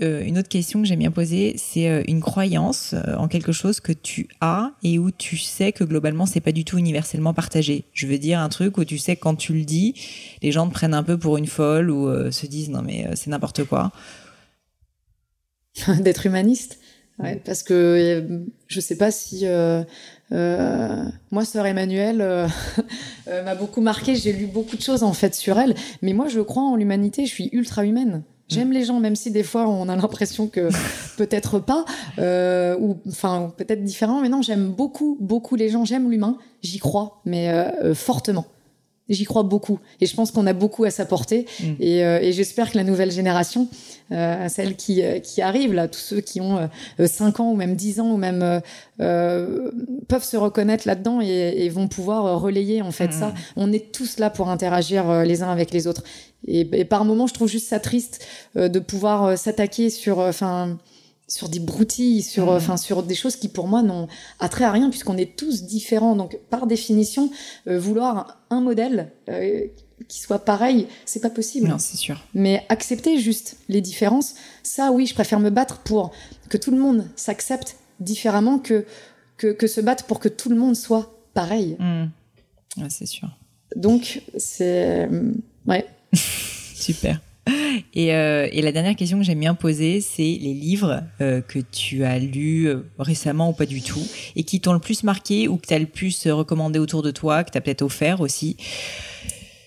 [0.03, 3.53] Euh, une autre question que j'aime bien poser, c'est euh, une croyance euh, en quelque
[3.53, 7.33] chose que tu as et où tu sais que globalement c'est pas du tout universellement
[7.33, 7.85] partagé.
[7.95, 9.95] Je veux dire un truc où tu sais que quand tu le dis,
[10.43, 13.31] les gens te prennent un peu pour une folle ou se disent non mais c'est
[13.31, 13.93] n'importe quoi.
[16.01, 16.79] D'être humaniste.
[17.19, 19.47] Ouais, parce que je sais pas si
[20.33, 22.49] euh, moi, sœur Emmanuelle euh,
[23.29, 24.15] euh, m'a beaucoup marqué.
[24.15, 27.27] J'ai lu beaucoup de choses en fait sur elle, mais moi, je crois en l'humanité.
[27.27, 28.23] Je suis ultra humaine.
[28.49, 28.73] J'aime mm.
[28.73, 30.69] les gens, même si des fois on a l'impression que
[31.17, 31.85] peut-être pas,
[32.19, 34.21] euh, ou enfin peut-être différent.
[34.21, 35.85] Mais non, j'aime beaucoup, beaucoup les gens.
[35.85, 36.39] J'aime l'humain.
[36.63, 37.53] J'y crois, mais
[37.95, 38.47] fortement.
[39.13, 41.65] J'y crois beaucoup et je pense qu'on a beaucoup à s'apporter mm.
[41.81, 43.69] et, euh, et j'espère que la nouvelle génération,
[44.11, 46.69] euh, celle qui, euh, qui arrive là, tous ceux qui ont
[46.99, 48.61] 5 ans ou même 10 ans ou même
[48.99, 53.13] peuvent se reconnaître là-dedans et, et, vont pouvoir relayer en fait mm.
[53.13, 53.35] ça.
[53.57, 56.03] On est tous là pour interagir les uns avec les autres
[56.47, 58.25] et, et par moments je trouve juste ça triste
[58.57, 60.79] de pouvoir s'attaquer sur enfin
[61.33, 62.57] sur des broutilles, sur, mmh.
[62.57, 64.07] enfin, sur des choses qui pour moi n'ont
[64.39, 66.15] attrait à rien puisqu'on est tous différents.
[66.15, 67.31] Donc, par définition,
[67.69, 69.67] euh, vouloir un modèle euh,
[70.09, 71.69] qui soit pareil, c'est pas possible.
[71.69, 72.23] Non, c'est sûr.
[72.35, 76.13] Mais accepter juste les différences, ça, oui, je préfère me battre pour
[76.51, 78.85] que tout le monde s'accepte différemment que,
[79.39, 81.79] que, que se battre pour que tout le monde soit pareil.
[81.79, 82.89] Mmh.
[82.91, 83.31] c'est sûr.
[83.75, 85.09] Donc, c'est.
[85.67, 85.87] Ouais.
[86.75, 87.21] Super.
[87.95, 91.59] Et, euh, et, la dernière question que j'aime bien poser, c'est les livres euh, que
[91.59, 94.03] tu as lus euh, récemment ou pas du tout,
[94.37, 97.11] et qui t'ont le plus marqué ou que tu as le plus recommandé autour de
[97.11, 98.57] toi, que tu as peut-être offert aussi.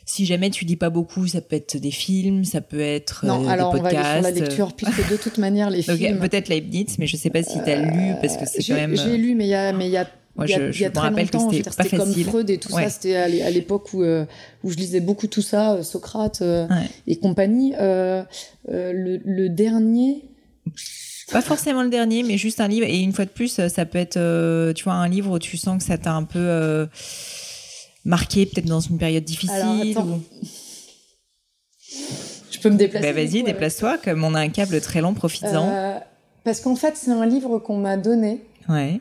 [0.07, 3.43] Si jamais tu lis pas beaucoup, ça peut être des films, ça peut être non,
[3.43, 4.05] euh, alors des podcasts.
[4.05, 6.19] on va aller sur la lecture, puisque de toute manière, les films...
[6.19, 8.95] Peut-être Leibniz, mais je sais pas si tu as lu, parce que c'est quand même...
[8.95, 9.73] J'ai lu, mais il y a...
[9.73, 12.89] Mais y a moi, je, y a, très longtemps, c'était comme Freud et tout ça.
[12.89, 14.25] C'était à l'époque où euh,
[14.63, 16.67] où je lisais beaucoup tout ça, euh, Socrate euh,
[17.07, 17.73] et compagnie.
[17.79, 18.23] Euh,
[18.67, 20.23] le, le, dernier.
[21.31, 22.85] Pas forcément le dernier, mais juste un livre.
[22.85, 25.77] Et une fois de plus, ça peut être, tu vois, un livre où tu sens
[25.77, 26.87] que ça t'a un peu
[28.03, 29.97] marqué, peut-être dans une période difficile.
[29.97, 30.21] ou...
[32.51, 33.07] Je peux me déplacer.
[33.07, 33.99] Bah, vas-y, déplace-toi.
[33.99, 36.01] Comme on a un câble très long, profites-en.
[36.43, 38.41] parce qu'en fait, c'est un livre qu'on m'a donné.
[38.67, 38.99] Ouais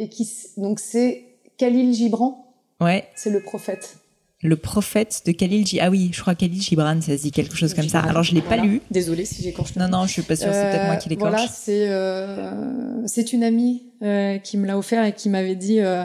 [0.00, 1.24] et qui donc c'est
[1.58, 2.54] Khalil Gibran.
[2.80, 3.06] Ouais.
[3.14, 3.98] C'est le prophète.
[4.42, 5.86] Le prophète de Khalil Gibran.
[5.86, 8.00] Ah oui, je crois Khalil Gibran, ça se dit quelque chose comme ça.
[8.00, 8.80] Alors je l'ai pas lu.
[8.90, 9.76] Désolée si j'écorche.
[9.76, 10.48] Non non, je suis pas sûre.
[10.52, 11.30] C'est peut-être moi qui l'écorche.
[11.30, 15.80] Voilà, c'est euh, c'est une amie euh, qui me l'a offert et qui m'avait dit
[15.80, 16.04] euh,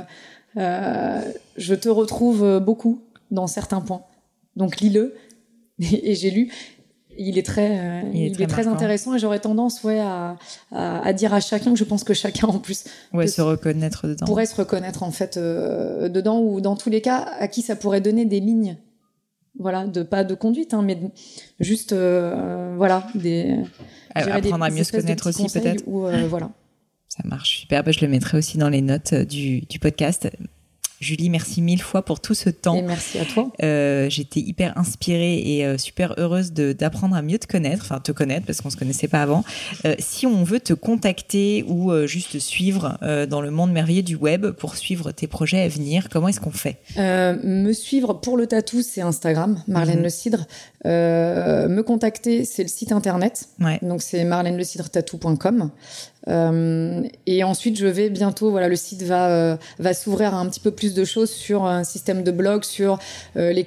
[0.57, 1.21] euh
[1.55, 3.01] je te retrouve beaucoup
[3.31, 4.03] dans certains points.
[4.57, 5.15] Donc lis-le.
[5.79, 6.53] Et, j'ai lu
[7.17, 10.37] il est très, euh, il est, très, intéressant et j'aurais tendance, ouais, à,
[10.71, 14.25] à, dire à chacun que je pense que chacun en plus ouais, se reconnaître dedans.
[14.25, 17.75] Pourrait se reconnaître en fait euh, dedans ou dans tous les cas à qui ça
[17.75, 18.77] pourrait donner des lignes,
[19.57, 20.99] voilà, de pas de conduite, hein, mais
[21.59, 23.57] juste, euh, voilà, des.
[24.13, 25.83] Apprendre à mieux se connaître aussi peut-être.
[25.87, 26.51] Ou voilà.
[27.09, 27.83] Ça marche super.
[27.83, 30.29] Bah, je le mettrai aussi dans les notes du, du podcast.
[31.01, 32.75] Julie, merci mille fois pour tout ce temps.
[32.75, 33.51] Et merci à toi.
[33.61, 38.11] Euh, J'étais hyper inspirée et euh, super heureuse d'apprendre à mieux te connaître, enfin te
[38.11, 39.43] connaître parce qu'on se connaissait pas avant.
[39.85, 44.03] Euh, si on veut te contacter ou euh, juste suivre euh, dans le monde merveilleux
[44.03, 46.77] du web pour suivre tes projets à venir, comment est-ce qu'on fait?
[46.97, 50.03] Me suivre pour le tatou, c'est Instagram, Marlène mhm.
[50.03, 50.47] Le Cidre.
[50.85, 53.47] Me contacter, c'est le site internet.
[53.59, 53.79] Ouais.
[53.81, 55.71] Donc c'est marlènelecidretatou.com.
[56.27, 60.47] Euh, et ensuite, je vais bientôt, voilà, le site va euh, va s'ouvrir à un
[60.47, 62.99] petit peu plus de choses sur un système de blog, sur
[63.37, 63.65] euh, les,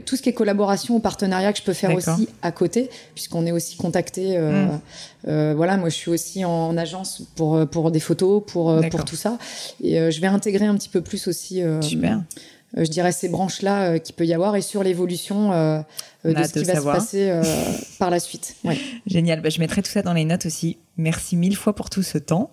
[0.00, 3.46] tout ce qui est collaboration ou partenariat que je peux faire aussi à côté, puisqu'on
[3.46, 4.38] est aussi contacté.
[4.38, 5.52] Mm.
[5.54, 9.38] voilà, moi, je suis aussi en, agence pour pour des photos, pour pour tout ça,
[9.82, 11.62] et je vais intégrer un petit peu plus aussi.
[11.80, 12.22] Super.
[12.76, 15.84] Je dirais ces branches là qui peut y avoir et sur l'évolution de
[16.24, 17.40] ce qui va se passer
[17.98, 18.56] par la suite.
[18.64, 18.78] Ouais.
[19.06, 19.40] Génial.
[19.40, 20.78] Bah, je mettrai tout ça dans les notes aussi.
[20.96, 22.50] Merci mille fois pour tout ce temps.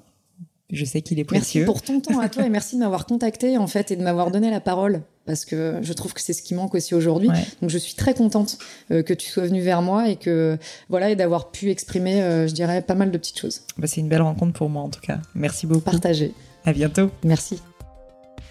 [0.71, 1.61] Je sais qu'il est précieux.
[1.61, 4.01] Merci pour ton temps à toi et merci de m'avoir contacté en fait et de
[4.01, 7.29] m'avoir donné la parole parce que je trouve que c'est ce qui manque aussi aujourd'hui.
[7.61, 8.57] Donc je suis très contente
[8.89, 10.57] euh, que tu sois venu vers moi et que
[10.89, 13.61] voilà et d'avoir pu exprimer, euh, je dirais, pas mal de petites choses.
[13.77, 15.19] Bah, c'est une belle rencontre pour moi en tout cas.
[15.35, 15.81] Merci beaucoup.
[15.81, 16.33] Partagé.
[16.65, 17.11] À bientôt.
[17.23, 17.61] Merci.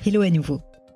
[0.06, 0.60] Hello à nouveau.